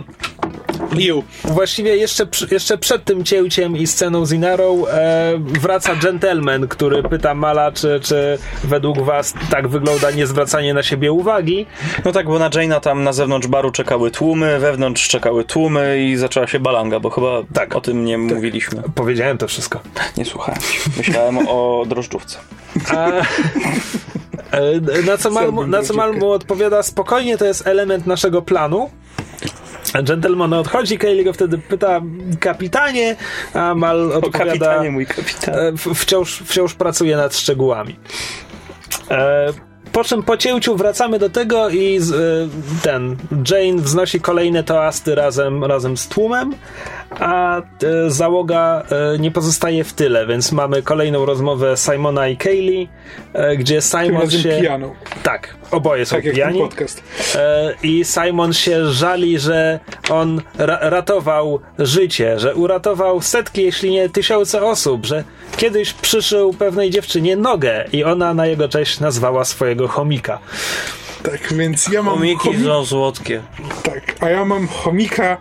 Ju. 0.94 1.24
Właściwie 1.44 1.98
jeszcze, 1.98 2.28
jeszcze 2.52 2.78
przed 2.78 3.04
tym 3.04 3.24
cięciem 3.24 3.78
i 3.78 3.88
sceną 3.88 4.26
z 4.26 4.32
Inarą 4.32 4.88
e, 4.88 5.34
wraca 5.38 5.96
gentleman, 5.96 6.68
który 6.68 7.04
pyta 7.04 7.34
Mala, 7.34 7.72
czy, 7.72 8.00
czy 8.04 8.38
według 8.64 9.02
was 9.02 9.34
tak 9.50 9.68
wygląda 9.68 10.12
niezwracanie 10.12 10.74
na 10.74 10.84
siebie 10.84 11.12
uwagi. 11.12 11.66
No 12.06 12.12
tak, 12.12 12.26
bo 12.26 12.40
na 12.40 12.50
Jane'a 12.50 12.80
tam 12.80 13.04
na 13.04 13.14
zewnątrz 13.14 13.48
baru 13.48 13.72
czekały 13.72 14.12
tłumy, 14.12 14.60
wewnątrz 14.60 15.08
czekały 15.08 15.44
tłumy 15.44 16.04
i 16.04 16.16
zaczęła 16.16 16.48
się 16.48 16.60
balanga, 16.60 17.00
bo 17.00 17.10
chyba 17.10 17.28
Tak. 17.54 17.76
o 17.76 17.82
tym 17.82 18.06
nie 18.06 18.18
mówiliśmy. 18.18 18.84
Powiedziałem 18.96 19.38
to 19.38 19.48
wszystko. 19.48 19.80
Nie 20.18 20.26
słuchałem. 20.26 20.62
Myślałem 20.98 21.38
o 21.48 21.84
drożdżówce. 21.88 22.38
A, 22.90 23.08
e, 24.52 25.02
na 25.06 25.18
co 25.18 25.30
Mal, 25.30 25.52
na 25.68 25.84
co 25.84 25.94
Mal 25.94 26.18
mu 26.18 26.32
odpowiada 26.32 26.84
spokojnie, 26.84 27.38
to 27.38 27.46
jest 27.46 27.68
element 27.68 28.08
naszego 28.08 28.42
planu. 28.42 28.90
Gentleman 30.04 30.54
odchodzi, 30.54 30.98
Kaylee 30.98 31.24
go 31.24 31.34
wtedy 31.34 31.58
pyta 31.58 32.02
kapitanie, 32.40 33.16
a 33.54 33.76
Mal 33.76 34.12
O 34.12 34.16
odpowiada 34.16 34.46
kapitanie, 34.52 34.92
mój 34.92 35.06
kapitan. 35.06 35.56
e, 35.56 35.96
wciąż, 35.96 36.44
wciąż 36.46 36.74
pracuje 36.74 37.18
nad 37.18 37.36
szczegółami. 37.38 37.96
E, 39.12 39.54
po 39.96 40.04
czym 40.04 40.24
po 40.24 40.38
cięciu 40.38 40.76
wracamy 40.76 41.20
do 41.20 41.30
tego 41.30 41.70
i 41.70 42.00
z, 42.00 42.12
e, 42.12 42.18
ten 42.84 43.16
Jane 43.52 43.82
wznosi 43.82 44.22
kolejne 44.22 44.64
toasty 44.64 45.16
razem, 45.16 45.64
razem 45.64 45.98
z 45.98 46.08
tłumem, 46.08 46.54
a 47.10 47.58
e, 47.60 47.64
załoga 48.08 48.84
e, 49.16 49.20
nie 49.20 49.32
pozostaje 49.32 49.84
w 49.84 49.94
tyle, 49.94 50.28
więc 50.28 50.52
mamy 50.52 50.82
kolejną 50.82 51.26
rozmowę 51.26 51.78
Simona 51.78 52.28
i 52.28 52.38
Kaylee, 52.38 52.88
gdzie 53.58 53.82
Simon 53.82 54.30
się... 54.32 54.50
pijaną. 54.60 54.96
Tak, 55.24 55.56
oboje 55.72 56.06
są 56.06 56.16
Tak 56.16 56.26
pijani. 56.26 56.60
podcast. 56.60 57.04
I 57.84 58.06
Simon 58.06 58.54
się 58.54 58.86
żali, 58.92 59.40
że 59.40 59.80
on 60.10 60.42
ra- 60.58 60.80
ratował 60.82 61.60
życie, 61.80 62.40
że 62.40 62.56
uratował 62.56 63.22
setki, 63.22 63.64
jeśli 63.64 63.92
nie 63.92 64.10
tysiące 64.10 64.64
osób, 64.64 65.06
że 65.06 65.24
kiedyś 65.58 65.94
przyszył 65.94 66.54
pewnej 66.54 66.90
dziewczynie 66.90 67.36
nogę 67.36 67.86
i 67.94 68.04
ona 68.04 68.34
na 68.34 68.48
jego 68.48 68.70
cześć 68.70 69.00
nazwała 69.00 69.46
swojego 69.46 69.85
chomika. 69.88 70.40
Tak, 71.24 71.54
więc 71.54 71.88
ja 71.88 72.04
mam 72.04 72.14
Chomiki 72.16 72.50
chomi- 72.50 72.64
są 72.66 72.86
słodkie. 72.86 73.42
Tak, 73.84 74.16
a 74.20 74.30
ja 74.30 74.46
mam 74.46 74.68
chomika, 74.68 75.38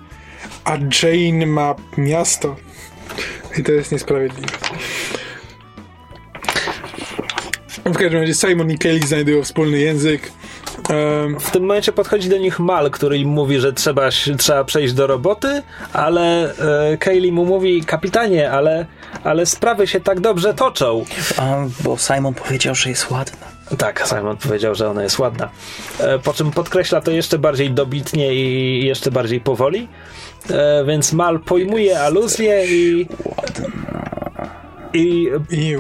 a 0.64 0.72
Jane 1.02 1.46
ma 1.46 1.74
miasto. 1.96 2.56
I 3.58 3.62
to 3.62 3.72
jest 3.72 3.92
niesprawiedliwe. 3.92 4.48
W 7.84 7.92
każdym 7.96 8.20
razie 8.20 8.34
Simon 8.34 8.70
i 8.70 8.78
Kelly 8.78 9.00
znajdują 9.06 9.42
wspólny 9.42 9.78
język. 9.78 10.32
Um, 10.90 11.40
W 11.40 11.50
tym 11.50 11.62
momencie 11.62 11.92
podchodzi 11.92 12.28
do 12.28 12.38
nich 12.38 12.58
Mal, 12.60 12.90
który 12.90 13.18
im 13.18 13.28
mówi, 13.28 13.60
że 13.60 13.72
trzeba, 13.72 14.08
trzeba 14.38 14.64
przejść 14.64 14.94
do 14.94 15.06
roboty, 15.06 15.62
ale 15.92 16.54
e, 16.92 16.96
Kaylee 16.96 17.32
mu 17.32 17.44
mówi, 17.44 17.84
kapitanie, 17.84 18.50
ale, 18.50 18.86
ale 19.24 19.46
sprawy 19.46 19.86
się 19.86 20.00
tak 20.00 20.20
dobrze 20.20 20.54
toczą. 20.54 21.04
A, 21.36 21.56
bo 21.84 21.96
Simon 21.98 22.34
powiedział, 22.34 22.74
że 22.74 22.90
jest 22.90 23.10
ładna. 23.10 23.53
Tak, 23.78 24.06
Simon 24.08 24.36
powiedział, 24.36 24.74
że 24.74 24.90
ona 24.90 25.02
jest 25.02 25.18
ładna. 25.18 25.50
E, 26.00 26.18
Po 26.18 26.32
czym 26.32 26.50
podkreśla 26.50 27.00
to 27.00 27.10
jeszcze 27.10 27.38
bardziej 27.38 27.70
dobitnie 27.70 28.34
i 28.34 28.86
jeszcze 28.86 29.10
bardziej 29.10 29.40
powoli. 29.40 29.88
E, 30.50 30.84
Więc 30.84 31.12
Mal 31.12 31.40
pojmuje 31.40 32.00
aluzję 32.00 32.66
i, 32.66 33.06
i 35.50 35.76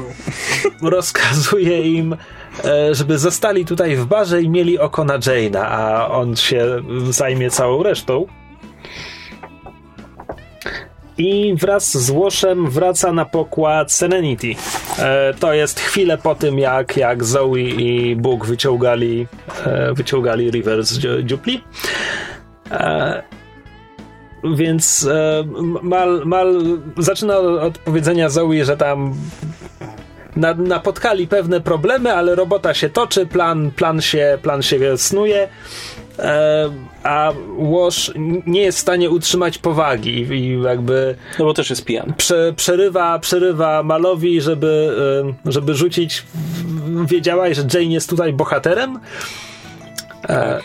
rozkazuje 0.82 1.80
im, 1.94 2.16
e, 2.64 2.94
żeby 2.94 3.18
zostali 3.18 3.64
tutaj 3.64 3.96
w 3.96 4.06
barze 4.06 4.42
i 4.42 4.48
mieli 4.48 4.78
oko 4.78 5.04
na 5.04 5.18
Jane'a, 5.18 5.64
a 5.68 6.08
on 6.10 6.36
się 6.36 6.66
zajmie 7.10 7.50
całą 7.50 7.82
resztą. 7.82 8.26
I 11.18 11.54
wraz 11.58 11.96
z 11.98 12.10
Łoszem 12.10 12.70
wraca 12.70 13.12
na 13.12 13.24
pokład 13.24 13.92
Serenity. 13.92 14.54
E, 14.98 15.34
to 15.40 15.54
jest 15.54 15.80
chwilę 15.80 16.18
po 16.18 16.34
tym, 16.34 16.58
jak, 16.58 16.96
jak 16.96 17.24
Zoe 17.24 17.56
i 17.58 18.16
Bóg 18.16 18.46
wyciągali, 18.46 19.26
e, 19.66 19.94
wyciągali 19.94 20.50
River 20.50 20.84
z 20.84 20.98
dziu- 20.98 21.22
dziupli. 21.22 21.64
E, 22.70 23.22
więc 24.56 25.06
e, 25.10 25.44
Mal, 25.82 26.22
Mal 26.24 26.62
zaczyna 26.98 27.38
od 27.38 27.78
powiedzenia 27.78 28.28
Zoe, 28.28 28.64
że 28.64 28.76
tam 28.76 29.14
na, 30.36 30.54
napotkali 30.54 31.28
pewne 31.28 31.60
problemy, 31.60 32.12
ale 32.14 32.34
robota 32.34 32.74
się 32.74 32.90
toczy, 32.90 33.26
plan, 33.26 33.70
plan, 33.70 34.00
się, 34.00 34.38
plan 34.42 34.62
się 34.62 34.98
snuje, 34.98 35.48
a 37.02 37.32
Łoż 37.56 38.12
nie 38.46 38.60
jest 38.60 38.78
w 38.78 38.80
stanie 38.80 39.10
utrzymać 39.10 39.58
powagi 39.58 40.26
i, 40.32 40.62
jakby 40.62 41.14
No 41.38 41.44
bo 41.44 41.54
też 41.54 41.70
jest 41.70 41.84
pijany. 41.84 42.12
prze, 42.16 42.52
przerywa, 42.56 43.18
przerywa 43.18 43.82
Malowi, 43.82 44.40
żeby, 44.40 44.96
e, 45.46 45.52
żeby 45.52 45.74
rzucić. 45.74 46.22
Wiedziałaś, 47.06 47.56
że 47.56 47.62
Jane 47.74 47.92
jest 47.92 48.10
tutaj 48.10 48.32
bohaterem? 48.32 48.98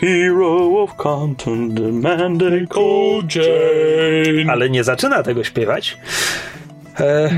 Hero 0.00 0.82
of 0.82 0.94
Compton, 1.02 1.74
demanding 1.74 2.76
O 2.76 3.20
Jane! 3.34 4.52
ale 4.52 4.70
nie 4.70 4.84
zaczyna 4.84 5.22
tego 5.22 5.44
śpiewać. 5.44 5.96
E, 7.00 7.30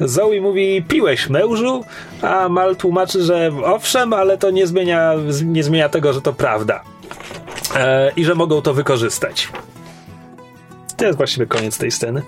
Zoe 0.00 0.40
mówi, 0.40 0.82
piłeś 0.88 1.28
mężu, 1.28 1.84
a 2.22 2.48
Mal 2.48 2.76
tłumaczy, 2.76 3.22
że 3.22 3.50
owszem, 3.64 4.12
ale 4.12 4.38
to 4.38 4.50
nie 4.50 4.66
zmienia, 4.66 5.14
nie 5.44 5.62
zmienia 5.62 5.88
tego, 5.88 6.12
że 6.12 6.22
to 6.22 6.32
prawda. 6.32 6.80
E, 7.76 8.12
I 8.16 8.24
że 8.24 8.34
mogą 8.34 8.62
to 8.62 8.74
wykorzystać. 8.74 9.48
To 10.96 11.04
jest 11.04 11.16
właściwie 11.16 11.46
koniec 11.46 11.78
tej 11.78 11.90
sceny. 11.90 12.22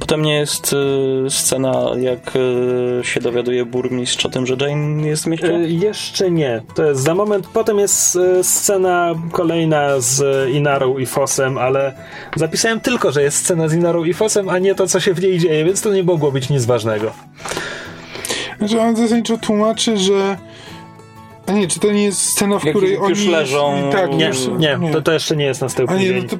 Potem 0.00 0.22
nie 0.22 0.34
jest 0.34 0.72
y, 0.72 1.30
scena, 1.30 1.72
jak 2.00 2.36
y, 2.36 3.04
się 3.04 3.20
dowiaduje 3.20 3.64
burmistrz 3.64 4.26
o 4.26 4.28
tym, 4.28 4.46
że 4.46 4.56
Jane 4.60 5.06
jest 5.06 5.26
mieszka? 5.26 5.46
E, 5.46 5.60
jeszcze 5.60 6.30
nie. 6.30 6.62
To 6.74 6.84
jest 6.84 7.00
za 7.00 7.14
moment. 7.14 7.46
Potem 7.46 7.78
jest 7.78 8.18
scena 8.42 9.14
kolejna 9.32 10.00
z 10.00 10.48
Inarą 10.50 10.98
i 10.98 11.06
Fosem, 11.06 11.58
ale 11.58 11.92
zapisałem 12.36 12.80
tylko, 12.80 13.12
że 13.12 13.22
jest 13.22 13.36
scena 13.36 13.68
z 13.68 13.74
Inarą 13.74 14.04
i 14.04 14.14
Fosem, 14.14 14.48
a 14.48 14.58
nie 14.58 14.74
to, 14.74 14.86
co 14.86 15.00
się 15.00 15.14
w 15.14 15.22
niej 15.22 15.38
dzieje, 15.38 15.64
więc 15.64 15.82
to 15.82 15.94
nie 15.94 16.02
mogło 16.04 16.32
być 16.32 16.50
nic 16.50 16.64
ważnego. 16.64 17.12
Znaczy 18.58 18.80
on 18.80 18.96
zasadniczo 18.96 19.38
tłumaczy, 19.38 19.96
że... 19.96 20.36
A 21.46 21.52
nie, 21.52 21.68
czy 21.68 21.80
to 21.80 21.92
nie 21.92 22.04
jest 22.04 22.20
scena, 22.20 22.58
w 22.58 22.64
Jak 22.64 22.76
której 22.76 22.92
już 22.94 23.02
oni... 23.02 23.28
leżą- 23.30 23.92
Tak, 23.92 24.12
Nie, 24.14 24.26
już, 24.26 24.38
nie, 24.58 24.78
to, 24.92 25.02
to 25.02 25.12
jeszcze 25.12 25.36
nie 25.36 25.44
jest 25.44 25.62
A 25.62 25.66
następny 25.66 25.98
nie, 25.98 26.06
dzień. 26.06 26.22
no 26.22 26.28
to... 26.28 26.36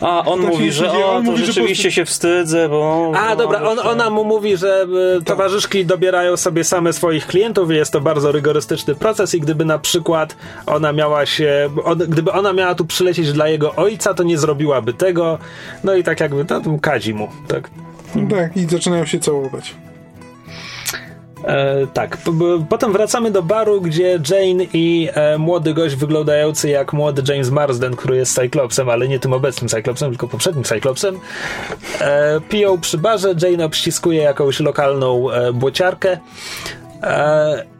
A, 0.00 0.24
on 0.24 0.40
tak 0.42 0.50
mówi, 0.50 0.72
że 0.72 0.92
o, 0.92 1.14
On 1.16 1.24
to 1.24 1.30
mówi, 1.30 1.46
rzeczywiście 1.46 1.82
prostu- 1.82 1.96
się 1.96 2.04
wstydzę, 2.04 2.68
bo... 2.68 3.12
A, 3.16 3.36
dobra, 3.36 3.62
on, 3.62 3.78
ona 3.78 4.10
mu 4.10 4.24
mówi, 4.24 4.56
że 4.56 4.86
e, 5.20 5.24
towarzyszki 5.24 5.86
dobierają 5.86 6.36
sobie 6.36 6.64
same 6.64 6.92
swoich 6.92 7.26
klientów 7.26 7.70
i 7.70 7.74
jest 7.74 7.92
to 7.92 8.00
bardzo 8.00 8.32
rygorystyczny 8.32 8.94
proces 8.94 9.34
i 9.34 9.40
gdyby 9.40 9.64
na 9.64 9.78
przykład 9.78 10.36
ona 10.66 10.92
miała 10.92 11.26
się, 11.26 11.68
on, 11.84 11.98
gdyby 11.98 12.32
ona 12.32 12.52
miała 12.52 12.74
tu 12.74 12.84
przylecieć 12.84 13.32
dla 13.32 13.48
jego 13.48 13.74
ojca, 13.74 14.14
to 14.14 14.22
nie 14.22 14.38
zrobiłaby 14.38 14.92
tego, 14.94 15.38
no 15.84 15.94
i 15.94 16.04
tak 16.04 16.20
jakby, 16.20 16.44
no, 16.50 16.60
to 16.60 16.78
kadzi 16.80 17.14
mu, 17.14 17.28
tak. 17.48 17.70
Tak, 18.30 18.56
i 18.56 18.64
zaczynają 18.64 19.06
się 19.06 19.20
całować. 19.20 19.74
E, 21.46 21.86
tak, 21.86 22.18
potem 22.68 22.92
wracamy 22.92 23.30
do 23.30 23.42
baru, 23.42 23.80
gdzie 23.80 24.18
Jane 24.30 24.64
i 24.72 25.08
e, 25.14 25.38
młody 25.38 25.74
gość 25.74 25.94
wyglądający 25.94 26.68
jak 26.68 26.92
młody 26.92 27.22
James 27.32 27.50
Marsden, 27.50 27.96
który 27.96 28.16
jest 28.16 28.34
Cyclopsem, 28.34 28.88
ale 28.88 29.08
nie 29.08 29.18
tym 29.18 29.32
obecnym 29.32 29.68
Cyclopsem, 29.68 30.10
tylko 30.10 30.28
poprzednim 30.28 30.64
Cyclopsem, 30.64 31.18
e, 32.00 32.40
piją 32.40 32.80
przy 32.80 32.98
barze, 32.98 33.34
Jane 33.42 33.64
obściskuje 33.64 34.22
jakąś 34.22 34.60
lokalną 34.60 35.30
e, 35.30 35.52
błociarkę 35.52 36.18
e, 37.02 37.75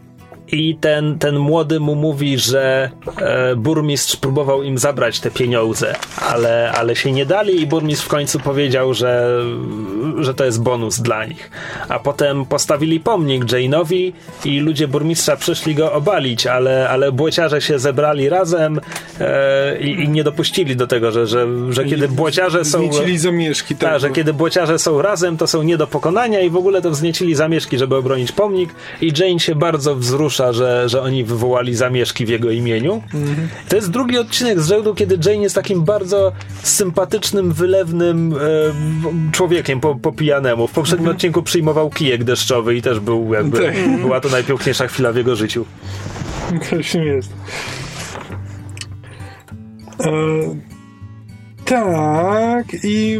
i 0.53 0.76
ten, 0.80 1.18
ten 1.18 1.38
młody 1.38 1.80
mu 1.80 1.94
mówi, 1.94 2.38
że 2.38 2.90
e, 3.18 3.57
burmistrz 3.57 4.16
próbował 4.16 4.62
im 4.62 4.78
zabrać 4.78 5.20
te 5.20 5.30
pieniądze, 5.30 5.94
ale, 6.20 6.72
ale 6.72 6.97
się 6.97 7.12
nie 7.12 7.26
dali 7.26 7.61
i 7.62 7.66
burmistrz 7.66 8.05
w 8.05 8.09
końcu 8.09 8.40
powiedział, 8.40 8.94
że, 8.94 9.40
że 10.18 10.34
to 10.34 10.44
jest 10.44 10.62
bonus 10.62 11.01
dla 11.01 11.24
nich. 11.24 11.51
A 11.88 11.99
potem 11.99 12.47
postawili 12.47 13.01
pomnik 13.01 13.44
Jane'owi 13.44 14.12
i 14.44 14.61
ludzie 14.61 14.88
burmistrza 14.88 15.36
przyszli 15.36 15.74
go 15.74 15.92
obalić, 15.92 16.47
ale, 16.47 16.88
ale 16.88 17.12
błociarze 17.12 17.61
się 17.61 17.78
zebrali 17.78 18.28
razem 18.28 18.80
e, 19.20 19.78
i, 19.78 20.05
i 20.05 20.09
nie 20.09 20.24
dopuścili 20.24 20.76
do 20.76 20.86
tego, 20.86 21.12
że, 21.12 21.26
że, 21.26 21.47
że 21.70 21.84
kiedy 21.84 22.09
błociarze 22.09 22.64
są... 22.64 22.78
Zniecili 22.78 23.18
zamieszki, 23.18 23.76
tak. 23.76 23.90
Tak, 23.90 24.01
że 24.01 24.11
kiedy 24.11 24.34
błociarze 24.34 24.78
są 24.78 25.03
razem, 25.03 25.36
to 25.36 25.47
są 25.47 25.62
nie 25.62 25.76
do 25.76 25.86
pokonania 25.86 26.40
i 26.40 26.51
w 26.51 26.57
ogóle 26.57 26.82
to 26.82 26.90
wzniecili 26.90 27.34
zamieszki, 27.34 27.78
żeby 27.78 27.97
obronić 27.97 28.32
pomnik 28.32 28.70
i 29.01 29.12
Jane 29.18 29.40
się 29.40 29.55
bardzo 29.55 29.94
że, 30.37 30.89
że 30.89 31.03
oni 31.03 31.24
wywołali 31.24 31.74
zamieszki 31.74 32.26
w 32.26 32.28
jego 32.28 32.51
imieniu. 32.51 33.03
To 33.68 33.76
jest 33.76 33.91
drugi 33.91 34.18
odcinek 34.18 34.61
z 34.61 34.68
rzędu, 34.68 34.95
kiedy 34.95 35.30
Jane 35.30 35.43
jest 35.43 35.55
takim 35.55 35.84
bardzo 35.84 36.32
sympatycznym, 36.62 37.53
wylewnym 37.53 38.34
e, 38.34 39.32
człowiekiem 39.32 39.80
po, 39.80 39.95
po 39.95 40.12
pijanemu. 40.12 40.66
W 40.66 40.72
poprzednim 40.72 41.09
odcinku 41.09 41.43
przyjmował 41.43 41.91
kijek 41.91 42.24
deszczowy 42.24 42.76
i 42.76 42.82
też 42.82 43.01
był 43.01 43.34
jakby, 43.34 43.59
Tak. 43.59 43.74
była 44.03 44.20
to 44.20 44.28
najpiękniejsza 44.28 44.89
chwila 44.89 45.12
w 45.12 45.16
jego 45.16 45.37
życiu. 45.37 45.64
To 46.70 46.82
się 46.82 47.05
jest. 47.05 47.32
E, 50.01 50.76
Tak, 51.67 52.67
i 52.85 53.19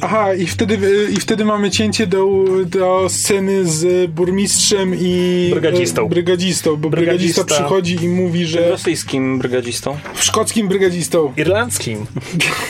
aha, 0.00 0.34
i 0.34 0.46
wtedy, 0.46 0.78
i 1.12 1.16
wtedy 1.20 1.44
mamy 1.44 1.70
cięcie 1.70 2.06
do, 2.06 2.26
do 2.66 3.06
sceny 3.08 3.66
z 3.66 4.10
burmistrzem 4.10 4.94
i 4.98 5.48
Brygadzistą. 5.52 6.06
e, 6.06 6.08
brygadzistą, 6.08 6.76
bo 6.76 6.90
brygadzista 6.90 7.42
Brygadzista. 7.42 7.64
przychodzi 7.64 8.04
i 8.04 8.08
mówi, 8.08 8.46
że 8.46 8.70
Rosyjskim 8.70 9.38
brygadzistą. 9.38 9.96
szkockim 10.14 10.68
brygadzistą, 10.68 11.32
Irlandzkim, 11.36 12.06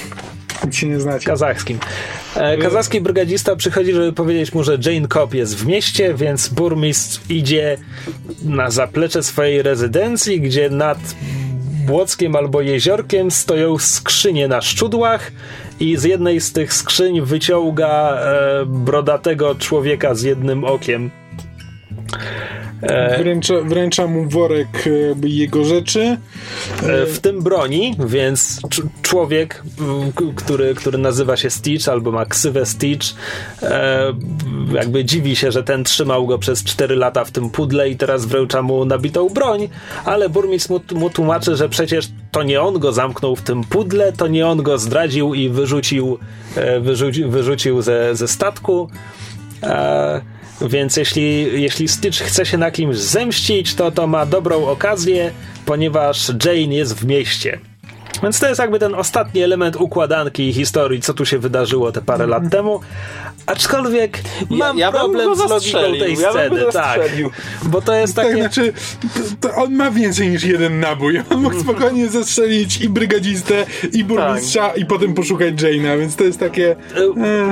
się 0.70 0.86
nie 0.88 1.00
znacie. 1.00 1.26
kazachskim. 1.26 1.78
E, 2.36 2.56
kazachski 2.58 3.00
brygadzista 3.00 3.56
przychodzi, 3.56 3.92
żeby 3.92 4.12
powiedzieć 4.12 4.54
mu, 4.54 4.64
że 4.64 4.78
Jane 4.86 5.08
Cobb 5.08 5.34
jest 5.34 5.56
w 5.56 5.66
mieście, 5.66 6.14
więc 6.14 6.48
burmistrz 6.48 7.20
idzie 7.28 7.78
na 8.44 8.70
zaplecze 8.70 9.22
swojej 9.22 9.62
rezydencji, 9.62 10.40
gdzie 10.40 10.70
nad 10.70 10.98
Błockiem 11.88 12.36
albo 12.36 12.60
jeziorkiem 12.60 13.30
stoją 13.30 13.78
skrzynie 13.78 14.48
na 14.48 14.60
szczudłach 14.60 15.32
i 15.80 15.96
z 15.96 16.04
jednej 16.04 16.40
z 16.40 16.52
tych 16.52 16.74
skrzyń 16.74 17.20
wyciąga 17.20 18.18
e, 18.20 18.66
brodatego 18.66 19.54
człowieka 19.54 20.14
z 20.14 20.22
jednym 20.22 20.64
okiem. 20.64 21.10
E, 22.82 23.18
Wręcza, 23.18 23.54
wręcza 23.64 24.06
mu 24.06 24.28
worek 24.28 24.84
e, 25.24 25.28
jego 25.28 25.64
rzeczy. 25.64 26.00
E, 26.82 27.06
w 27.06 27.20
tym 27.20 27.42
broni, 27.42 27.94
więc 28.06 28.60
cz- 28.62 28.86
człowiek, 29.02 29.62
który, 30.36 30.74
który 30.74 30.98
nazywa 30.98 31.36
się 31.36 31.50
Stitch 31.50 31.88
albo 31.88 32.12
ma 32.12 32.26
ksywę 32.26 32.66
Stitch, 32.66 33.06
jakby 34.72 35.04
dziwi 35.04 35.36
się, 35.36 35.52
że 35.52 35.62
ten 35.62 35.84
trzymał 35.84 36.26
go 36.26 36.38
przez 36.38 36.64
4 36.64 36.96
lata 36.96 37.24
w 37.24 37.30
tym 37.30 37.50
pudle 37.50 37.90
i 37.90 37.96
teraz 37.96 38.26
wręcza 38.26 38.62
mu 38.62 38.84
nabitą 38.84 39.28
broń, 39.28 39.68
ale 40.04 40.28
burmistrz 40.28 40.68
mu, 40.70 40.80
mu 40.94 41.10
tłumaczy, 41.10 41.56
że 41.56 41.68
przecież 41.68 42.08
to 42.32 42.42
nie 42.42 42.62
on 42.62 42.78
go 42.78 42.92
zamknął 42.92 43.36
w 43.36 43.42
tym 43.42 43.64
pudle, 43.64 44.12
to 44.12 44.26
nie 44.26 44.46
on 44.46 44.62
go 44.62 44.78
zdradził 44.78 45.34
i 45.34 45.48
wyrzucił, 45.48 46.18
e, 46.56 46.80
wyrzuci, 46.80 47.24
wyrzucił 47.24 47.82
ze, 47.82 48.16
ze 48.16 48.28
statku. 48.28 48.90
E, 49.62 50.20
więc 50.60 50.96
jeśli, 50.96 51.62
jeśli 51.62 51.88
Stitch 51.88 52.18
chce 52.18 52.46
się 52.46 52.58
na 52.58 52.70
kimś 52.70 52.96
zemścić, 52.96 53.74
to 53.74 53.90
to 53.90 54.06
ma 54.06 54.26
dobrą 54.26 54.66
okazję, 54.66 55.30
ponieważ 55.66 56.32
Jane 56.44 56.74
jest 56.74 56.94
w 56.94 57.06
mieście. 57.06 57.58
Więc 58.22 58.40
to 58.40 58.48
jest 58.48 58.60
jakby 58.60 58.78
ten 58.78 58.94
ostatni 58.94 59.42
element 59.42 59.76
układanki 59.76 60.48
i 60.48 60.52
historii, 60.52 61.00
co 61.00 61.14
tu 61.14 61.26
się 61.26 61.38
wydarzyło 61.38 61.92
te 61.92 62.00
parę 62.02 62.26
lat 62.26 62.42
temu. 62.50 62.80
Aczkolwiek 63.46 64.18
mam 64.50 64.78
ja 64.78 64.92
bym 64.92 65.00
problem 65.00 65.36
z 65.36 65.50
logiką 65.50 65.78
tej 65.98 66.16
ja 66.18 66.30
sceny. 66.30 66.64
tak, 66.72 67.00
bo 67.62 67.80
to 67.80 67.94
jest 67.94 68.16
Tak, 68.16 68.26
takie. 68.26 68.38
znaczy, 68.38 68.72
to, 69.40 69.48
to 69.48 69.54
on 69.54 69.74
ma 69.74 69.90
więcej 69.90 70.28
niż 70.28 70.44
jeden 70.44 70.80
nabój. 70.80 71.22
On 71.30 71.42
mógł 71.42 71.60
spokojnie 71.60 72.08
zastrzelić 72.08 72.80
i 72.80 72.88
brygadzistę, 72.88 73.66
i 73.92 74.04
burmistrza, 74.04 74.68
i 74.70 74.86
potem 74.86 75.14
poszukać 75.14 75.54
Jane'a, 75.54 75.98
więc 75.98 76.16
to 76.16 76.24
jest 76.24 76.40
takie... 76.40 76.76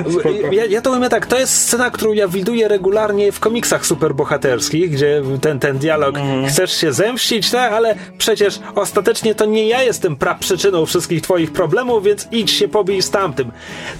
E, 0.04 0.10
spoko. 0.12 0.28
Ja, 0.52 0.64
ja 0.64 0.80
to 0.82 0.94
mówię 0.94 1.08
tak, 1.08 1.26
to 1.26 1.38
jest 1.38 1.54
scena, 1.54 1.90
którą 1.90 2.12
ja 2.12 2.28
widuję 2.28 2.68
regularnie 2.68 3.32
w 3.32 3.40
komiksach 3.40 3.86
superbohaterskich, 3.86 4.90
gdzie 4.90 5.22
ten, 5.40 5.58
ten 5.58 5.78
dialog 5.78 6.16
chcesz 6.48 6.76
się 6.76 6.92
zemścić, 6.92 7.50
tak, 7.50 7.72
ale 7.72 7.94
przecież 8.18 8.58
ostatecznie 8.74 9.34
to 9.34 9.44
nie 9.44 9.68
ja 9.68 9.82
jestem 9.82 10.16
praprzyczyną 10.56 10.86
wszystkich 10.86 11.22
twoich 11.22 11.52
problemów, 11.52 12.04
więc 12.04 12.28
idź 12.32 12.50
się 12.50 12.68
pobij 12.68 13.02
z 13.02 13.10
tamtym. 13.10 13.52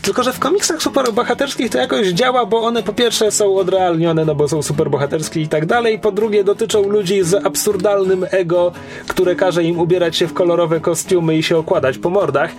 Tylko, 0.03 0.23
że 0.23 0.33
w 0.33 0.39
komiksach 0.39 0.83
superbohaterskich 0.83 1.71
to 1.71 1.79
jakoś 1.79 2.09
działa, 2.09 2.47
bo 2.47 2.63
one 2.63 2.83
po 2.83 2.93
pierwsze 2.93 3.31
są 3.31 3.57
odrealnione, 3.57 4.25
no 4.25 4.35
bo 4.35 4.49
są 4.49 4.63
superbohaterskie 4.63 5.41
i 5.41 5.49
tak 5.49 5.67
dalej, 5.67 5.99
po 5.99 6.13
drugie 6.13 6.45
dotyczą 6.45 6.89
ludzi 6.89 7.23
z 7.23 7.47
absurdalnym 7.47 8.27
ego, 8.31 8.73
które 9.09 9.35
każe 9.35 9.65
im 9.65 9.79
ubierać 9.79 10.17
się 10.17 10.27
w 10.27 10.35
kolorowe 10.35 10.81
kostiumy 10.81 11.37
i 11.37 11.43
się 11.43 11.57
okładać 11.57 11.99
po 11.99 12.11
mordach, 12.11 12.51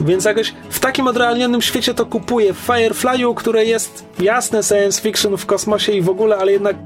więc 0.00 0.24
jakoś 0.24 0.54
w 0.70 0.80
takim 0.80 1.06
odrealnionym 1.06 1.62
świecie 1.62 1.94
to 1.94 2.06
kupuję 2.06 2.52
w 2.52 2.66
Firefly'u, 2.66 3.34
które 3.34 3.64
jest 3.64 4.04
jasne 4.18 4.62
science 4.62 5.02
fiction 5.02 5.36
w 5.36 5.46
kosmosie 5.46 5.92
i 5.92 6.02
w 6.02 6.08
ogóle, 6.08 6.36
ale 6.36 6.52
jednak 6.52 6.76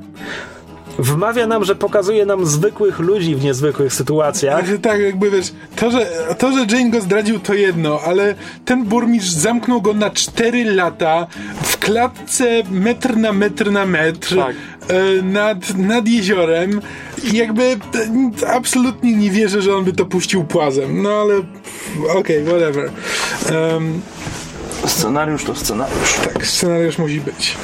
wmawia 1.03 1.46
nam, 1.46 1.64
że 1.64 1.74
pokazuje 1.74 2.26
nam 2.26 2.46
zwykłych 2.46 2.98
ludzi 2.98 3.36
w 3.36 3.44
niezwykłych 3.44 3.92
sytuacjach. 3.92 4.64
Ale 4.64 4.78
tak, 4.78 5.01
jakby 5.01 5.30
wiesz, 5.30 5.53
to 5.76 5.90
że, 5.90 6.07
to, 6.38 6.53
że 6.53 6.76
Jane 6.76 6.90
go 6.90 7.01
zdradził, 7.01 7.38
to 7.40 7.55
jedno, 7.55 8.01
ale 8.07 8.34
ten 8.64 8.84
burmistrz 8.84 9.30
zamknął 9.30 9.82
go 9.82 9.94
na 9.94 10.11
4 10.11 10.64
lata 10.64 11.26
w 11.62 11.78
klatce 11.78 12.62
metr 12.70 13.16
na 13.16 13.32
metr 13.32 13.72
na 13.72 13.86
metr 13.86 14.36
Tak. 14.36 14.57
e, 14.88 15.22
nad, 15.22 15.78
nad 15.78 16.09
jeziorem 16.09 16.80
i 17.32 17.36
jakby 17.36 17.76
absolutnie 18.46 19.16
nie 19.16 19.30
wierzę, 19.30 19.62
że 19.62 19.76
on 19.76 19.84
by 19.84 19.92
to 19.92 20.05
puścił 20.05 20.44
płazem. 20.44 21.03
No 21.03 21.11
ale 21.11 21.34
okej, 22.14 22.44
whatever. 22.44 22.90
Em, 23.51 24.01
Scenariusz 24.87 25.45
to 25.45 25.55
scenariusz. 25.55 26.14
tak, 26.24 26.47
scenariusz 26.47 26.99
musi 26.99 27.20
być. 27.20 27.57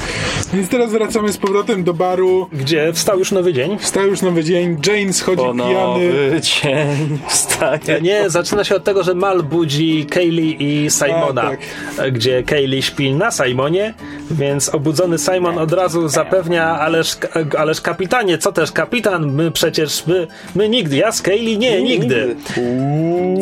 Więc 0.53 0.69
teraz 0.69 0.91
wracamy 0.91 1.31
z 1.31 1.37
powrotem 1.37 1.83
do 1.83 1.93
baru. 1.93 2.49
Gdzie 2.53 2.93
wstał 2.93 3.19
już 3.19 3.31
nowy 3.31 3.53
dzień. 3.53 3.77
Wstał 3.79 4.07
już 4.07 4.21
nowy 4.21 4.43
dzień, 4.43 4.77
Jane 4.87 5.13
schodzi 5.13 5.37
Po 5.43 5.53
pijany. 5.53 5.73
nowy 5.73 6.39
dzień 6.41 7.19
wstaje. 7.29 8.01
Nie, 8.01 8.29
zaczyna 8.29 8.63
się 8.63 8.75
od 8.75 8.83
tego, 8.83 9.03
że 9.03 9.13
Mal 9.15 9.43
budzi 9.43 10.05
Kaylee 10.05 10.57
i 10.59 10.89
Simona, 10.89 11.41
A, 11.41 11.49
tak. 11.97 12.13
gdzie 12.13 12.43
Kaylee 12.43 12.81
śpi 12.81 13.13
na 13.13 13.31
Simonie, 13.31 13.93
więc 14.31 14.69
obudzony 14.69 15.17
Simon 15.17 15.57
od 15.57 15.71
razu 15.73 16.07
zapewnia, 16.07 16.79
ależ, 16.79 17.15
ależ 17.57 17.81
kapitanie, 17.81 18.37
co 18.37 18.51
też 18.51 18.71
kapitan, 18.71 19.31
my 19.33 19.51
przecież, 19.51 20.03
my, 20.07 20.27
my 20.55 20.69
nigdy, 20.69 20.95
ja 20.97 21.11
z 21.11 21.21
Kaylee 21.21 21.57
nie, 21.57 21.81
nigdy. 21.83 22.35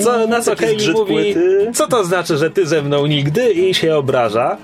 Co, 0.03 0.27
na 0.27 0.41
co 0.41 0.55
Kaylee 0.55 0.91
mówi, 0.91 1.13
płyty. 1.13 1.71
co 1.73 1.87
to 1.87 2.03
znaczy, 2.03 2.37
że 2.37 2.49
ty 2.51 2.65
ze 2.65 2.81
mną 2.81 3.05
nigdy 3.05 3.51
i 3.53 3.64
się 3.73 3.95
obraża. 3.95 4.57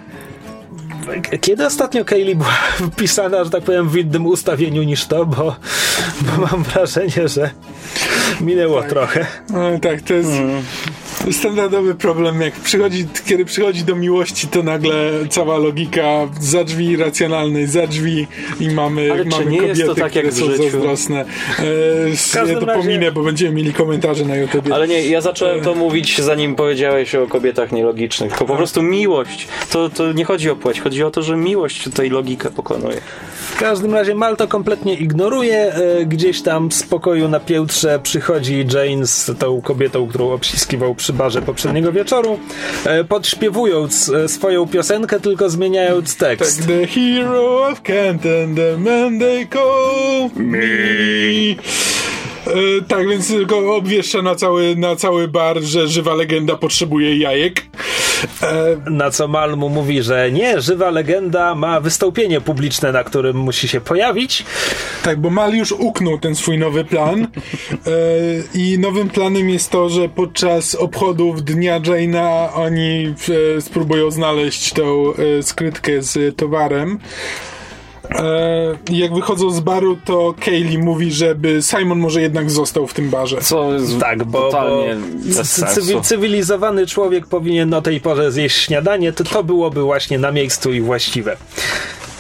Kiedy 1.42 1.66
ostatnio 1.66 2.06
Kaylee 2.06 2.36
była 2.36 2.54
wpisana, 2.94 3.44
że 3.44 3.50
tak 3.50 3.64
powiem, 3.64 3.90
w 3.90 3.98
innym 3.98 4.26
ustawieniu 4.26 4.84
niż 4.84 5.06
to, 5.06 5.26
bo, 5.26 5.56
bo 6.22 6.48
mam 6.52 6.64
wrażenie, 6.64 7.28
że 7.28 7.50
minęło 8.42 8.84
trochę. 8.84 9.26
No, 9.50 9.80
tak, 9.80 10.02
to 10.02 10.14
jest 10.14 10.30
Mm. 10.30 10.64
Standardowy 11.32 11.96
problem. 11.96 12.42
Jak 12.42 12.54
przychodzi, 12.54 13.06
kiedy 13.26 13.46
przychodzi 13.46 13.84
do 13.84 13.96
miłości, 13.96 14.48
to 14.48 14.64
nagle 14.64 14.94
cała 15.30 15.58
logika 15.58 16.04
za 16.40 16.64
drzwi 16.64 16.98
racjonalnej, 16.98 17.68
za 17.68 17.88
drzwi 17.88 18.28
i 18.60 18.70
mamy, 18.70 19.12
Ale 19.12 19.24
czy 19.26 19.30
mamy 19.30 19.46
nie 19.52 19.58
kobiety, 19.60 19.80
jest 19.80 19.90
to 19.90 19.96
tak 19.96 20.12
które 20.12 20.32
są 20.32 20.46
życiu? 20.46 20.64
zazdrosne. 20.64 21.20
E, 21.60 22.46
ja 22.50 22.60
to 22.60 22.66
razie- 22.66 22.82
pominę, 22.82 23.12
bo 23.12 23.24
będziemy 23.24 23.52
mieli 23.56 23.74
komentarze 23.74 24.26
na 24.26 24.36
YouTube. 24.36 24.72
Ale 24.72 24.88
nie, 24.88 25.08
ja 25.08 25.22
zacząłem 25.22 25.62
to 25.62 25.76
mówić 25.76 26.22
zanim 26.22 26.56
powiedziałeś 26.56 27.16
o 27.16 27.28
kobietach 27.28 27.72
nielogicznych. 27.72 28.30
Tylko 28.32 28.46
po 28.46 28.56
prostu 28.56 28.82
miłość. 28.84 29.48
To, 29.72 29.90
to 29.90 30.12
nie 30.14 30.26
chodzi 30.26 30.50
o 30.50 30.56
płeć, 30.56 30.82
chodzi 30.82 31.04
o 31.04 31.12
to, 31.12 31.22
że 31.24 31.38
miłość 31.38 31.84
tutaj 31.84 32.10
logikę 32.10 32.52
pokonuje. 32.52 32.98
W 33.52 33.60
każdym 33.60 33.94
razie 33.94 34.16
Mal 34.16 34.38
to 34.38 34.48
kompletnie 34.48 34.94
ignoruje. 34.94 35.74
E, 35.74 36.06
Gdzieś 36.06 36.42
tam 36.42 36.72
z 36.72 36.84
pokoju 36.84 37.28
na 37.28 37.40
piętrze 37.40 38.00
przychodzi 38.04 38.66
Jane 38.74 39.08
z 39.08 39.32
tą 39.40 39.62
kobietą, 39.62 40.08
którą 40.08 40.32
obściskiwał 40.32 40.96
przy 40.96 41.11
barze 41.14 41.42
poprzedniego 41.42 41.92
wieczoru, 41.92 42.40
e, 42.86 43.04
podśpiewując 43.04 44.10
e, 44.10 44.28
swoją 44.30 44.68
piosenkę, 44.68 45.20
tylko 45.20 45.50
zmieniając 45.50 46.16
Tak, 46.18 46.40
tekst. 46.40 46.68
the 46.68 46.88
hero 46.88 47.68
of 47.68 47.82
Kent 47.82 48.22
and 48.26 48.56
the 48.56 48.78
man 48.78 49.20
they 49.20 49.48
call 49.48 50.30
me. 50.36 50.58
E, 52.48 52.82
tak, 52.88 53.08
więc 53.10 53.28
tylko 53.28 53.76
obwieszcza 53.76 54.22
na 54.22 54.36
cały, 54.36 54.76
na 54.76 54.96
cały 54.96 55.28
bar, 55.28 55.62
że 55.62 55.88
żywa 55.88 56.14
legenda 56.16 56.56
potrzebuje 56.56 57.18
jajek. 57.18 57.62
E, 58.44 58.78
Na 58.90 59.12
co 59.12 59.28
Mal 59.28 59.58
mu 59.58 59.70
mówi, 59.70 60.04
że 60.04 60.32
nie, 60.32 60.62
żywa 60.62 60.90
legenda 60.90 61.56
ma 61.56 61.80
wystąpienie 61.80 62.42
publiczne, 62.42 62.92
na 62.92 63.04
którym 63.04 63.38
musi 63.38 63.68
się 63.68 63.82
pojawić. 63.82 64.46
Tak, 65.04 65.20
bo 65.20 65.30
Mal 65.30 65.54
już 65.54 65.72
uknął 65.72 66.20
ten 66.20 66.36
swój 66.36 66.58
nowy 66.58 66.86
plan. 66.86 67.24
E, 67.24 67.28
I 68.54 68.80
nowym 68.80 69.10
planem 69.10 69.50
jest 69.50 69.70
to, 69.70 69.90
że 69.90 70.10
podczas 70.10 70.76
obchodów 70.76 71.44
Dnia 71.44 71.80
Jane'a 71.80 72.50
oni 72.54 73.14
e, 73.58 73.62
spróbują 73.62 74.12
znaleźć 74.12 74.74
tą 74.74 75.14
skrytkę 75.42 76.02
z 76.02 76.36
towarem. 76.38 77.00
E, 78.20 78.78
jak 78.90 79.14
wychodzą 79.16 79.52
z 79.52 79.60
baru, 79.60 79.98
to 80.06 80.34
Kaylee 80.46 80.78
mówi, 80.78 81.12
żeby 81.12 81.62
Simon 81.62 82.00
może 82.00 82.22
jednak 82.22 82.52
został 82.52 82.88
w 82.88 82.94
tym 82.94 83.10
barze. 83.10 83.38
Co 83.42 83.74
jest 83.74 84.00
Tak, 84.00 84.18
bo, 84.24 84.26
bo 84.26 84.42
totalnie 84.46 84.98
cywi- 85.44 86.02
cywilizowany 86.02 86.88
człowiek 86.88 87.28
powinien 87.28 87.74
o 87.74 87.82
tej 87.82 88.02
porze 88.02 88.32
zjeść 88.32 88.58
śniadanie, 88.58 89.14
to 89.14 89.24
to 89.24 89.44
byłoby 89.44 89.82
właśnie 89.82 90.20
na 90.20 90.32
miejscu 90.32 90.74
i 90.74 90.82
właściwe. 90.82 91.38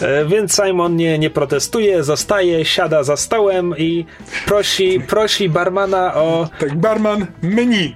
E, 0.01 0.25
Więc 0.25 0.55
Simon 0.65 0.95
nie, 0.95 1.19
nie 1.19 1.29
protestuje, 1.29 2.03
zostaje, 2.03 2.65
siada 2.65 3.03
za 3.03 3.17
stołem 3.17 3.73
i 3.77 4.05
prosi, 4.45 4.99
prosi 4.99 5.49
barmana 5.49 6.13
o 6.15 6.49
Tak, 6.59 6.77
barman, 6.77 7.25
menu. 7.41 7.95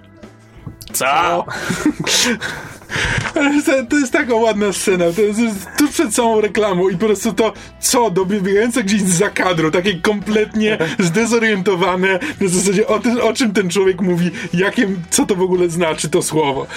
co? 0.94 1.08
Ale 1.08 1.44
to, 3.66 3.72
to 3.90 3.98
jest 3.98 4.14
taka 4.14 4.36
ładna 4.36 4.74
scena. 4.74 5.06
To 5.16 5.22
jest, 5.22 5.40
tu 5.78 5.88
przed 5.88 6.14
całą 6.14 6.42
reklamą 6.42 6.90
i 6.90 6.98
po 6.98 7.06
prostu 7.06 7.34
to, 7.34 7.54
co, 7.80 8.10
dobiegające 8.10 8.84
gdzieś 8.84 9.02
za 9.02 9.30
kadru, 9.30 9.72
takie 9.72 10.02
kompletnie 10.02 10.78
zdezorientowane, 11.00 12.20
na 12.42 12.48
zasadzie 12.48 12.88
o, 12.88 13.00
tym, 13.00 13.22
o 13.22 13.34
czym 13.34 13.54
ten 13.54 13.70
człowiek 13.70 14.02
mówi, 14.02 14.32
jakim, 14.54 15.04
co 15.10 15.26
to 15.26 15.36
w 15.36 15.42
ogóle 15.42 15.70
znaczy 15.70 16.10
to 16.10 16.22
słowo. 16.22 16.68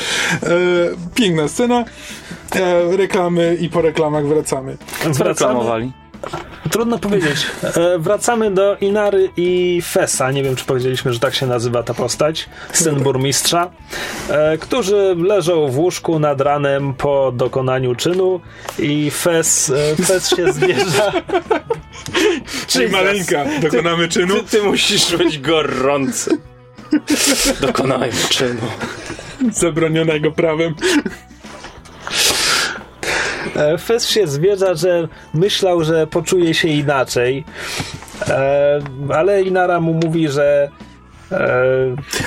E, 0.43 0.49
piękna 1.15 1.49
scena. 1.49 1.85
E, 2.57 2.97
reklamy 2.97 3.57
i 3.61 3.69
po 3.69 3.83
reklamach 3.83 4.27
wracamy. 4.27 4.77
Co 5.13 5.25
reklamowali? 5.25 5.93
Trudno 6.71 6.99
powiedzieć. 6.99 7.47
E, 7.63 7.99
wracamy 7.99 8.51
do 8.51 8.77
Inary 8.81 9.31
i 9.37 9.81
Fesa. 9.83 10.31
Nie 10.31 10.43
wiem, 10.43 10.57
czy 10.57 10.65
powiedzieliśmy, 10.65 11.13
że 11.13 11.21
tak 11.21 11.35
się 11.35 11.47
nazywa 11.47 11.83
ta 11.83 11.95
postać. 11.95 12.49
Syn 12.73 12.95
burmistrza. 12.95 13.71
E, 14.29 14.59
którzy 14.59 15.17
leżą 15.19 15.69
w 15.69 15.79
łóżku 15.79 16.19
nad 16.19 16.41
ranem 16.41 16.95
po 16.95 17.33
dokonaniu 17.33 17.95
czynu 17.95 18.41
i 18.79 19.11
Fes, 19.11 19.71
e, 19.71 20.05
Fes 20.05 20.37
się 20.37 20.53
zbierza. 20.53 21.13
Czyli 22.67 22.89
maleńka, 22.89 23.45
dokonamy 23.63 24.09
czynu. 24.09 24.35
Ty, 24.35 24.45
ty 24.45 24.63
musisz 24.63 25.17
być 25.17 25.39
gorący. 25.39 26.39
Dokonałem 27.61 28.13
czynu. 28.29 28.61
Zabronionego 29.53 30.33
prawem. 30.33 30.75
E, 33.57 33.79
Fes 33.79 34.09
się 34.09 34.27
zwierza, 34.27 34.75
że 34.75 35.09
myślał, 35.35 35.85
że 35.85 36.07
poczuje 36.07 36.55
się 36.55 36.69
inaczej. 36.69 37.45
E, 38.29 38.81
ale 39.15 39.43
Inara 39.43 39.81
mu 39.81 39.95
mówi, 39.95 40.29
że 40.29 40.71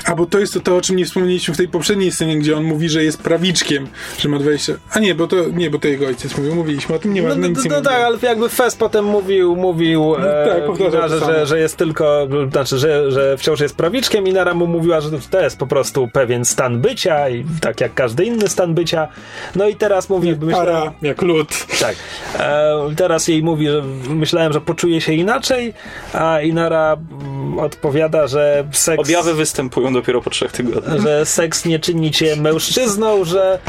A 0.06 0.16
bo 0.16 0.26
to 0.26 0.39
jest 0.39 0.54
to, 0.54 0.60
to, 0.60 0.78
o 0.78 0.82
czym 0.82 0.95
nie 0.95 1.06
wspomnieliśmy 1.06 1.54
w 1.54 1.58
tej 1.58 1.68
poprzedniej 1.68 2.12
scenie, 2.12 2.38
gdzie 2.38 2.58
on 2.58 2.64
mówi, 2.64 2.89
że 2.89 3.04
jest 3.04 3.24
prawiczkiem, 3.24 3.88
że 4.20 4.30
ma 4.30 4.39
20. 4.39 4.74
A 4.91 4.99
nie, 4.99 5.16
bo 5.16 5.28
to 5.28 5.36
nie, 5.54 5.70
bo 5.70 5.80
to 5.80 5.88
jego 5.88 6.08
ojciec 6.08 6.38
mówił, 6.38 6.56
mówiliśmy 6.56 6.95
o 6.95 6.99
tym, 6.99 7.14
nie 7.14 7.22
ma 7.22 7.30
No, 7.30 7.36
no, 7.36 7.41
no, 7.41 7.47
nic 7.47 7.58
no, 7.58 7.64
nie 7.64 7.70
no 7.70 7.76
mówiłem. 7.78 7.95
tak, 7.95 8.06
ale 8.06 8.18
jakby 8.22 8.49
Fest 8.49 8.80
potem 8.80 9.06
mówił, 9.06 9.56
mówił 9.56 10.16
e, 10.16 10.45
tak, 10.49 10.78
to 10.78 11.10
samo. 11.20 11.32
że, 11.34 11.45
że 11.45 11.60
jest 11.60 11.78
tylko, 11.78 12.28
znaczy, 12.52 12.78
że, 12.78 13.12
że 13.12 13.38
wciąż 13.38 13.60
jest 13.60 13.76
prawiczkiem 13.78 14.28
i 14.28 14.34
Nara 14.34 14.54
mu 14.54 14.68
mówiła, 14.68 15.02
że 15.02 15.10
to 15.32 15.41
jest 15.41 15.58
po 15.58 15.68
prostu 15.68 16.08
pewien 16.14 16.45
stan 16.45 16.82
bycia 16.82 17.30
i 17.30 17.45
tak 17.62 17.82
jak 17.82 17.93
każdy 17.93 18.26
inny 18.26 18.47
stan 18.49 18.74
bycia. 18.74 19.08
No 19.56 19.68
i 19.68 19.76
teraz 19.76 20.10
mówi, 20.10 20.36
myślałem, 20.41 20.68
Para, 20.76 20.93
jak 21.02 21.22
lód. 21.22 21.47
tak, 21.80 21.95
e, 22.39 22.76
teraz 22.97 23.28
jej 23.28 23.43
mówi, 23.43 23.68
że 23.68 23.84
myślałem, 24.10 24.54
że 24.54 24.62
poczuje 24.62 25.02
się 25.02 25.14
inaczej, 25.14 25.74
a 26.14 26.41
Inara 26.41 26.97
mm, 27.22 27.60
odpowiada, 27.60 28.28
że 28.28 28.68
seks... 28.96 29.10
Objawy 29.10 29.34
występują 29.34 29.94
dopiero 29.94 30.22
po 30.22 30.30
trzech 30.30 30.52
tygodniach. 30.52 31.02
że 31.02 31.26
seks 31.26 31.66
nie 31.66 31.80
czyni 31.80 32.12
cię 32.12 32.36
mężczyzną, 32.36 33.26
że 33.26 33.60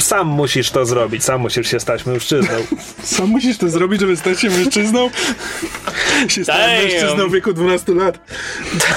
sam 0.00 0.26
musisz 0.26 0.70
to 0.70 0.86
zrobić, 0.86 1.24
sam 1.24 1.40
musisz 1.40 1.70
się 1.70 1.80
stać 1.80 2.06
mężczyzną. 2.06 2.54
Sam 3.04 3.28
musisz 3.28 3.58
to 3.58 3.68
zrobić, 3.68 4.00
żeby 4.00 4.16
stać 4.16 4.40
się 4.40 4.50
mężczyzną? 4.50 5.10
się 6.28 6.44
stać 6.44 6.56
Damn. 6.56 6.82
mężczyzną 6.82 7.28
w 7.28 7.32
wieku 7.32 7.52
12 7.52 7.94
lat. 7.94 8.18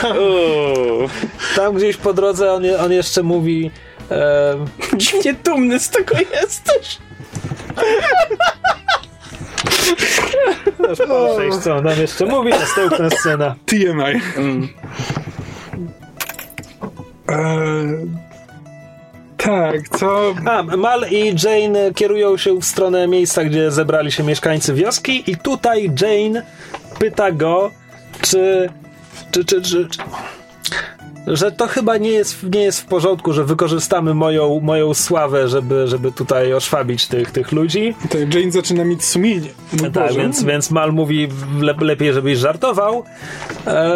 Uuu. 0.03 1.09
Tam 1.55 1.75
gdzieś 1.75 1.97
po 1.97 2.13
drodze 2.13 2.51
on, 2.51 2.63
on 2.79 2.91
jeszcze 2.91 3.23
mówi. 3.23 3.71
E, 4.11 4.65
Dziwnie 4.97 5.33
dumny 5.45 5.79
z 5.79 5.89
tego 5.89 6.15
jesteś. 6.41 6.97
Przejść, 11.35 11.57
co 11.57 11.75
on 11.75 11.83
tam 11.83 11.99
jeszcze 11.99 12.25
mówi, 12.25 12.49
następna 12.49 13.09
scena. 13.09 13.55
TMI. 13.65 14.21
Mm. 14.37 14.67
Eee, 17.33 18.07
tak, 19.37 19.89
co... 19.89 20.35
A, 20.45 20.63
Mal 20.63 21.05
i 21.11 21.35
Jane 21.43 21.93
kierują 21.93 22.37
się 22.37 22.59
w 22.59 22.65
stronę 22.65 23.07
miejsca, 23.07 23.43
gdzie 23.43 23.71
zebrali 23.71 24.11
się 24.11 24.23
mieszkańcy 24.23 24.73
wioski, 24.73 25.31
i 25.31 25.37
tutaj 25.37 25.91
Jane 26.01 26.43
pyta 26.99 27.31
go, 27.31 27.71
czy. 28.21 28.69
czy, 29.31 29.45
czy, 29.45 29.61
czy, 29.61 29.87
czy 29.89 29.99
że 31.27 31.51
to 31.51 31.67
chyba 31.67 31.97
nie 31.97 32.09
jest, 32.09 32.43
nie 32.43 32.61
jest 32.61 32.81
w 32.81 32.85
porządku, 32.85 33.33
że 33.33 33.43
wykorzystamy 33.43 34.13
moją, 34.13 34.59
moją 34.59 34.93
sławę, 34.93 35.47
żeby, 35.47 35.87
żeby 35.87 36.11
tutaj 36.11 36.53
oszwabić 36.53 37.07
tych, 37.07 37.31
tych 37.31 37.51
ludzi. 37.51 37.95
Tak, 38.09 38.35
Jane 38.35 38.51
zaczyna 38.51 38.83
mieć 38.85 39.05
sumienie. 39.05 39.49
No 39.73 39.91
Tak, 39.91 40.07
Boże. 40.07 40.19
więc, 40.19 40.43
więc 40.43 40.71
Mal 40.71 40.93
mówi 40.93 41.27
le, 41.61 41.73
lepiej, 41.81 42.13
żebyś 42.13 42.37
żartował. 42.37 43.03
E, 43.67 43.93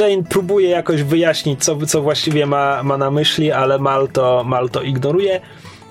Jane 0.00 0.22
próbuje 0.30 0.68
jakoś 0.68 1.02
wyjaśnić, 1.02 1.64
co, 1.64 1.76
co 1.86 2.02
właściwie 2.02 2.46
ma, 2.46 2.82
ma 2.82 2.98
na 2.98 3.10
myśli, 3.10 3.52
ale 3.52 3.78
Mal 3.78 4.08
to, 4.08 4.44
Mal 4.44 4.70
to 4.70 4.82
ignoruje. 4.82 5.40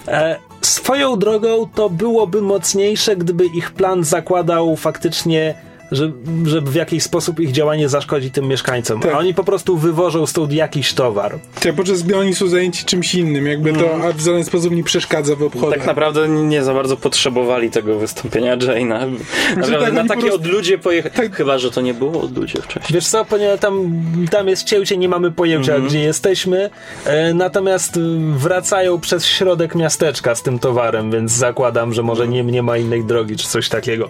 E, 0.07 0.35
swoją 0.61 1.19
drogą 1.19 1.69
to 1.75 1.89
byłoby 1.89 2.41
mocniejsze, 2.41 3.15
gdyby 3.15 3.45
ich 3.45 3.71
plan 3.71 4.03
zakładał 4.03 4.75
faktycznie, 4.75 5.55
że, 5.91 6.11
że 6.45 6.61
w 6.61 6.75
jakiś 6.75 7.03
sposób 7.03 7.39
ich 7.39 7.51
działanie 7.51 7.89
zaszkodzi 7.89 8.31
tym 8.31 8.47
mieszkańcom. 8.47 8.99
Tak. 8.99 9.13
A 9.13 9.17
oni 9.17 9.33
po 9.33 9.43
prostu 9.43 9.77
wywożą 9.77 10.25
stąd 10.25 10.53
jakiś 10.53 10.93
towar. 10.93 11.39
Tak, 11.63 11.75
podczas 11.75 12.01
gdy 12.03 12.17
oni 12.17 12.35
są 12.35 12.47
zajęci 12.47 12.85
czymś 12.85 13.15
innym, 13.15 13.47
jakby 13.47 13.73
to 13.73 13.85
Mm. 13.93 14.01
a 14.01 14.11
w 14.11 14.19
żaden 14.19 14.43
sposób 14.43 14.71
nie 14.73 14.83
przeszkadza 14.83 15.35
w 15.35 15.43
obchodach. 15.43 15.77
Tak 15.77 15.87
naprawdę 15.87 16.29
nie 16.29 16.63
za 16.63 16.73
bardzo 16.73 16.97
potrzebowali 16.97 17.69
tego 17.71 17.99
wystąpienia 17.99 18.57
Jane'a. 18.57 19.11
Naprawdę 19.57 19.85
tak, 19.85 19.93
na 19.93 20.05
takie 20.07 20.21
prostu- 20.21 20.35
odludzie 20.35 20.77
pojechali. 20.77 21.15
Tak. 21.15 21.35
Chyba, 21.35 21.57
że 21.57 21.71
to 21.71 21.81
nie 21.81 21.93
było 21.93 22.21
odludzie 22.21 22.61
wcześniej. 22.61 22.93
Wiesz 22.95 23.07
co, 23.07 23.25
ponieważ 23.25 23.59
tam, 23.59 24.03
tam 24.31 24.47
jest 24.47 24.63
cięcie, 24.63 24.97
nie 24.97 25.09
mamy 25.09 25.31
pojęcia, 25.31 25.79
gdzie 25.79 25.99
jesteśmy, 25.99 26.69
e, 27.05 27.33
natomiast 27.33 27.97
e, 27.97 27.99
wracają 28.37 28.99
przez 28.99 29.25
środek 29.25 29.75
miasteczka 29.75 30.35
z 30.35 30.43
tym 30.43 30.59
towarem, 30.59 31.11
więc 31.11 31.31
zakładam, 31.31 31.93
że 31.93 32.03
może 32.03 32.27
nie, 32.27 32.43
nie 32.43 32.63
ma 32.63 32.77
innej 32.77 33.03
drogi, 33.03 33.35
czy 33.35 33.47
coś 33.47 33.69
takiego. 33.69 34.09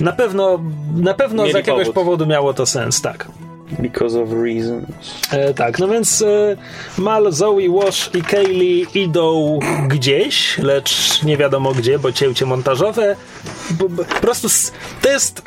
Na 0.00 0.12
pewno, 0.12 0.60
na 0.96 1.14
pewno 1.14 1.42
z 1.42 1.46
Mieli 1.46 1.56
jakiegoś 1.58 1.80
powód. 1.80 1.94
powodu 1.94 2.26
miało 2.26 2.54
to 2.54 2.66
sens, 2.66 3.00
tak. 3.00 3.28
Because 3.78 4.22
of 4.22 4.28
reasons. 4.32 4.84
E, 5.30 5.54
tak, 5.54 5.78
no 5.78 5.88
więc 5.88 6.22
e, 6.22 6.56
Mal, 6.98 7.32
Zoe, 7.32 7.68
Wash 7.68 8.10
i 8.14 8.22
Kaylee 8.22 8.86
idą 8.94 9.58
gdzieś, 9.88 10.58
lecz 10.58 11.22
nie 11.22 11.36
wiadomo 11.36 11.72
gdzie, 11.72 11.98
bo 11.98 12.12
cięcie 12.12 12.46
montażowe. 12.46 13.16
Po 13.78 14.04
prostu 14.20 14.48
to 15.02 15.08
jest. 15.08 15.42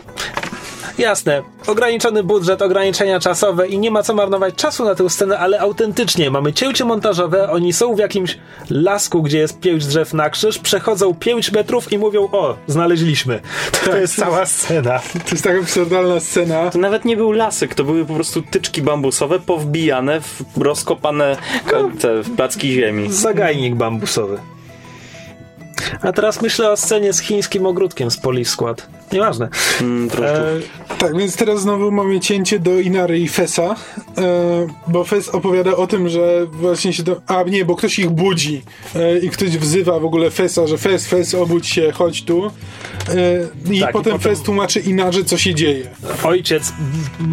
Jasne, 0.98 1.42
ograniczony 1.68 2.24
budżet, 2.24 2.62
ograniczenia 2.62 3.20
czasowe 3.20 3.68
i 3.68 3.80
nie 3.80 3.92
ma 3.92 4.04
co 4.04 4.14
marnować 4.14 4.56
czasu 4.56 4.86
na 4.86 4.96
tę 4.96 5.10
scenę, 5.10 5.40
ale 5.40 5.60
autentycznie 5.60 6.32
mamy 6.32 6.54
cięcie 6.54 6.86
montażowe, 6.86 7.52
oni 7.52 7.74
są 7.74 7.96
w 7.96 8.00
jakimś 8.00 8.38
lasku, 8.70 9.24
gdzie 9.24 9.38
jest 9.38 9.60
pięć 9.60 9.86
drzew 9.86 10.14
na 10.14 10.30
krzyż, 10.30 10.60
przechodzą 10.60 11.14
5 11.14 11.52
metrów 11.52 11.92
i 11.94 11.98
mówią, 11.98 12.30
o, 12.32 12.56
znaleźliśmy. 12.68 13.40
To 13.86 13.98
jest 13.98 14.16
cała 14.16 14.46
scena. 14.46 15.00
To 15.00 15.32
jest 15.32 15.44
taka 15.44 15.60
absurdalna 15.60 16.20
scena. 16.20 16.70
To 16.70 16.78
nawet 16.80 17.06
nie 17.06 17.18
był 17.18 17.32
lasek, 17.32 17.76
to 17.76 17.84
były 17.84 18.06
po 18.06 18.14
prostu 18.14 18.42
tyczki 18.42 18.82
bambusowe 18.82 19.40
powbijane 19.40 20.22
w 20.22 20.44
rozkopane 20.62 21.38
ka- 21.68 22.00
te 22.02 22.22
w 22.24 22.36
placki 22.36 22.72
ziemi. 22.74 23.08
Zagajnik 23.12 23.76
bambusowy. 23.76 24.38
A 26.02 26.12
teraz 26.12 26.42
myślę 26.42 26.72
o 26.72 26.78
scenie 26.78 27.14
z 27.14 27.20
chińskim 27.20 27.66
ogródkiem 27.66 28.12
z 28.12 28.18
Police 28.18 28.52
Squad. 28.52 28.88
Nieważne. 29.12 29.50
Mm. 29.82 30.10
E, 30.24 30.98
Tak, 30.98 31.18
więc 31.18 31.36
teraz 31.36 31.62
znowu 31.62 31.92
mamy 31.92 32.20
cięcie 32.20 32.60
do 32.60 32.80
Inary 32.80 33.20
i 33.20 33.28
Fesa, 33.28 33.76
e, 34.18 34.68
bo 34.88 35.04
Fes 35.04 35.30
opowiada 35.30 35.76
o 35.76 35.88
tym, 35.88 36.10
że 36.10 36.46
właśnie 36.52 36.94
się 36.94 37.04
do... 37.04 37.22
A 37.28 37.44
nie, 37.44 37.66
bo 37.66 37.76
ktoś 37.76 38.00
ich 38.00 38.10
budzi 38.10 38.62
e, 38.96 39.18
i 39.20 39.30
ktoś 39.30 39.50
wzywa 39.58 40.00
w 40.00 40.06
ogóle 40.06 40.32
Fesa, 40.32 40.68
że 40.68 40.78
Fes, 40.78 41.08
Fes, 41.08 41.34
obudź 41.36 41.68
się, 41.68 41.92
chodź 41.92 42.24
tu. 42.24 42.46
E, 42.46 42.52
I 43.74 43.80
Tak, 43.80 43.90
i 43.90 43.94
potem 43.94 44.14
potem- 44.14 44.20
Fes 44.20 44.42
tłumaczy 44.42 44.80
Inarze, 44.80 45.24
co 45.24 45.38
się 45.38 45.56
dzieje. 45.56 45.88
ojciec 46.24 46.74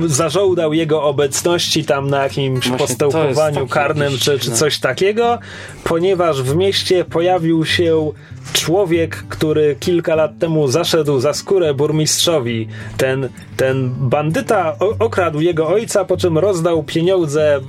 zażądał 0.07 0.73
jego 0.73 1.03
obecności 1.03 1.85
tam 1.85 2.11
na 2.11 2.23
jakimś 2.23 2.69
Właśnie 2.69 2.79
postępowaniu 2.79 3.67
karnym 3.67 4.19
czy, 4.19 4.39
czy 4.39 4.51
coś 4.51 4.79
takiego, 4.79 5.39
ponieważ 5.85 6.43
w 6.43 6.57
mieście 6.57 7.05
pojawił 7.05 7.65
się 7.65 8.13
człowiek, 8.53 9.25
który 9.29 9.77
kilka 9.81 10.15
lat 10.15 10.39
temu 10.39 10.69
zaszedł 10.69 11.21
za 11.21 11.33
skórę 11.33 11.75
burmistrzowi. 11.75 12.69
Ten, 12.97 13.29
ten 13.57 13.95
bandyta 13.99 14.77
okradł 14.99 15.41
jego 15.41 15.69
ojca, 15.69 16.05
po 16.05 16.17
czym 16.17 16.39
rozdał 16.39 16.83
pieniądze 16.83 17.61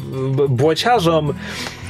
błociarzom. 0.49 1.33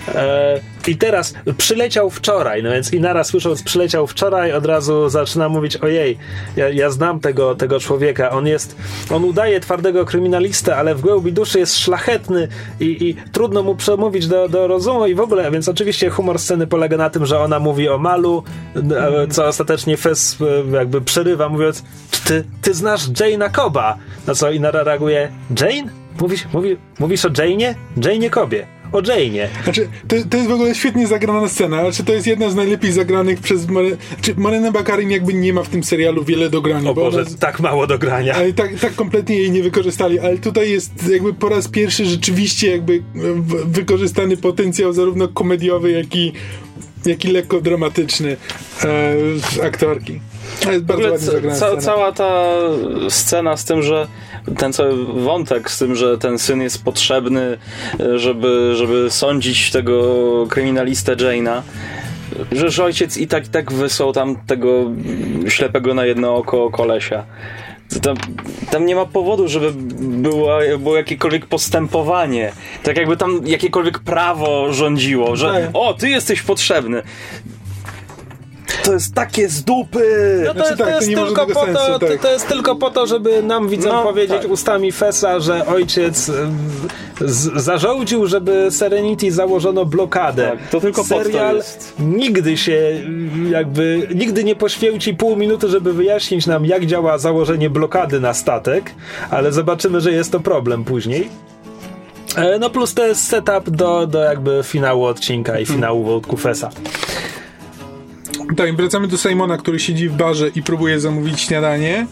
E, 0.08 0.60
I 0.88 0.98
teraz 0.98 1.34
przyleciał 1.58 2.10
wczoraj, 2.10 2.64
no 2.64 2.72
więc 2.72 2.94
Inara 2.94 3.24
słysząc 3.24 3.64
przyleciał 3.64 4.08
wczoraj, 4.08 4.54
od 4.54 4.66
razu 4.66 5.10
zaczyna 5.10 5.50
mówić, 5.50 5.78
ojej, 5.78 6.18
ja, 6.56 6.70
ja 6.70 6.90
znam 6.90 7.20
tego, 7.20 7.56
tego 7.56 7.80
człowieka, 7.80 8.30
on 8.30 8.48
jest, 8.48 8.76
on 9.12 9.24
udaje 9.24 9.60
twardego 9.60 10.06
kryminalistę, 10.06 10.78
ale 10.78 10.96
w 10.96 11.02
głębi 11.02 11.34
duszy 11.34 11.60
jest 11.60 11.80
szlachetny 11.80 12.48
i, 12.80 13.08
i 13.10 13.16
trudno 13.32 13.64
mu 13.64 13.76
przemówić 13.76 14.28
do, 14.28 14.50
do 14.50 14.68
rozumu 14.68 15.08
i 15.08 15.16
w 15.16 15.20
ogóle, 15.20 15.52
więc 15.52 15.70
oczywiście 15.70 16.10
humor 16.10 16.40
sceny 16.40 16.68
polega 16.68 16.98
na 16.98 17.10
tym, 17.10 17.26
że 17.26 17.40
ona 17.40 17.60
mówi 17.60 17.90
o 17.90 17.98
Malu, 17.98 18.44
e, 18.76 19.28
co 19.28 19.46
ostatecznie 19.46 19.98
Fes 19.98 20.38
e, 20.42 20.76
jakby 20.78 21.02
przerywa, 21.02 21.50
mówiąc, 21.50 21.84
ty, 22.26 22.44
ty 22.62 22.74
znasz 22.74 23.10
Jane'a 23.10 23.56
Coba? 23.56 23.98
Na 24.28 24.36
co 24.36 24.52
Inara 24.52 24.84
reaguje, 24.84 25.32
Jane? 25.60 25.92
Mówisz, 26.20 26.48
mówi, 26.54 26.78
mówisz 27.00 27.26
o 27.26 27.30
Jane'ie? 27.30 27.76
Jane'ie 27.98 28.30
Kobie. 28.30 28.75
O 28.96 29.02
Jane'ie. 29.02 29.48
Znaczy, 29.64 29.88
to, 30.08 30.16
to 30.30 30.38
jest 30.38 30.50
w 30.50 30.54
ogóle 30.54 30.76
świetnie 30.76 31.08
zagrana 31.08 31.48
scena. 31.50 31.82
Znaczy, 31.82 32.04
to 32.04 32.14
jest 32.14 32.28
jedna 32.28 32.50
z 32.50 32.56
najlepiej 32.56 32.92
zagranych 32.92 33.40
przez 33.40 33.68
More... 33.68 33.98
Znaczy, 34.14 34.34
Morena 34.38 34.72
Bakarin 34.72 35.12
jakby 35.12 35.34
nie 35.34 35.54
ma 35.54 35.64
w 35.64 35.70
tym 35.70 35.84
serialu 35.84 36.24
wiele 36.24 36.50
do 36.50 36.62
grania. 36.62 36.90
O 36.90 36.94
bo 36.94 37.02
ona 37.02 37.12
Boże, 37.12 37.24
jest- 37.24 37.40
tak 37.40 37.60
mało 37.60 37.88
do 37.88 37.98
grania. 37.98 38.34
Ale 38.36 38.54
tak, 38.54 38.80
tak 38.80 38.96
kompletnie 38.96 39.36
jej 39.36 39.52
nie 39.52 39.64
wykorzystali, 39.64 40.20
ale 40.20 40.38
tutaj 40.38 40.72
jest 40.72 41.10
jakby 41.10 41.34
po 41.34 41.50
raz 41.50 41.68
pierwszy 41.68 42.06
rzeczywiście 42.06 42.72
jakby 42.72 43.04
wykorzystany 43.66 44.38
potencjał 44.38 44.94
zarówno 44.94 45.28
komediowy, 45.28 45.92
jak 45.92 46.16
i, 46.16 46.34
jak 47.06 47.26
i 47.26 47.28
lekko 47.28 47.62
dramatyczny 47.62 48.32
e, 48.32 48.38
z 49.40 49.60
aktorki. 49.60 50.20
To 50.60 50.72
jest 50.72 50.84
bardzo 50.84 51.04
ładnie 51.04 51.18
zagrana 51.18 51.56
ca, 51.56 51.68
scena. 51.68 51.82
cała 51.82 52.12
ta 52.12 52.54
scena 53.10 53.58
z 53.58 53.66
tym, 53.66 53.84
że 53.84 54.08
ten 54.58 54.74
cały 54.74 55.06
wątek 55.24 55.72
z 55.72 55.80
tym, 55.80 55.96
że 55.96 56.18
ten 56.18 56.40
syn 56.40 56.62
jest 56.62 56.84
potrzebny, 56.84 57.58
e, 58.00 58.20
żeby, 58.20 58.74
żeby 58.76 59.12
sądzić 59.12 59.72
tego 59.72 60.48
kryminalistę 60.50 61.16
Jane'a, 61.16 61.62
że, 62.52 62.70
że 62.70 62.84
ojciec 62.84 63.18
i 63.18 63.28
tak 63.28 63.46
i 63.48 63.50
tak 63.50 63.72
wysłał 63.72 64.14
tam 64.14 64.36
tego 64.48 64.92
ślepego 65.48 65.94
na 65.94 66.06
jedno 66.06 66.36
oko 66.36 66.70
kolesia. 66.70 67.24
Tam, 68.02 68.18
tam 68.72 68.86
nie 68.86 68.96
ma 68.96 69.06
powodu, 69.06 69.48
żeby 69.48 69.72
było, 70.00 70.60
było 70.80 70.98
jakiekolwiek 70.98 71.46
postępowanie. 71.46 72.52
Tak 72.84 72.98
jakby 72.98 73.18
tam 73.18 73.42
jakiekolwiek 73.46 74.00
prawo 74.00 74.74
rządziło, 74.74 75.36
że 75.36 75.48
Tak. 75.48 75.70
o, 75.74 75.94
ty 75.94 76.10
jesteś 76.10 76.42
potrzebny. 76.42 77.02
To 78.84 78.94
jest 78.94 79.14
takie 79.16 79.50
z 79.50 79.64
dupy! 79.64 80.42
No 80.46 80.54
to, 80.54 80.60
Znaczy 80.60 80.70
jest, 80.70 80.78
tak, 80.78 80.78
to, 80.78 80.84
to 80.86 80.90
jest 81.06 81.08
tylko 81.26 81.46
po 81.48 81.54
to, 81.54 81.66
sensu, 81.66 82.00
to, 82.00 82.08
tak. 82.08 82.22
to 82.22 82.32
jest 82.32 82.48
tylko 82.48 82.76
po 82.76 82.90
to, 82.90 83.08
żeby 83.08 83.44
nam 83.44 83.70
widzom 83.70 83.92
No, 83.92 84.04
powiedzieć 84.04 84.42
tak. 84.42 84.52
ustami 84.52 84.92
Fesa, 84.92 85.40
że 85.40 85.66
ojciec 85.66 86.30
ym, 86.30 86.58
z, 87.22 87.64
zarządził, 87.64 88.28
żeby 88.28 88.68
Serenity 88.72 89.32
założono 89.32 89.86
blokadę. 89.86 90.52
Tak, 90.52 90.70
to 90.70 90.82
tylko 90.82 91.04
po 91.04 91.10
to 91.16 91.24
Serial 91.24 91.56
jest. 91.56 91.94
nigdy 92.00 92.58
się 92.58 93.02
jakby, 93.52 94.08
nigdy 94.16 94.44
nie 94.44 94.56
poświęci 94.56 95.14
pół 95.14 95.36
minuty, 95.36 95.68
żeby 95.68 95.94
wyjaśnić 95.94 96.48
nam, 96.48 96.66
jak 96.66 96.86
działa 96.86 97.18
założenie 97.18 97.70
blokady 97.70 98.20
na 98.20 98.34
statek, 98.34 98.92
ale 99.30 99.52
zobaczymy, 99.52 100.02
że 100.02 100.12
jest 100.12 100.32
to 100.32 100.40
problem 100.40 100.84
później. 100.84 101.30
E, 102.36 102.60
No 102.60 102.70
plus 102.70 102.94
to 102.94 103.08
jest 103.08 103.28
setup 103.28 103.70
do, 103.70 104.08
do 104.08 104.20
jakby 104.20 104.62
finału 104.64 105.04
odcinka 105.06 105.60
i 105.60 105.66
finału 105.66 106.04
wątku 106.04 106.38
Fesa. 106.38 106.70
Tak, 108.58 108.76
wracamy 108.76 109.08
do 109.08 109.18
Simona, 109.18 109.58
który 109.58 109.80
siedzi 109.80 110.10
w 110.10 110.14
barze 110.14 110.50
i 110.56 110.64
próbuje 110.64 111.00
zamówić 111.00 111.42
śniadanie, 111.42 112.08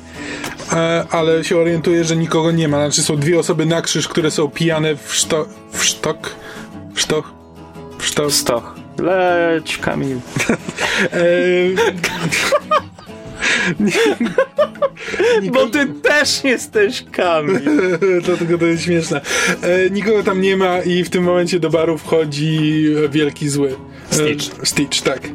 e, 0.74 1.06
ale 1.10 1.44
się 1.44 1.58
orientuje, 1.58 2.04
że 2.04 2.16
nikogo 2.16 2.52
nie 2.52 2.68
ma. 2.68 2.78
Znaczy 2.78 3.04
są 3.04 3.18
dwie 3.18 3.40
osoby 3.40 3.66
na 3.66 3.82
krzyż, 3.82 4.08
które 4.08 4.32
są 4.32 4.50
pijane 4.50 4.96
w, 4.96 5.16
szto, 5.16 5.46
w 5.72 5.84
sztok. 5.84 6.36
W 6.94 7.02
sztok. 7.02 7.34
W 7.98 8.06
sztok. 8.06 8.32
Stoch. 8.32 8.76
Leć, 8.98 9.78
Kamil. 9.78 10.18
E, 11.12 11.24
Bo 15.54 15.68
ty 15.68 15.86
też 15.86 16.44
jesteś 16.44 17.06
Kamil. 17.12 17.62
Dlatego 18.26 18.58
to 18.58 18.66
jest 18.66 18.84
śmieszne. 18.84 19.22
E, 19.62 19.90
nikogo 19.90 20.24
tam 20.24 20.42
nie 20.42 20.58
ma 20.58 20.80
i 20.80 21.04
w 21.04 21.10
tym 21.10 21.24
momencie 21.24 21.60
do 21.60 21.70
baru 21.70 21.98
wchodzi 21.98 22.86
wielki 23.10 23.50
zły. 23.50 23.76
E, 24.12 24.16
Stitch. 24.16 24.68
Stitch, 24.68 25.02
tak. 25.02 25.30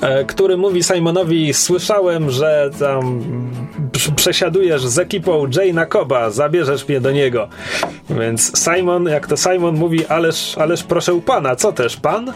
E, 0.00 0.24
który 0.24 0.56
mówi 0.56 0.82
Simonowi: 0.82 1.54
Słyszałem, 1.54 2.30
że 2.30 2.70
tam 2.78 3.20
przesiadujesz 4.16 4.86
z 4.86 4.98
ekipą 4.98 5.46
Jane'a 5.46 5.92
Coba, 5.92 6.30
zabierzesz 6.30 6.88
mnie 6.88 7.00
do 7.00 7.10
niego. 7.10 7.48
Więc 8.10 8.52
Simon, 8.58 9.06
jak 9.06 9.26
to 9.26 9.36
Simon 9.36 9.74
mówi, 9.74 10.06
ależ, 10.06 10.58
ależ 10.58 10.82
proszę 10.82 11.20
pana, 11.26 11.56
co 11.56 11.72
też 11.72 11.96
pan? 11.96 12.32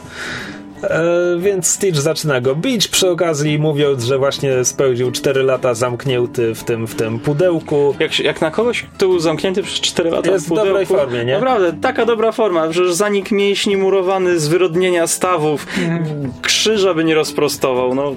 E, 0.91 1.03
więc 1.39 1.66
Stitch 1.66 1.99
zaczyna 1.99 2.41
go 2.41 2.55
bić 2.55 2.89
przy 2.89 3.11
okazji, 3.11 3.59
mówiąc, 3.59 4.05
że 4.05 4.18
właśnie 4.18 4.64
spełnił 4.64 5.12
4 5.12 5.43
lata 5.43 5.74
zamknięty 5.74 6.55
w 6.55 6.64
tym, 6.64 6.87
w 6.87 6.95
tym 6.95 7.18
pudełku. 7.18 7.95
Jak, 8.01 8.18
jak 8.20 8.41
na 8.41 8.51
kogoś, 8.51 8.82
kto 8.82 9.09
był 9.09 9.18
zamknięty 9.18 9.62
przez 9.62 9.80
4 9.80 10.11
lata 10.11 10.30
Jest 10.30 10.45
w 10.45 10.53
w 10.53 10.55
dobrej 10.55 10.87
pudełku, 10.87 10.95
formie, 10.95 11.24
nie? 11.24 11.35
Naprawdę, 11.35 11.72
taka 11.82 12.07
dobra 12.07 12.32
forma. 12.32 12.68
Przecież 12.68 12.93
zanik 12.93 13.30
mięśni 13.30 13.76
murowany 13.76 14.39
z 14.41 14.49
wyrodnienia 14.49 15.07
stawów. 15.07 15.66
Krzyża 16.43 16.95
by 16.95 17.05
nie 17.05 17.14
rozprostował. 17.14 17.95
No, 17.95 18.14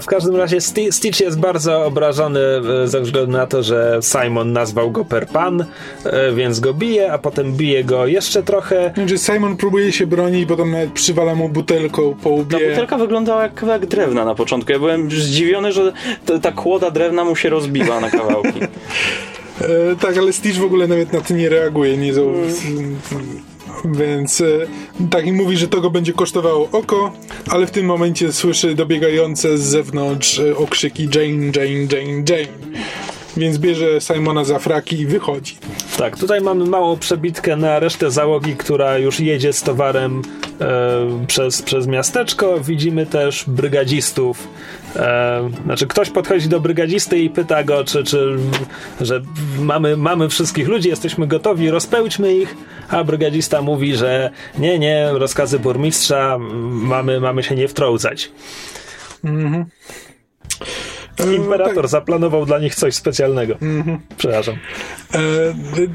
W 0.00 0.06
każdym 0.06 0.36
razie 0.36 0.56
Sti- 0.60 0.92
Stitch 0.92 1.20
jest 1.20 1.38
bardzo 1.40 1.84
obrażony 1.84 2.40
e, 2.84 2.88
ze 2.88 3.00
względu 3.00 3.32
na 3.32 3.46
to, 3.46 3.62
że 3.62 3.98
Simon 4.02 4.52
nazwał 4.52 4.90
go 4.90 5.04
per 5.04 5.28
pan, 5.28 5.64
e, 6.04 6.32
więc 6.32 6.60
go 6.60 6.74
bije, 6.74 7.12
a 7.12 7.18
potem 7.18 7.52
bije 7.52 7.84
go 7.84 8.06
jeszcze 8.06 8.42
trochę. 8.42 8.92
Znaczy 8.94 9.18
Simon 9.18 9.56
próbuje 9.56 9.92
się 9.92 10.06
bronić, 10.06 10.48
potem 10.48 10.70
nawet 10.70 10.90
przywala 10.92 11.34
mu 11.34 11.48
butelką 11.48 12.14
po 12.22 12.30
ta 12.30 12.56
łbie. 12.56 12.68
butelka 12.70 12.98
wyglądała 12.98 13.42
jak 13.42 13.54
kawałek 13.54 13.86
drewna 13.86 14.24
na 14.24 14.34
początku. 14.34 14.72
Ja 14.72 14.78
byłem 14.78 15.10
zdziwiony, 15.10 15.72
że 15.72 15.92
ta, 16.26 16.38
ta 16.38 16.52
kłoda 16.52 16.90
drewna 16.90 17.24
mu 17.24 17.36
się 17.36 17.48
rozbiła 17.50 18.00
na 18.00 18.10
kawałki. 18.10 18.60
E, 19.92 19.96
tak, 19.96 20.18
ale 20.18 20.32
Stitch 20.32 20.58
w 20.58 20.64
ogóle 20.64 20.86
nawet 20.88 21.12
na 21.12 21.20
to 21.20 21.34
nie 21.34 21.48
reaguje, 21.48 21.96
nie 21.96 22.14
zau... 22.14 22.32
Więc 23.84 24.40
e, 24.40 24.44
tak 25.10 25.26
i 25.26 25.32
mówi, 25.32 25.56
że 25.56 25.68
to 25.68 25.80
go 25.80 25.90
będzie 25.90 26.12
kosztowało 26.12 26.68
oko, 26.72 27.12
ale 27.50 27.66
w 27.66 27.70
tym 27.70 27.86
momencie 27.86 28.32
słyszy 28.32 28.74
dobiegające 28.74 29.58
z 29.58 29.62
zewnątrz 29.62 30.38
e, 30.38 30.56
okrzyki 30.56 31.02
Jane, 31.02 31.46
Jane, 31.46 31.86
Jane, 31.92 32.24
Jane. 32.28 32.76
Więc 33.36 33.58
bierze 33.58 34.00
Simona 34.00 34.44
za 34.44 34.58
fraki 34.58 35.00
i 35.00 35.06
wychodzi. 35.06 35.56
Tak, 35.98 36.18
tutaj 36.18 36.40
mamy 36.40 36.64
małą 36.64 36.98
przebitkę 36.98 37.56
na 37.56 37.78
resztę 37.78 38.10
załogi, 38.10 38.56
która 38.56 38.98
już 38.98 39.20
jedzie 39.20 39.52
z 39.52 39.62
towarem 39.62 40.22
e, 40.60 41.24
przez, 41.26 41.62
przez 41.62 41.86
miasteczko. 41.86 42.60
Widzimy 42.60 43.06
też 43.06 43.44
brygadzistów. 43.46 44.48
E, 44.96 45.50
znaczy, 45.64 45.86
ktoś 45.86 46.10
podchodzi 46.10 46.48
do 46.48 46.60
brygadzisty 46.60 47.18
i 47.18 47.30
pyta 47.30 47.64
go, 47.64 47.84
czy, 47.84 48.04
czy 48.04 48.36
że 49.00 49.22
mamy, 49.58 49.96
mamy 49.96 50.28
wszystkich 50.28 50.68
ludzi, 50.68 50.88
jesteśmy 50.88 51.26
gotowi, 51.26 51.70
rozpełćmy 51.70 52.34
ich. 52.34 52.56
A 52.88 53.04
brygadzista 53.04 53.62
mówi, 53.62 53.96
że 53.96 54.30
nie, 54.58 54.78
nie, 54.78 55.08
rozkazy 55.12 55.58
burmistrza, 55.58 56.38
mamy, 56.70 57.20
mamy 57.20 57.42
się 57.42 57.54
nie 57.54 57.68
wtrącać. 57.68 58.30
E, 59.24 59.66
Imperator 61.36 61.88
zaplanował 61.88 62.46
dla 62.46 62.58
nich 62.58 62.74
coś 62.74 62.94
specjalnego. 62.94 63.54
Przepraszam. 64.16 64.54
E, 65.14 65.18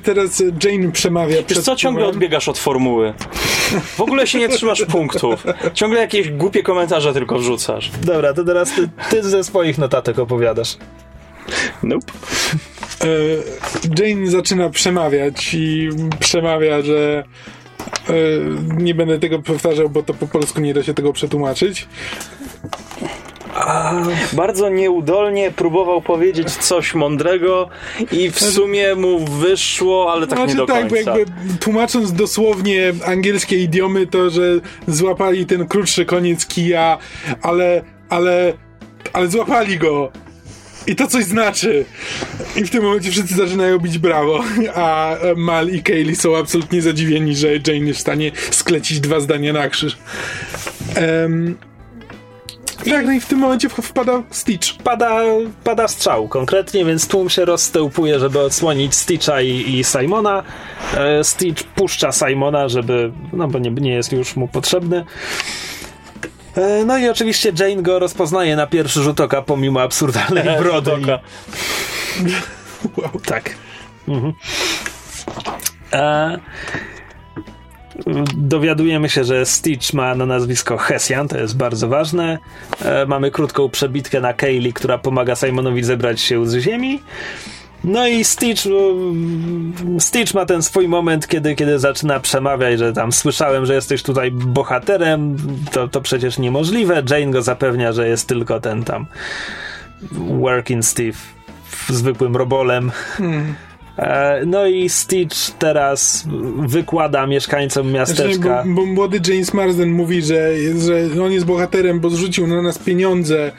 teraz 0.03 0.43
Jane 0.63 0.91
przemawia 0.91 1.35
Wiesz 1.35 1.45
przed 1.45 1.63
co, 1.63 1.75
ciągle 1.75 2.01
tłumem. 2.03 2.15
odbiegasz 2.15 2.47
od 2.47 2.57
formuły. 2.57 3.13
W 3.85 4.01
ogóle 4.01 4.27
się 4.27 4.39
nie 4.39 4.49
trzymasz 4.49 4.85
punktów. 4.85 5.43
Ciągle 5.73 5.99
jakieś 5.99 6.29
głupie 6.31 6.63
komentarze 6.63 7.13
tylko 7.13 7.39
wrzucasz. 7.39 7.91
Dobra, 8.03 8.33
to 8.33 8.43
teraz 8.43 8.75
ty, 8.75 8.89
ty 9.09 9.23
ze 9.23 9.43
swoich 9.43 9.77
notatek 9.77 10.19
opowiadasz. 10.19 10.77
Nope. 11.83 12.11
E, 13.01 14.03
Jane 14.03 14.27
zaczyna 14.31 14.69
przemawiać 14.69 15.53
i 15.53 15.89
przemawia, 16.19 16.81
że 16.81 17.23
e, 18.09 18.13
nie 18.77 18.95
będę 18.95 19.19
tego 19.19 19.39
powtarzał, 19.39 19.89
bo 19.89 20.03
to 20.03 20.13
po 20.13 20.27
polsku 20.27 20.61
nie 20.61 20.73
da 20.73 20.83
się 20.83 20.93
tego 20.93 21.13
przetłumaczyć. 21.13 21.87
Bardzo 24.33 24.69
nieudolnie 24.69 25.51
próbował 25.51 26.01
powiedzieć 26.01 26.51
coś 26.51 26.93
mądrego 26.93 27.69
i 28.11 28.31
w 28.31 28.39
sumie 28.39 28.95
mu 28.95 29.19
wyszło, 29.19 30.13
ale 30.13 30.27
tak 30.27 30.47
nie 30.47 30.55
do 30.55 30.65
tak, 30.65 30.89
końca. 30.89 31.17
jakby 31.17 31.33
tłumacząc 31.59 32.13
dosłownie 32.13 32.93
angielskie 33.05 33.57
idiomy, 33.57 34.07
to 34.07 34.29
że 34.29 34.41
złapali 34.87 35.45
ten 35.45 35.67
krótszy 35.67 36.05
koniec 36.05 36.45
kija, 36.45 36.97
ale, 37.41 37.81
ale, 38.09 38.53
ale 39.13 39.27
złapali 39.27 39.77
go. 39.77 40.11
I 40.87 40.95
to 40.95 41.07
coś 41.07 41.23
znaczy. 41.23 41.85
I 42.55 42.63
w 42.63 42.69
tym 42.69 42.83
momencie 42.83 43.11
wszyscy 43.11 43.35
zaczynają 43.35 43.79
bić 43.79 43.97
brawo, 43.97 44.43
a 44.75 45.15
Mal 45.35 45.69
i 45.69 45.83
Kaylee 45.83 46.15
są 46.15 46.37
absolutnie 46.37 46.81
zadziwieni, 46.81 47.35
że 47.35 47.47
Jane 47.67 47.87
jest 47.87 47.99
w 47.99 48.01
stanie 48.01 48.31
sklecić 48.51 48.99
dwa 48.99 49.19
zdania 49.19 49.53
na 49.53 49.69
krzyż. 49.69 49.97
Em, 50.95 51.57
tak, 52.89 53.05
no 53.05 53.11
i 53.11 53.19
w 53.19 53.25
tym 53.25 53.39
momencie 53.39 53.69
wpada 53.69 54.23
Stitch. 54.31 54.73
Pada, 54.83 55.21
pada 55.63 55.87
strzał 55.87 56.27
konkretnie, 56.27 56.85
więc 56.85 57.07
tłum 57.07 57.29
się 57.29 57.45
rozstełpuje, 57.45 58.19
żeby 58.19 58.39
odsłonić 58.39 58.95
Stitcha 58.95 59.41
i, 59.41 59.49
i 59.79 59.83
Simona. 59.83 60.43
E, 60.97 61.23
Stitch 61.23 61.63
puszcza 61.63 62.11
Simona, 62.11 62.69
żeby, 62.69 63.11
no 63.33 63.47
bo 63.47 63.59
nie, 63.59 63.71
nie 63.71 63.93
jest 63.93 64.11
już 64.11 64.35
mu 64.35 64.47
potrzebny. 64.47 65.05
E, 66.55 66.85
No 66.85 66.97
i 66.97 67.09
oczywiście 67.09 67.51
Jane 67.59 67.81
go 67.81 67.99
rozpoznaje 67.99 68.55
na 68.55 68.67
pierwszy 68.67 69.03
rzut 69.03 69.19
oka, 69.19 69.41
pomimo 69.41 69.81
absurdalnej 69.81 70.43
brody. 70.59 70.91
Oka. 70.91 71.19
Wow. 72.97 73.21
Tak. 73.25 73.55
Mhm. 74.07 74.33
E, 75.93 76.39
dowiadujemy 78.37 79.09
się, 79.09 79.23
że 79.23 79.45
Stitch 79.45 79.93
ma 79.93 80.15
na 80.15 80.25
nazwisko 80.25 80.77
Hessian, 80.77 81.27
to 81.27 81.37
jest 81.37 81.57
bardzo 81.57 81.87
ważne. 81.87 82.37
E, 82.81 83.05
mamy 83.05 83.31
krótką 83.31 83.69
przebitkę 83.69 84.21
na 84.21 84.33
Kaylee, 84.33 84.73
która 84.73 84.97
pomaga 84.97 85.35
Simonowi 85.35 85.83
zebrać 85.83 86.21
się 86.21 86.47
z 86.47 86.55
ziemi. 86.55 87.01
No 87.83 88.07
i 88.07 88.23
Stitch, 88.23 88.65
mm, 88.65 89.99
Stitch 89.99 90.33
ma 90.33 90.45
ten 90.45 90.63
swój 90.63 90.87
moment, 90.87 91.27
kiedy, 91.27 91.55
kiedy 91.55 91.79
zaczyna 91.79 92.19
przemawiać, 92.19 92.79
że 92.79 92.93
tam 92.93 93.11
słyszałem, 93.11 93.65
że 93.65 93.73
jesteś 93.73 94.03
tutaj 94.03 94.31
bohaterem, 94.31 95.37
to, 95.71 95.87
to 95.87 96.01
przecież 96.01 96.37
niemożliwe. 96.37 97.03
Jane 97.09 97.31
go 97.31 97.41
zapewnia, 97.41 97.93
że 97.93 98.07
jest 98.07 98.27
tylko 98.27 98.59
ten 98.59 98.83
tam 98.83 99.05
working 100.11 100.85
Steve 100.85 101.17
zwykłym 101.89 102.35
robolem. 102.35 102.91
E, 103.19 103.70
No 104.45 104.65
i 104.65 104.89
Stitch 104.89 105.51
teraz 105.51 106.27
wykłada 106.57 107.27
mieszkańcom 107.27 107.89
Znaczy, 107.89 107.97
miasteczka. 107.99 108.63
bo, 108.65 108.73
bo 108.75 108.85
młody 108.85 109.19
James 109.27 109.53
Marsden 109.53 109.91
mówi, 109.91 110.21
że, 110.21 110.49
że 111.15 111.23
on 111.23 111.31
jest 111.31 111.45
bohaterem, 111.45 111.99
bo 111.99 112.09
zrzucił 112.09 112.47
na 112.47 112.61
nas 112.61 112.77
pieniądze. 112.77 113.51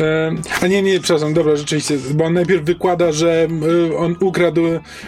E, 0.00 0.32
a 0.62 0.66
nie, 0.66 0.82
nie, 0.82 1.00
przepraszam, 1.00 1.34
dobra, 1.34 1.56
rzeczywiście, 1.56 1.94
bo 2.14 2.24
on 2.24 2.32
najpierw 2.32 2.64
wykłada, 2.64 3.12
że 3.12 3.48
e, 3.90 3.96
on 3.96 4.16
ukradł 4.20 4.62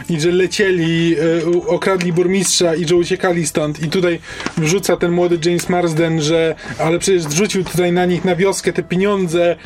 i 0.09 0.20
że 0.20 0.30
lecieli, 0.30 1.16
e, 1.18 1.66
okradli 1.66 2.12
burmistrza 2.12 2.74
i 2.74 2.88
że 2.88 2.97
uciekali 2.97 3.47
stąd. 3.47 3.82
I 3.82 3.88
tutaj 3.88 4.18
wrzuca 4.57 4.97
ten 4.97 5.12
młody 5.12 5.38
James 5.45 5.68
Marsden, 5.68 6.22
że 6.22 6.55
ale 6.78 6.99
przecież 6.99 7.22
zrzucił 7.22 7.64
tutaj 7.64 7.93
na 7.93 8.07
nich 8.07 8.24
na 8.24 8.36
wioskę 8.36 8.72
te 8.72 8.82
pieniądze, 8.82 9.57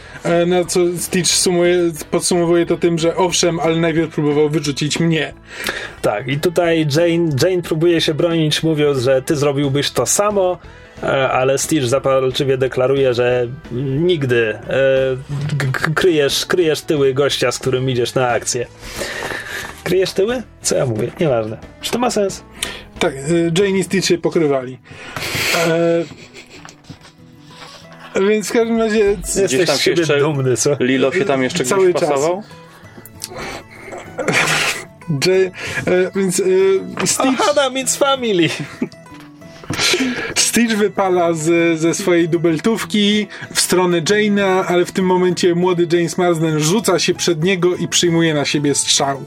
na 0.46 0.64
co 0.64 0.80
Stitch 0.98 1.30
sumuje, 1.30 1.78
podsumowuje 2.10 2.66
to 2.66 2.76
tym, 2.76 2.98
że 2.98 3.16
owszem, 3.16 3.60
ale 3.60 3.76
najpierw 3.76 4.14
próbował 4.14 4.48
wyrzucić 4.48 5.00
mnie. 5.00 5.34
Tak, 6.02 6.28
i 6.28 6.40
tutaj 6.40 6.86
Jane, 6.96 7.30
Jane 7.42 7.62
próbuje 7.62 8.00
się 8.00 8.14
bronić, 8.14 8.62
mówiąc, 8.62 8.98
że 8.98 9.22
ty 9.22 9.36
zrobiłbyś 9.36 9.90
to 9.90 10.06
samo, 10.06 10.58
ale 11.32 11.58
Stitch 11.58 11.86
zapalczywie 11.86 12.58
deklaruje, 12.58 13.14
że 13.14 13.46
nigdy 13.82 14.54
e, 14.54 15.90
kryjesz, 15.94 16.46
kryjesz 16.46 16.80
tyły 16.80 17.14
gościa, 17.14 17.52
z 17.52 17.58
którym 17.58 17.90
idziesz 17.90 18.14
na 18.14 18.28
akcję. 18.28 18.66
Kryjesz 19.84 20.12
tyły? 20.12 20.42
Co 20.62 20.76
ja 20.76 20.86
mówię? 20.86 21.10
Nieważne. 21.20 21.58
Czy 21.80 21.90
to 21.90 21.98
ma 21.98 22.10
sens? 22.10 22.42
Tak, 22.98 23.14
y, 23.14 23.52
Jane 23.58 23.70
i 23.78 23.84
Stitch 23.84 24.06
się 24.08 24.18
pokrywali. 24.18 24.78
E, 28.16 28.20
więc 28.28 28.48
w 28.48 28.52
każdym 28.52 28.78
razie 28.78 29.16
c- 29.22 29.42
Jesteś 29.42 29.66
tam 29.66 29.78
się 29.78 29.90
jeszcze- 29.90 30.18
dumny, 30.18 30.56
co? 30.56 30.76
Lilo 30.80 31.12
się 31.12 31.24
tam 31.24 31.42
jeszcze 31.42 31.64
Cały 31.64 31.90
gdzieś 31.90 32.00
czas. 32.00 32.10
pasował? 32.10 32.42
J, 35.26 35.28
e, 35.28 35.50
więc 36.16 36.40
e, 36.40 37.06
Stitch, 37.06 37.48
Adam, 37.50 37.74
it's 37.74 37.96
family! 37.98 38.48
Stitch 40.34 40.74
wypala 40.76 41.32
z, 41.32 41.78
ze 41.80 41.94
swojej 41.94 42.28
dubeltówki 42.28 43.26
w 43.54 43.60
stronę 43.60 44.02
Jane'a, 44.02 44.64
ale 44.68 44.84
w 44.84 44.92
tym 44.92 45.04
momencie 45.06 45.54
młody 45.54 45.96
James 45.96 46.18
Marsden 46.18 46.60
rzuca 46.60 46.98
się 46.98 47.14
przed 47.14 47.44
niego 47.44 47.76
i 47.76 47.88
przyjmuje 47.88 48.34
na 48.34 48.44
siebie 48.44 48.74
strzał. 48.74 49.24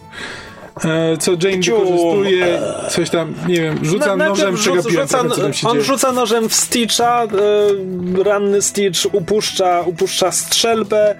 E, 0.86 1.18
co 1.18 1.32
Jane 1.32 1.58
wykorzystuje, 1.58 2.60
coś 2.89 3.10
tam, 3.10 3.34
nie 3.47 3.62
wiem, 3.62 3.86
rzuca 3.86 4.16
Na- 4.16 4.30
nożem, 4.30 4.55
rzuca- 4.55 4.89
rzuca, 4.89 5.20
On 5.70 5.74
dzieje. 5.74 5.82
rzuca 5.86 6.12
nożem 6.12 6.49
w 6.49 6.53
Stitcha, 6.55 7.24
e, 7.24 8.24
ranny 8.24 8.62
Stitch 8.62 8.99
upuszcza, 9.12 9.82
upuszcza 9.86 10.32
strzelbę 10.32 11.16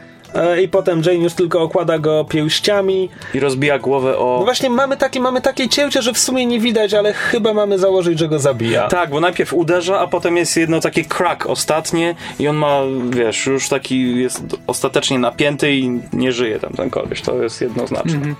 i 0.63 0.67
potem 0.67 1.01
Jane 1.05 1.23
już 1.23 1.34
tylko 1.34 1.61
okłada 1.61 1.99
go 1.99 2.25
pięściami. 2.25 3.09
I 3.34 3.39
rozbija 3.39 3.80
głowę 3.80 4.17
o... 4.17 4.36
No 4.39 4.45
właśnie 4.45 4.69
mamy 4.69 4.97
takie, 4.97 5.19
mamy 5.19 5.41
takie 5.41 5.69
cięcie, 5.69 6.01
że 6.01 6.13
w 6.13 6.17
sumie 6.17 6.45
nie 6.45 6.59
widać, 6.59 6.93
ale 6.93 7.13
chyba 7.13 7.53
mamy 7.53 7.80
założyć, 7.80 8.19
że 8.19 8.28
go 8.28 8.39
zabija. 8.39 8.88
Tak, 8.88 9.09
bo 9.09 9.19
najpierw 9.19 9.53
uderza, 9.53 9.99
a 9.99 10.07
potem 10.07 10.38
jest 10.38 10.57
jedno 10.57 10.80
takie 10.80 11.05
crack 11.05 11.45
ostatnie 11.45 12.15
i 12.39 12.47
on 12.47 12.55
ma, 12.55 12.82
wiesz, 13.09 13.45
już 13.45 13.69
taki 13.69 14.21
jest 14.21 14.41
ostatecznie 14.67 15.19
napięty 15.19 15.75
i 15.75 15.99
nie 16.13 16.32
żyje 16.32 16.59
tam 16.59 16.73
ten 16.73 16.89
koleś. 16.89 17.21
To 17.21 17.43
jest 17.43 17.61
jednoznaczne. 17.61 18.36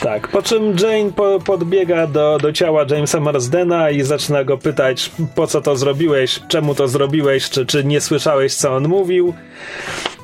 Tak, 0.00 0.28
po 0.28 0.42
czym 0.42 0.76
Jane 0.78 1.12
po, 1.12 1.40
podbiega 1.40 2.06
do, 2.06 2.38
do 2.42 2.52
ciała 2.52 2.84
Jamesa 2.90 3.20
Marsdena 3.20 3.90
i 3.90 4.02
zaczyna 4.02 4.44
go 4.44 4.58
pytać, 4.58 5.10
po 5.34 5.46
co 5.46 5.60
to 5.60 5.76
zrobiłeś, 5.76 6.40
czemu 6.48 6.74
to 6.74 6.88
zrobiłeś, 6.88 7.50
czy, 7.50 7.66
czy 7.66 7.84
nie 7.84 8.00
słyszałeś, 8.00 8.54
co 8.54 8.74
on 8.74 8.88
mówił. 8.88 9.34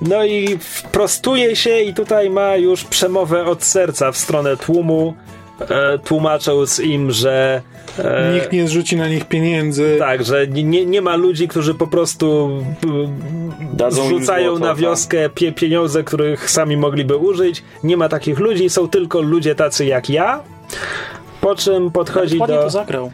No 0.03 0.25
i 0.25 0.59
prostuje 0.93 1.57
się 1.57 1.81
i 1.81 1.95
tutaj 1.95 2.31
ma 2.31 2.57
już 2.57 2.85
przemowę 2.85 3.45
od 3.45 3.65
serca 3.65 4.13
w 4.13 4.17
stronę 4.17 4.57
tłumu, 4.57 5.15
e, 5.61 5.99
tłumacząc 5.99 6.81
im, 6.81 7.11
że 7.11 7.63
Nikt 8.35 8.53
nie 8.53 8.69
zrzuci 8.69 8.97
na 8.97 9.09
nich 9.09 9.25
pieniędzy. 9.25 9.97
tak, 9.99 10.25
że 10.25 10.47
nie, 10.47 10.87
nie 10.87 11.03
ma 11.03 11.17
ludzi, 11.17 11.49
którzy 11.49 11.75
po 11.75 11.87
prostu 11.87 12.51
Dadzą 13.73 14.03
im 14.03 14.09
zrzucają 14.17 14.51
złoto, 14.51 14.65
na 14.65 14.71
tak. 14.73 14.83
wioskę 14.83 15.29
pie, 15.31 15.53
pieniądze, 15.53 16.05
których 16.05 16.51
sami 16.51 16.77
mogliby 16.77 17.17
użyć. 17.17 17.63
Nie 17.85 17.97
ma 17.97 18.09
takich 18.09 18.39
ludzi, 18.39 18.71
są 18.71 18.89
tylko 18.89 19.21
ludzie 19.21 19.55
tacy 19.55 19.87
jak 19.87 20.11
ja. 20.11 20.41
Po 21.41 21.55
czym 21.55 21.91
podchodzi 21.91 22.39
do. 22.39 22.47
to 22.47 22.71
zagrał. 22.71 23.13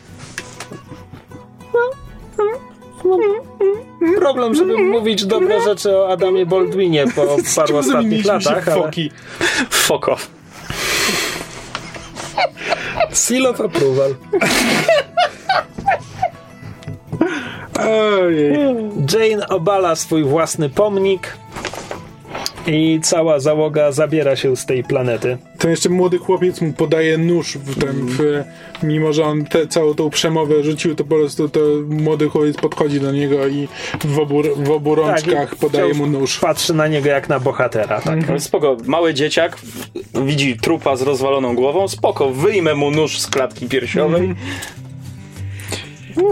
Problem, 4.19 4.55
żeby 4.55 4.79
mówić 4.79 5.27
dobre 5.27 5.61
rzeczy 5.61 5.97
o 5.97 6.09
Adamie 6.09 6.47
Baldwinie 6.47 7.05
po 7.17 7.37
paru 7.57 7.77
ostatnich 7.77 8.23
się 8.23 8.29
latach. 8.29 8.65
w 8.65 8.69
Ale... 8.69 8.83
foki? 8.83 9.11
Fuck 9.71 10.09
off. 10.09 10.31
Seal 13.13 13.47
of 13.47 13.61
approval. 13.61 14.15
Ojej. 17.79 18.57
Jane 19.13 19.49
obala 19.49 19.97
swój 19.97 20.23
własny 20.23 20.69
pomnik 20.69 21.39
i 22.67 23.01
cała 23.03 23.41
załoga 23.41 23.93
zabiera 23.93 24.37
się 24.37 24.57
z 24.57 24.67
tej 24.67 24.85
planety. 24.85 25.39
To 25.59 25.69
jeszcze 25.69 25.89
młody 25.89 26.19
chłopiec 26.19 26.61
mu 26.61 26.73
podaje 26.73 27.19
nóż 27.19 27.59
w 27.59 27.81
ten, 27.81 28.07
w, 28.07 28.45
mimo 28.83 29.13
że 29.13 29.25
on 29.25 29.45
te, 29.45 29.67
całą 29.67 29.95
tą 29.95 30.11
przemowę 30.11 30.63
rzucił, 30.63 30.95
to 30.95 31.05
po 31.05 31.15
prostu 31.15 31.49
to 31.49 31.61
młody 31.89 32.29
chłopiec 32.29 32.57
podchodzi 32.57 33.01
do 33.01 33.13
niego 33.13 33.47
i 33.47 33.69
w 34.05 34.19
obu, 34.19 34.43
w 34.57 34.71
obu 34.71 34.95
rączkach 34.95 35.51
Tak, 35.51 35.57
podaje 35.57 35.95
mu 35.95 36.07
nóż. 36.07 36.39
Patrzy 36.39 36.75
na 36.75 36.89
niego 36.89 37.09
jak 37.09 37.29
na 37.29 37.41
bohatera. 37.41 38.01
Tak. 38.01 38.29
No 38.29 38.41
Spoko, 38.41 38.77
mały 38.87 39.15
dzieciak 39.15 39.59
widzi 40.25 40.57
trupa 40.57 40.97
z 40.97 41.03
rozwaloną 41.03 41.55
głową, 41.55 41.89
spoko, 41.89 42.31
wyjmę 42.31 42.75
mu 42.75 42.91
nóż 42.91 43.19
z 43.19 43.27
klatki 43.27 43.69
piersiowej. 43.69 44.35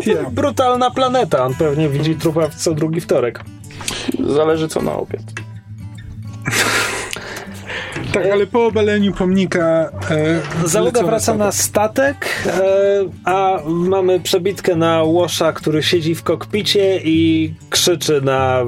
Ja. 0.07 0.31
Brutalna 0.31 0.91
planeta. 0.91 1.45
On 1.45 1.55
pewnie 1.55 1.89
widzi 1.89 2.15
trupa 2.15 2.49
co 2.49 2.75
drugi 2.75 3.01
wtorek. 3.01 3.41
Zależy 4.27 4.69
co 4.69 4.83
na 4.83 4.97
obiad. 4.97 5.42
Tak, 8.13 8.27
ale 8.33 8.47
po 8.47 8.67
obaleniu 8.67 9.13
pomnika 9.13 9.91
e, 10.11 10.69
Załoga 10.69 11.03
wraca 11.03 11.35
na 11.35 11.53
statek, 11.53 12.27
e, 12.47 12.61
a 13.25 13.59
mamy 13.67 14.21
przebitkę 14.21 14.77
na 14.77 15.03
Łosza, 15.03 15.53
który 15.53 15.83
siedzi 15.83 16.15
w 16.15 16.23
kokpicie 16.23 17.01
i 17.05 17.55
krzyczy 17.71 18.21
na 18.21 18.65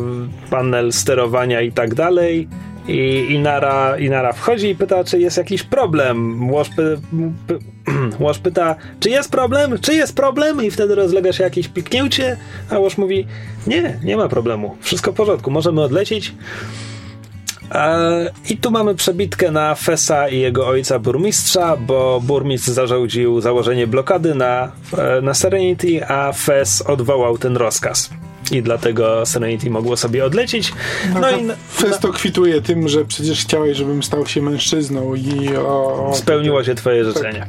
panel 0.51 0.93
sterowania 0.93 1.61
i 1.61 1.73
tak 1.73 1.95
dalej. 1.95 2.49
I 2.89 3.27
Inara, 3.31 3.99
Inara 3.99 4.33
wchodzi 4.33 4.69
i 4.69 4.75
pyta, 4.77 5.05
czy 5.05 5.19
jest 5.19 5.37
jakiś 5.37 5.63
problem. 5.63 6.51
Łoż, 6.51 6.69
py, 6.77 6.99
py, 7.47 7.59
Łoż 8.25 8.39
pyta, 8.39 8.77
czy 9.01 9.11
jest 9.11 9.31
problem? 9.31 9.79
Czy 9.79 9.95
jest 9.95 10.17
problem? 10.17 10.65
I 10.65 10.71
wtedy 10.71 10.95
rozlega 10.95 11.33
się 11.33 11.45
jakieś 11.45 11.69
piknięcie, 11.69 12.37
a 12.71 12.79
Łoż 12.79 12.99
mówi, 12.99 13.27
nie, 13.67 13.99
nie 14.05 14.17
ma 14.17 14.29
problemu. 14.29 14.77
Wszystko 14.81 15.13
w 15.13 15.15
porządku, 15.15 15.51
możemy 15.51 15.83
odlecieć. 15.83 16.35
E, 17.75 18.31
I 18.51 18.57
tu 18.57 18.71
mamy 18.71 18.95
przebitkę 18.95 19.51
na 19.51 19.75
Fesa 19.75 20.29
i 20.29 20.39
jego 20.39 20.67
ojca 20.67 20.99
burmistrza, 20.99 21.77
bo 21.77 22.21
burmistrz 22.25 22.69
zarządził 22.69 23.41
założenie 23.41 23.87
blokady 23.87 24.35
na, 24.35 24.73
e, 24.99 25.21
na 25.21 25.35
Serenity, 25.35 26.07
a 26.07 26.33
Fes 26.33 26.83
odwołał 26.83 27.39
ten 27.39 27.57
rozkaz. 27.57 28.11
I 28.53 28.63
dlatego 28.63 29.27
Serenity 29.27 29.71
mogło 29.71 29.97
sobie 29.97 30.25
odlecieć. 30.25 30.73
No 31.21 31.31
i 31.31 31.43
na, 31.43 31.55
Festo 31.73 32.13
kwituje 32.13 32.63
tym, 32.63 32.89
że 32.89 33.05
przecież 33.05 33.41
chciałeś, 33.41 33.77
żebym 33.77 34.03
stał 34.03 34.27
się 34.27 34.43
mężczyzną 34.43 35.15
i 35.15 35.57
o, 35.57 36.09
o, 36.11 36.15
spełniło 36.15 36.65
się 36.65 36.75
twoje 36.75 37.05
życzenie. 37.05 37.47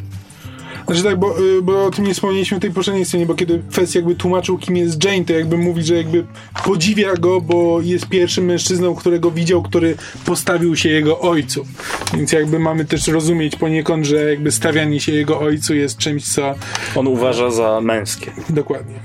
Znaczy 0.85 1.03
tak, 1.03 1.19
bo, 1.19 1.39
y, 1.39 1.61
bo 1.61 1.85
o 1.85 1.91
tym 1.91 2.05
nie 2.05 2.13
wspomnieliśmy 2.13 2.57
w 2.57 2.61
tej 2.61 2.71
poprzedniej 2.71 3.05
scenie, 3.05 3.25
bo 3.25 3.35
kiedy 3.35 3.61
Fest 3.71 3.95
jakby 3.95 4.15
tłumaczył, 4.15 4.57
kim 4.57 4.77
jest 4.77 5.03
Jane, 5.03 5.25
to 5.25 5.33
jakby 5.33 5.57
mówi, 5.57 5.83
że 5.83 5.95
jakby 5.95 6.25
podziwia 6.63 7.13
go, 7.13 7.41
bo 7.41 7.81
jest 7.81 8.07
pierwszym 8.07 8.45
mężczyzną, 8.45 8.95
którego 8.95 9.31
widział, 9.31 9.63
który 9.63 9.95
postawił 10.25 10.75
się 10.75 10.89
jego 10.89 11.19
ojcu. 11.19 11.65
Więc 12.13 12.31
jakby 12.31 12.59
mamy 12.59 12.85
też 12.85 13.07
rozumieć 13.07 13.55
poniekąd, 13.55 14.05
że 14.05 14.29
jakby 14.29 14.51
stawianie 14.51 14.99
się 14.99 15.11
jego 15.11 15.39
ojcu 15.39 15.75
jest 15.75 15.97
czymś, 15.97 16.23
co 16.33 16.55
On 16.95 17.07
uważa 17.07 17.51
za 17.51 17.81
męskie. 17.81 18.31
dokładnie. 18.49 18.95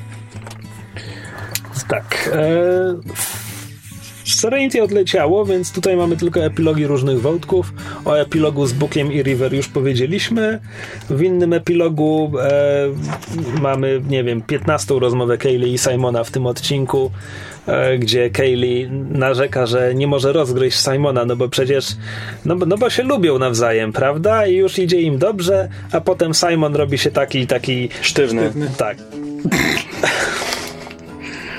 Tak. 1.89 2.31
E, 2.33 2.95
Serenity 4.35 4.83
odleciało, 4.83 5.45
więc 5.45 5.73
tutaj 5.73 5.97
mamy 5.97 6.17
tylko 6.17 6.45
epilogi 6.45 6.87
różnych 6.87 7.21
wątków. 7.21 7.73
O 8.05 8.15
epilogu 8.21 8.67
z 8.67 8.73
Bookiem 8.73 9.13
i 9.13 9.23
River 9.23 9.55
już 9.55 9.69
powiedzieliśmy. 9.69 10.61
W 11.11 11.23
innym 11.23 11.53
epilogu 11.53 12.33
e, 12.41 12.51
mamy, 13.61 14.01
nie 14.09 14.25
wiem, 14.25 14.43
15 14.43 14.95
rozmowę 14.99 15.39
Kaylee 15.39 15.73
i 15.75 15.79
Simona 15.79 16.25
w 16.25 16.31
tym 16.31 16.47
odcinku, 16.47 17.11
e, 17.67 17.99
gdzie 17.99 18.31
Kaylee 18.31 18.89
narzeka, 19.11 19.67
że 19.67 19.95
nie 19.95 20.07
może 20.07 20.33
rozgryźć 20.33 20.79
Simona, 20.79 21.25
no 21.25 21.37
bo 21.37 21.49
przecież, 21.49 21.87
no, 22.45 22.57
bo- 22.57 22.67
no 22.67 22.79
bo 22.79 22.91
się 22.91 23.03
lubią 23.03 23.39
nawzajem, 23.39 23.93
prawda? 23.93 24.47
I 24.47 24.55
już 24.55 24.79
idzie 24.79 25.01
im 25.01 25.19
dobrze, 25.19 25.69
a 25.93 26.01
potem 26.01 26.35
Simon 26.35 26.77
robi 26.77 26.99
się 26.99 27.11
taki, 27.11 27.47
taki 27.47 27.89
Sztywny. 28.03 28.53
tak. 28.77 28.97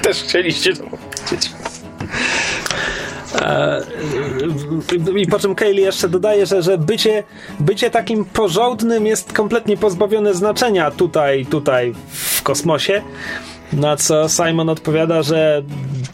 Też 0.02 0.18
chcieliście 0.24 0.74
to 0.76 0.84
powiedzieć. 0.84 1.52
I 5.18 5.28
po 5.28 5.40
czym 5.40 5.56
Kaylee 5.56 5.82
jeszcze 5.82 6.10
dodaje, 6.10 6.46
że, 6.46 6.62
że 6.62 6.78
bycie, 6.78 7.24
bycie 7.60 7.90
takim 7.90 8.26
porządnym 8.26 9.08
jest 9.08 9.34
kompletnie 9.34 9.78
pozbawione 9.78 10.34
znaczenia 10.34 10.92
tutaj, 10.92 11.46
tutaj 11.46 11.94
w 12.08 12.44
kosmosie. 12.44 13.02
Na 13.74 13.98
co 13.98 14.30
Simon 14.30 14.70
odpowiada, 14.70 15.24
że 15.24 15.64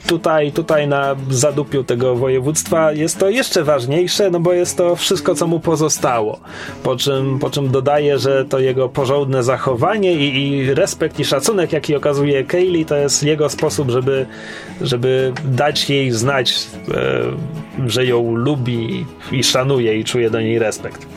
tutaj, 0.07 0.51
tutaj 0.51 0.87
na 0.87 1.15
zadupiu 1.29 1.83
tego 1.83 2.15
województwa 2.15 2.91
jest 2.91 3.17
to 3.17 3.29
jeszcze 3.29 3.63
ważniejsze, 3.63 4.31
no 4.31 4.39
bo 4.39 4.53
jest 4.53 4.77
to 4.77 4.95
wszystko, 4.95 5.35
co 5.35 5.47
mu 5.47 5.59
pozostało. 5.59 6.39
Po 6.83 6.95
czym, 6.95 7.39
po 7.39 7.49
czym 7.49 7.71
dodaje, 7.71 8.19
że 8.19 8.45
to 8.45 8.59
jego 8.59 8.89
porządne 8.89 9.43
zachowanie 9.43 10.13
i, 10.13 10.49
i 10.49 10.73
respekt 10.73 11.19
i 11.19 11.25
szacunek, 11.25 11.73
jaki 11.73 11.95
okazuje 11.95 12.43
Kaylee, 12.43 12.85
to 12.85 12.95
jest 12.95 13.23
jego 13.23 13.49
sposób, 13.49 13.89
żeby, 13.89 14.25
żeby 14.81 15.33
dać 15.45 15.89
jej 15.89 16.11
znać, 16.11 16.67
e, 16.93 17.89
że 17.89 18.05
ją 18.05 18.35
lubi 18.35 19.05
i 19.31 19.43
szanuje 19.43 19.99
i 19.99 20.03
czuje 20.03 20.29
do 20.29 20.41
niej 20.41 20.59
respekt. 20.59 21.07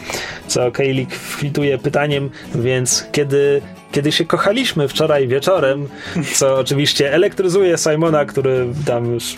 Co 0.47 0.72
Kaylee 0.72 1.07
kwituje 1.07 1.78
pytaniem, 1.78 2.30
więc 2.55 3.07
kiedy 3.12 3.62
kiedy 3.93 4.12
się 4.12 4.24
kochaliśmy 4.24 4.88
wczoraj 4.88 5.28
wieczorem, 5.28 5.88
co 6.34 6.59
oczywiście 6.59 7.14
elektryzuje 7.14 7.78
Simona, 7.78 8.24
który 8.24 8.66
tam 8.86 9.12
już 9.14 9.36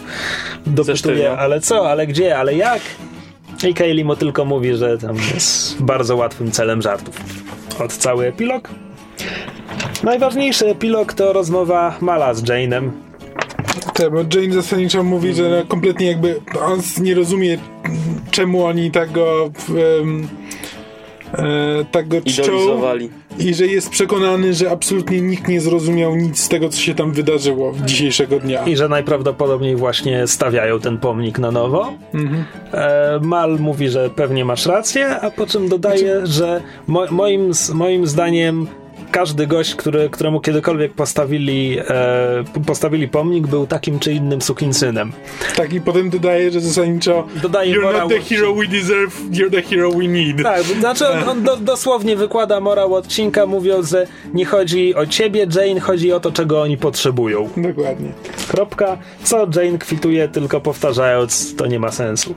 dopytuje, 0.67 1.31
ale 1.31 1.61
co, 1.61 1.91
ale 1.91 2.07
gdzie, 2.07 2.39
ale 2.39 2.55
jak? 2.55 2.81
I 3.69 3.75
Kaylee 3.75 4.05
mu 4.05 4.17
tylko 4.17 4.45
mówi, 4.45 4.75
że 4.75 4.99
tam 4.99 5.17
jest 5.35 5.83
bardzo 5.83 6.17
łatwym 6.17 6.51
celem 6.51 6.83
żartów. 6.83 7.17
Od 7.79 7.93
cały 7.93 8.27
epilog. 8.27 8.69
Najważniejszy 10.03 10.67
epilog 10.67 11.13
to 11.13 11.33
rozmowa 11.33 11.97
Mala 12.01 12.35
z 12.35 12.45
Jane'em. 12.45 12.91
Tak, 13.95 14.11
bo 14.13 14.19
Jane 14.19 14.55
zasadniczo 14.55 15.03
mówi, 15.03 15.35
że 15.35 15.49
no, 15.51 15.67
kompletnie 15.69 16.07
jakby 16.07 16.41
on 16.65 16.81
nie 17.01 17.15
rozumie, 17.15 17.59
czemu 18.31 18.65
oni 18.65 18.91
tak 18.91 19.13
go 19.13 19.51
em, 20.01 20.29
e, 21.33 21.85
tak 21.91 22.09
go 22.09 22.21
czczą 22.21 22.43
Idolizowali. 22.43 23.11
I 23.39 23.55
że 23.55 23.67
jest 23.67 23.91
przekonany, 23.91 24.55
że 24.55 24.71
absolutnie 24.71 25.21
nikt 25.21 25.49
nie 25.49 25.61
zrozumiał 25.61 26.17
nic 26.17 26.39
z 26.41 26.49
tego, 26.49 26.69
co 26.69 26.81
się 26.81 26.95
tam 26.95 27.13
wydarzyło 27.13 27.75
dzisiejszego 27.85 28.41
dnia. 28.41 28.65
I 28.65 28.77
że 28.77 28.89
najprawdopodobniej 28.89 29.77
właśnie 29.77 30.27
stawiają 30.27 30.81
ten 30.81 30.99
pomnik 30.99 31.39
na 31.39 31.51
nowo. 31.51 31.93
E, 32.75 33.21
Mal 33.23 33.59
mówi, 33.61 33.89
że 33.89 34.11
pewnie 34.11 34.45
masz 34.45 34.67
rację, 34.67 35.21
a 35.21 35.31
po 35.31 35.47
czym 35.47 35.69
dodaje, 35.69 36.27
że 36.27 36.63
mo- 36.87 37.07
moim, 37.11 37.51
moim 37.75 38.07
zdaniem 38.07 38.67
każdy 39.13 39.47
gość, 39.47 39.75
który, 39.75 40.11
któremu 40.11 40.41
kiedykolwiek 40.41 40.93
postawili, 40.93 41.79
e, 41.89 42.45
postawili 42.67 43.09
pomnik, 43.09 43.47
był 43.47 43.67
takim 43.67 43.99
czy 43.99 44.13
innym 44.13 44.43
sukinsynem. 44.43 45.13
Tak, 45.57 45.73
i 45.73 45.81
potem 45.81 46.11
dodaje, 46.11 46.51
że 46.51 46.61
zasadniczo 46.61 47.27
Dodaje 47.43 47.75
You're 47.75 48.01
not 48.01 48.09
the 48.09 48.21
hero 48.21 48.55
we 48.55 48.67
deserve, 48.67 49.31
you're 49.31 49.51
the 49.51 49.63
hero 49.63 49.91
we 49.91 50.09
need. 50.09 50.43
Tak, 50.43 50.63
znaczy 50.63 51.09
on, 51.09 51.29
on 51.29 51.43
do, 51.43 51.57
dosłownie 51.57 52.17
wykłada 52.17 52.61
morał 52.61 52.95
odcinka, 52.95 53.47
mówiąc, 53.47 53.89
że 53.89 54.07
nie 54.35 54.45
chodzi 54.45 54.95
o 54.95 55.07
ciebie, 55.07 55.47
Jane, 55.55 55.81
chodzi 55.81 56.13
o 56.13 56.21
to, 56.21 56.33
czego 56.33 56.63
oni 56.63 56.77
potrzebują. 56.77 57.49
Dokładnie. 57.57 58.13
Kropka. 58.49 58.99
Co 59.23 59.47
Jane 59.57 59.79
kwituje, 59.79 60.29
tylko 60.29 60.61
powtarzając, 60.61 61.57
to 61.57 61.67
nie 61.67 61.79
ma 61.79 61.91
sensu. 61.91 62.35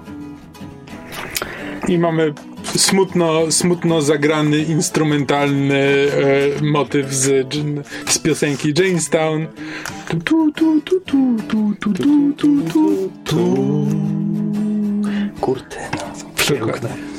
I 1.87 1.97
mamy 1.97 2.33
smutno, 2.77 3.51
smutno 3.51 4.01
zagrany, 4.01 4.57
instrumentalny 4.57 5.75
e, 5.75 6.61
motyw 6.61 7.13
z, 7.13 7.53
z 8.07 8.19
piosenki 8.19 8.73
Jamestown. 8.77 9.47
Tu, 10.07 10.19
tu, 10.19 10.51
tu, 10.51 10.81
tu, 10.81 11.01
tu, 11.01 11.37
tu, 11.47 11.75
tu, 11.79 11.93
tu, 11.93 12.33
tu, 12.33 12.61
tu, 12.61 13.11
tu. 13.23 13.55
Kurtyna. 15.41 16.13
Piękne. 16.35 17.14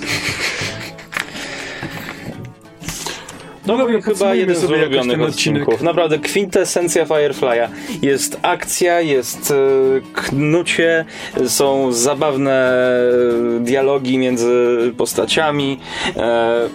No, 3.67 3.77
dobra, 3.77 3.95
chyba 3.95 4.07
podsumujmy 4.07 4.37
jeden 4.39 4.57
z 4.57 4.65
ulubionych 4.65 5.23
odcinków. 5.23 5.83
Naprawdę 5.83 6.19
kwintesencja 6.19 7.07
Firefly'a. 7.07 7.69
Jest 8.03 8.39
akcja, 8.43 9.01
jest 9.01 9.51
e, 9.51 9.55
knucie, 10.13 11.05
są 11.47 11.93
zabawne 11.93 12.73
e, 13.59 13.61
dialogi 13.61 14.19
między 14.19 14.93
postaciami, 14.97 15.81
e, 16.17 16.69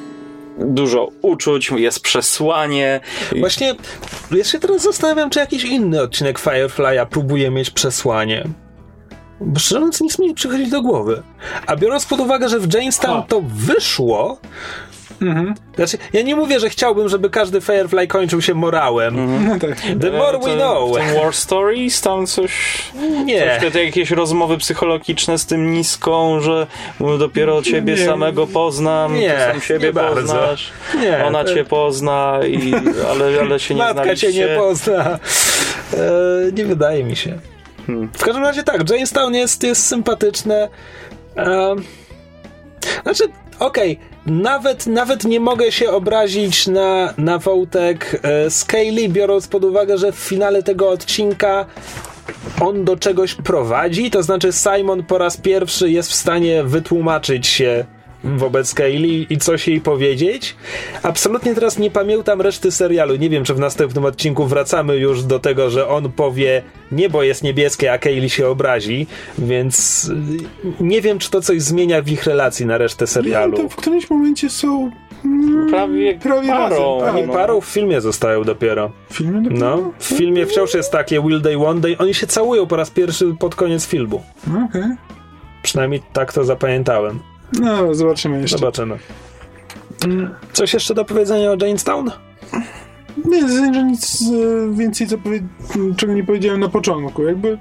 dużo 0.60 1.10
uczuć, 1.22 1.72
jest 1.72 2.00
przesłanie. 2.00 3.00
Właśnie, 3.40 3.76
ja 4.32 4.44
się 4.44 4.60
teraz 4.60 4.82
zastanawiam, 4.82 5.30
czy 5.30 5.40
jakiś 5.40 5.64
inny 5.64 6.02
odcinek 6.02 6.40
Firefly'a 6.40 7.06
próbuje 7.06 7.52
mieć 7.52 7.70
przesłanie. 7.70 8.48
Bo 9.42 9.60
szczerze 9.60 9.80
mówiąc, 9.80 10.02
nic 10.02 10.20
mi 10.20 10.28
nie 10.28 10.34
przychodzi 10.34 10.68
do 10.68 10.82
głowy. 10.82 11.24
A 11.68 11.76
biorąc 11.76 12.06
pod 12.06 12.20
uwagę, 12.20 12.50
że 12.50 12.60
w 12.60 12.74
Jamestown 12.74 13.24
to 13.28 13.42
wyszło, 13.42 14.38
znaczy, 15.76 15.98
ja 16.14 16.22
nie 16.22 16.36
mówię, 16.36 16.60
że 16.60 16.70
chciałbym, 16.70 17.10
żeby 17.10 17.30
każdy 17.30 17.62
Firefly 17.62 18.08
kończył 18.08 18.42
się 18.42 18.54
morałem. 18.54 19.46
No 19.48 19.60
tak. 19.68 19.76
The 20.02 20.12
more 20.12 20.40
we 20.40 20.52
E, 20.52 20.56
know. 20.56 20.92
W 20.92 20.96
tym 21.08 21.16
War 21.16 21.34
Stories 21.36 22.02
tam 22.02 22.28
coś... 22.28 22.52
Nie. 23.26 23.60
Coś, 23.62 23.72
te 23.74 23.84
jakieś 23.86 24.12
rozmowy 24.12 24.58
psychologiczne 24.58 25.38
z 25.38 25.46
tym 25.46 25.74
niską, 25.74 26.40
że 26.42 26.68
dopiero 27.20 27.62
ciebie 27.62 27.94
Nie. 27.94 28.06
samego 28.06 28.48
poznam, 28.48 29.16
Nie, 29.16 29.30
ty 29.30 29.40
sam 29.52 29.62
siebie 29.62 29.88
nie 29.88 29.94
bardzo. 29.94 30.22
poznasz, 30.22 30.72
Nie, 31.02 31.26
ona 31.26 31.44
to- 31.44 31.54
cię 31.54 31.66
pozna, 31.66 32.40
i, 32.48 32.74
ale, 33.12 33.40
ale 33.42 33.60
się 33.60 33.74
nie 33.76 33.80
Matka 33.84 34.04
znaliście. 34.04 34.34
cię 34.34 34.40
nie 34.48 34.56
pozna. 34.58 35.20
E, 35.94 36.52
nie 36.54 36.66
wydaje 36.66 37.04
mi 37.04 37.16
się. 37.16 37.38
Hmm. 37.88 38.10
W 38.14 38.24
każdym 38.24 38.44
razie 38.44 38.64
tak, 38.64 38.90
Jamestown 38.90 39.34
jest, 39.34 39.64
jest 39.64 39.88
sympatyczne. 39.88 40.70
E, 41.38 41.76
znaczy, 43.04 43.24
okej, 43.60 44.00
nawet, 44.26 44.88
nawet 44.88 45.24
nie 45.24 45.40
mogę 45.40 45.72
się 45.72 45.90
obrazić 45.90 46.68
na, 46.68 47.14
na 47.18 47.38
wątek 47.38 48.22
e, 48.24 48.50
Scaly, 48.50 49.10
biorąc 49.10 49.48
pod 49.48 49.64
uwagę, 49.64 49.98
że 49.98 50.12
w 50.12 50.16
finale 50.16 50.64
tego 50.64 50.90
odcinka 50.90 51.66
on 52.62 52.86
do 52.86 52.98
czegoś 52.98 53.34
prowadzi, 53.34 54.12
to 54.12 54.24
znaczy 54.24 54.50
Simon 54.52 55.04
po 55.04 55.18
raz 55.18 55.38
pierwszy 55.38 55.92
jest 55.92 56.10
w 56.10 56.16
stanie 56.16 56.64
wytłumaczyć 56.64 57.48
się 57.48 57.86
wobec 58.24 58.74
Kaylee 58.74 59.28
i 59.30 59.38
coś 59.38 59.68
jej 59.68 59.82
powiedzieć. 59.82 60.56
Absolutnie 61.04 61.56
teraz 61.56 61.78
nie 61.80 61.92
pamiętam 61.92 62.42
reszty 62.42 62.72
serialu. 62.72 63.16
Nie 63.16 63.30
wiem, 63.30 63.44
czy 63.44 63.54
w 63.54 63.60
następnym 63.60 64.06
odcinku 64.06 64.46
wracamy 64.46 64.96
już 64.98 65.24
do 65.24 65.40
tego, 65.40 65.70
że 65.70 65.88
on 65.88 66.12
powie 66.12 66.64
niebo 66.92 67.24
jest 67.24 67.44
niebieskie, 67.44 67.92
a 67.94 67.98
Kaylee 67.98 68.30
się 68.30 68.48
obrazi, 68.48 69.08
więc 69.38 70.06
y, 70.80 70.84
nie 70.84 71.02
wiem, 71.02 71.20
czy 71.20 71.30
to 71.32 71.42
coś 71.42 71.62
zmienia 71.62 72.02
w 72.02 72.10
ich 72.10 72.24
relacji 72.24 72.66
na 72.66 72.78
resztę 72.78 73.08
serialu. 73.08 73.58
To 73.58 73.70
w 73.70 73.76
którymś 73.76 74.10
momencie 74.10 74.50
są 74.50 74.92
mm, 75.26 75.70
Prawie, 75.70 76.20
Prawie 76.20 76.48
parą. 76.48 77.00
razem, 77.02 77.16
tak. 77.16 77.28
no. 77.28 77.34
Parą 77.34 77.62
w 77.62 77.66
filmie 77.66 78.02
zostają 78.02 78.44
dopiero. 78.44 78.92
filmy 79.12 79.42
dopiero? 79.44 79.60
No, 79.78 79.92
w 80.00 80.06
filmie 80.06 80.46
wciąż 80.46 80.74
jest 80.74 80.92
takie 80.92 81.22
Will 81.22 81.42
Day, 81.42 81.58
One 81.68 81.80
Day. 81.82 81.98
Oni 81.98 82.14
się 82.14 82.28
całują 82.28 82.68
po 82.68 82.76
raz 82.76 82.90
pierwszy 82.92 83.36
pod 83.40 83.56
koniec 83.56 83.88
filmu. 83.88 84.24
Okej. 84.70 84.84
Przynajmniej 85.64 86.02
tak 86.14 86.34
to 86.34 86.44
zapamiętałem. 86.44 87.20
No, 87.60 87.96
zobaczymy 87.96 88.42
jeszcze. 88.42 88.58
Zobaczymy. 88.58 88.98
Coś 90.54 90.74
jeszcze 90.74 90.94
do 90.94 91.06
powiedzenia 91.06 91.52
o 91.52 91.66
Jamestown? 91.66 92.12
Nie, 93.26 93.42
zasadniczo 93.50 93.82
nic 93.82 94.22
e, 94.22 94.76
więcej, 94.78 95.08
co 95.08 95.18
powie- 95.18 95.44
czego 95.98 96.14
nie 96.14 96.24
powiedziałem 96.24 96.60
na 96.60 96.70
początku. 96.70 97.24
Jakby 97.24 97.58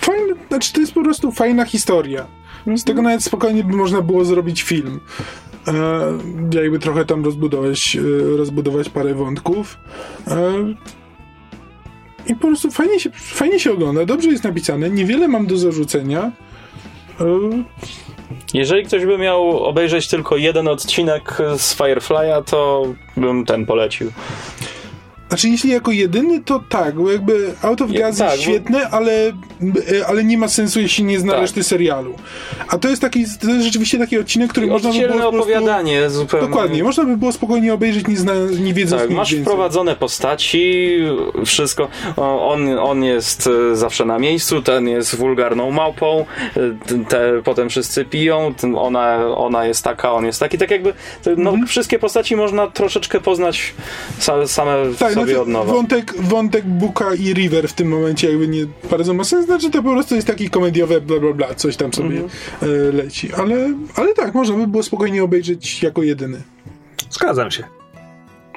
fajne, 0.00 0.34
znaczy 0.48 0.72
to 0.72 0.80
jest 0.80 0.92
po 0.92 1.02
prostu 1.02 1.32
fajna 1.32 1.64
historia. 1.64 2.26
Z 2.76 2.84
tego 2.84 3.02
nawet 3.02 3.24
spokojnie 3.24 3.64
by 3.64 3.76
można 3.76 4.02
było 4.02 4.24
zrobić 4.24 4.62
film. 4.62 5.00
E, 6.52 6.62
jakby 6.62 6.78
trochę 6.78 7.04
tam 7.04 7.24
rozbudować, 7.24 7.96
e, 7.96 8.36
rozbudować 8.36 8.88
parę 8.88 9.14
wątków. 9.14 9.78
E, 10.28 10.52
I 12.26 12.34
po 12.34 12.46
prostu 12.46 12.70
fajnie 12.70 13.00
się, 13.00 13.10
fajnie 13.14 13.60
się 13.60 13.72
ogląda, 13.72 14.04
dobrze 14.04 14.28
jest 14.30 14.44
napisane, 14.44 14.90
niewiele 14.90 15.28
mam 15.28 15.46
do 15.46 15.56
zarzucenia. 15.58 16.32
Jeżeli 18.54 18.84
ktoś 18.84 19.06
by 19.06 19.18
miał 19.18 19.64
obejrzeć 19.64 20.08
tylko 20.08 20.36
jeden 20.36 20.68
odcinek 20.68 21.38
z 21.56 21.76
Firefly'a, 21.78 22.44
to 22.44 22.86
bym 23.16 23.44
ten 23.44 23.66
polecił. 23.66 24.12
Znaczy, 25.28 25.48
jeśli 25.48 25.70
jako 25.70 25.92
jedyny, 25.92 26.40
to 26.44 26.62
tak, 26.68 26.94
bo 26.94 27.12
jakby 27.12 27.54
Out 27.62 27.82
of 27.82 27.90
Je- 27.90 27.98
Gas 27.98 28.18
tak, 28.18 28.26
jest 28.32 28.36
bo- 28.36 28.42
świetne, 28.52 28.88
ale, 28.90 29.12
e, 30.00 30.06
ale 30.06 30.24
nie 30.24 30.38
ma 30.38 30.48
sensu, 30.48 30.80
jeśli 30.80 31.04
nie 31.04 31.18
zna 31.20 31.32
Tak. 31.32 31.40
reszty 31.40 31.62
serialu. 31.62 32.14
A 32.68 32.78
to 32.78 32.88
jest 32.88 33.02
taki, 33.02 33.24
to 33.40 33.48
jest 33.50 33.64
rzeczywiście 33.64 33.98
taki 33.98 34.18
odcinek, 34.18 34.50
który 34.50 34.66
można 34.66 34.92
by 34.92 34.98
było 34.98 35.08
po 35.12 35.18
prostu... 35.18 35.38
opowiadanie 35.38 36.10
zupełnie. 36.10 36.46
Dokładnie, 36.48 36.84
można 36.84 37.04
by 37.04 37.16
było 37.16 37.32
spokojnie 37.32 37.74
obejrzeć, 37.74 38.06
nie, 38.08 38.16
zna, 38.16 38.32
nie 38.60 38.74
wiedząc 38.74 39.02
Tak, 39.02 39.10
masz 39.10 39.30
więcej. 39.32 39.44
wprowadzone 39.44 39.96
postaci, 39.96 40.96
wszystko. 41.46 41.88
On, 42.16 42.78
on 42.78 43.04
jest 43.04 43.48
e, 43.72 43.76
zawsze 43.76 44.04
na 44.04 44.18
miejscu, 44.18 44.62
ten 44.62 44.88
jest 44.88 45.16
wulgarną 45.16 45.70
małpą, 45.70 46.24
e, 46.56 47.04
te, 47.08 47.32
potem 47.44 47.68
wszyscy 47.68 48.04
piją, 48.04 48.54
ona, 48.76 49.26
ona 49.36 49.66
jest 49.66 49.84
taka, 49.84 50.12
on 50.12 50.24
jest 50.26 50.40
taki. 50.40 50.58
Tak 50.58 50.70
jakby 50.70 50.92
no, 51.36 51.50
Mhm. 51.50 51.66
wszystkie 51.66 51.98
postaci 51.98 52.36
można 52.36 52.66
troszeczkę 52.66 53.20
poznać 53.20 53.74
sa, 54.20 54.46
same 54.46 54.72
Tak, 54.98 55.15
sobie 55.20 55.26
znaczy, 55.26 55.40
od 55.40 55.48
nowa. 55.48 55.72
wątek, 55.72 56.14
wątek 56.22 56.64
Buka 56.64 57.14
i 57.14 57.32
River 57.34 57.68
w 57.68 57.72
tym 57.72 57.88
momencie 57.88 58.28
jakby 58.28 58.48
nie 58.48 58.66
bardzo 58.90 59.14
ma 59.14 59.24
sens, 59.24 59.46
znaczy 59.46 59.70
to 59.70 59.82
po 59.82 59.90
prostu 59.92 60.14
jest 60.14 60.26
taki 60.26 60.50
komediowe 60.50 61.00
bla 61.00 61.20
bla 61.20 61.32
bla, 61.32 61.54
coś 61.54 61.76
tam 61.76 61.92
sobie 61.92 62.20
Mhm. 62.20 62.28
e, 62.62 62.92
leci. 62.92 63.30
Ale, 63.36 63.74
ale 63.96 64.14
tak, 64.14 64.34
można 64.34 64.56
by 64.56 64.66
było 64.66 64.82
spokojnie 64.82 65.24
obejrzeć 65.24 65.82
jako 65.82 66.02
jedyny. 66.02 66.42
Zgadzam 67.10 67.50
się. 67.50 67.64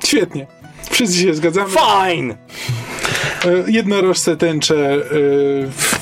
Świetnie. 0.04 0.48
Wszyscy 0.92 1.18
się 1.18 1.34
zgadzamy. 1.34 1.70
Fine! 1.70 2.36
Jednorożce 3.68 4.38
tęcze 4.38 4.98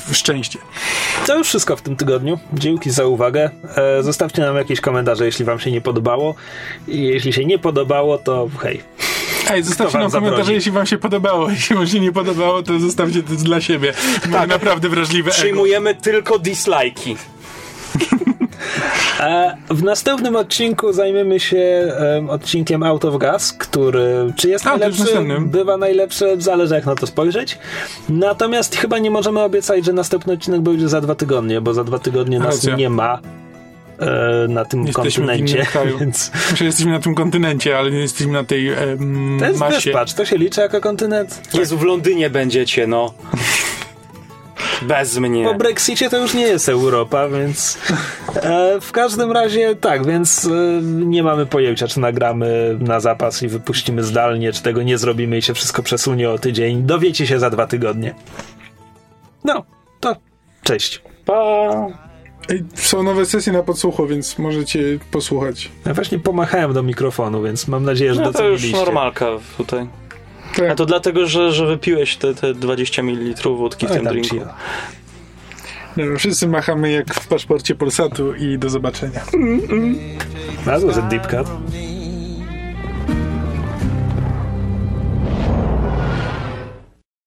w 0.08 0.16
szczęście. 0.16 0.60
To 1.28 1.38
już 1.38 1.48
wszystko 1.48 1.76
w 1.76 1.82
tym 1.82 1.96
tygodniu. 1.96 2.40
Dzięki 2.54 2.90
za 2.92 3.06
uwagę. 3.06 3.50
E, 4.00 4.04
zostawcie 4.04 4.42
nam 4.42 4.56
jakieś 4.56 4.82
komentarze, 4.82 5.26
jeśli 5.26 5.46
wam 5.46 5.60
się 5.60 5.72
nie 5.72 5.82
podobało. 5.82 6.36
I 6.88 7.02
jeśli 7.04 7.34
się 7.34 7.46
nie 7.46 7.60
podobało, 7.60 8.18
to 8.18 8.50
hej. 8.60 8.82
Ej, 9.52 9.64
zostawcie 9.64 9.98
nam 9.98 10.12
komentarze, 10.12 10.38
zabroni? 10.38 10.56
jeśli 10.56 10.72
wam 10.72 10.86
się 10.86 10.98
podobało. 10.98 11.50
Jeśli 11.52 11.76
wam 11.76 11.88
się 11.88 12.00
nie 12.00 12.12
podobało, 12.12 12.64
to 12.64 12.80
zostawcie 12.80 13.24
to 13.24 13.34
dla 13.34 13.62
siebie. 13.62 13.94
Mamy 14.30 14.48
naprawdę 14.48 14.90
wrażliwe 14.90 15.32
ego. 15.32 15.40
Przyjmujemy 15.40 15.96
tylko 15.96 16.40
dislike'i. 16.40 17.16
E, 19.20 19.58
w 19.70 19.84
następnym 19.84 20.36
odcinku 20.36 20.94
zajmiemy 20.94 21.40
się 21.40 21.94
em, 22.18 22.30
odcinkiem 22.30 22.84
Out 22.84 23.06
of 23.06 23.18
Gas, 23.18 23.54
który 23.54 24.34
czy 24.36 24.50
jest 24.50 24.68
A, 24.68 24.70
najlepszy, 24.70 25.04
bywa 25.40 25.78
najlepszy, 25.78 26.36
zależy 26.40 26.76
jak 26.76 26.86
na 26.86 26.96
to 26.96 27.08
spojrzeć. 27.08 27.58
Natomiast 28.10 28.76
chyba 28.76 29.00
nie 29.00 29.12
możemy 29.12 29.42
obiecać, 29.42 29.86
że 29.86 29.94
następny 29.94 30.34
odcinek 30.34 30.62
będzie 30.62 30.90
za 30.90 31.02
dwa 31.02 31.16
tygodnie, 31.16 31.62
bo 31.62 31.74
za 31.74 31.84
dwa 31.84 32.00
tygodnie 32.00 32.40
nas 32.40 32.56
Racja. 32.56 32.76
nie 32.76 32.90
ma 32.90 33.20
e, 34.00 34.48
na 34.48 34.66
tym 34.66 34.88
Jesteśmy 34.88 35.26
kontynencie. 35.26 35.66
Więc 36.00 36.32
Myślę, 36.34 36.58
że 36.58 36.66
jesteśmy 36.66 36.92
na 36.92 37.00
tym 37.00 37.16
kontynencie, 37.16 37.78
ale 37.78 37.92
nie 37.92 38.00
jesteśmy 38.00 38.34
na 38.34 38.44
tej 38.44 38.70
em, 38.70 39.38
to 39.40 39.46
jest 39.46 39.60
masie. 39.60 39.76
wyspa, 39.76 40.06
czy 40.06 40.16
to 40.16 40.26
się 40.26 40.38
liczy 40.38 40.62
jako 40.62 40.82
kontynent? 40.82 41.42
Jezu, 41.54 41.78
w 41.78 41.84
Londynie 41.84 42.30
będziecie, 42.30 42.88
no. 42.88 43.14
Bez 44.82 45.18
mnie. 45.18 45.46
Po 45.46 45.54
Brexicie 45.54 46.10
to 46.10 46.18
już 46.18 46.34
nie 46.34 46.48
jest 46.48 46.70
Europa, 46.70 47.30
więc 47.30 47.78
e, 48.36 48.82
w 48.82 48.92
każdym 48.92 49.32
razie 49.32 49.76
tak, 49.76 50.08
więc 50.08 50.46
e, 50.46 50.50
nie 50.84 51.24
mamy 51.24 51.46
pojęcia, 51.46 51.88
czy 51.88 52.00
nagramy 52.00 52.78
na 52.80 53.00
zapas 53.00 53.44
i 53.44 53.48
wypuścimy 53.48 54.04
zdalnie, 54.04 54.54
czy 54.54 54.64
tego 54.64 54.84
nie 54.84 54.98
zrobimy 54.98 55.38
i 55.38 55.42
się 55.42 55.54
wszystko 55.54 55.84
przesunie 55.84 56.30
o 56.30 56.40
tydzień. 56.40 56.84
Dowiecie 56.84 57.28
się 57.28 57.40
za 57.40 57.50
dwa 57.50 57.68
tygodnie. 57.68 58.16
No, 59.44 59.64
to 60.00 60.16
cześć. 60.64 61.02
Pa! 61.26 62.07
Są 62.76 63.04
nowe 63.04 63.26
sesje 63.26 63.54
na 63.54 63.64
podsłuchu, 63.64 64.08
więc 64.08 64.38
możecie 64.40 65.00
posłuchać. 65.12 65.72
Ja 65.86 65.94
właśnie 65.94 66.20
pomachałem 66.20 66.74
do 66.74 66.84
mikrofonu, 66.84 67.44
więc 67.44 67.68
mam 67.68 67.84
nadzieję, 67.84 68.14
że 68.14 68.22
No 68.22 68.34
to 68.34 68.48
już 68.48 68.72
normalka 68.72 69.26
tutaj. 69.58 69.88
Tak. 70.56 70.70
A 70.70 70.76
to 70.76 70.86
dlatego, 70.86 71.28
że, 71.28 71.52
że 71.52 71.66
wypiłeś 71.66 72.18
te, 72.18 72.36
te 72.36 72.54
20 72.54 73.04
ml 73.04 73.50
wódki 73.50 73.88
w 73.88 73.92
Oj, 73.92 73.98
tym 73.98 74.06
drinku. 74.06 74.36
Dobra, 75.98 76.18
wszyscy 76.18 76.48
machamy 76.48 76.92
jak 76.92 77.14
w 77.14 77.28
paszporcie 77.28 77.76
Polsatu 77.76 78.36
i 78.36 78.58
do 78.58 78.70
zobaczenia. 78.70 79.22
That 80.66 80.84
was 80.84 80.98
a 80.98 81.02
deep 81.02 81.28
cut. 81.28 81.48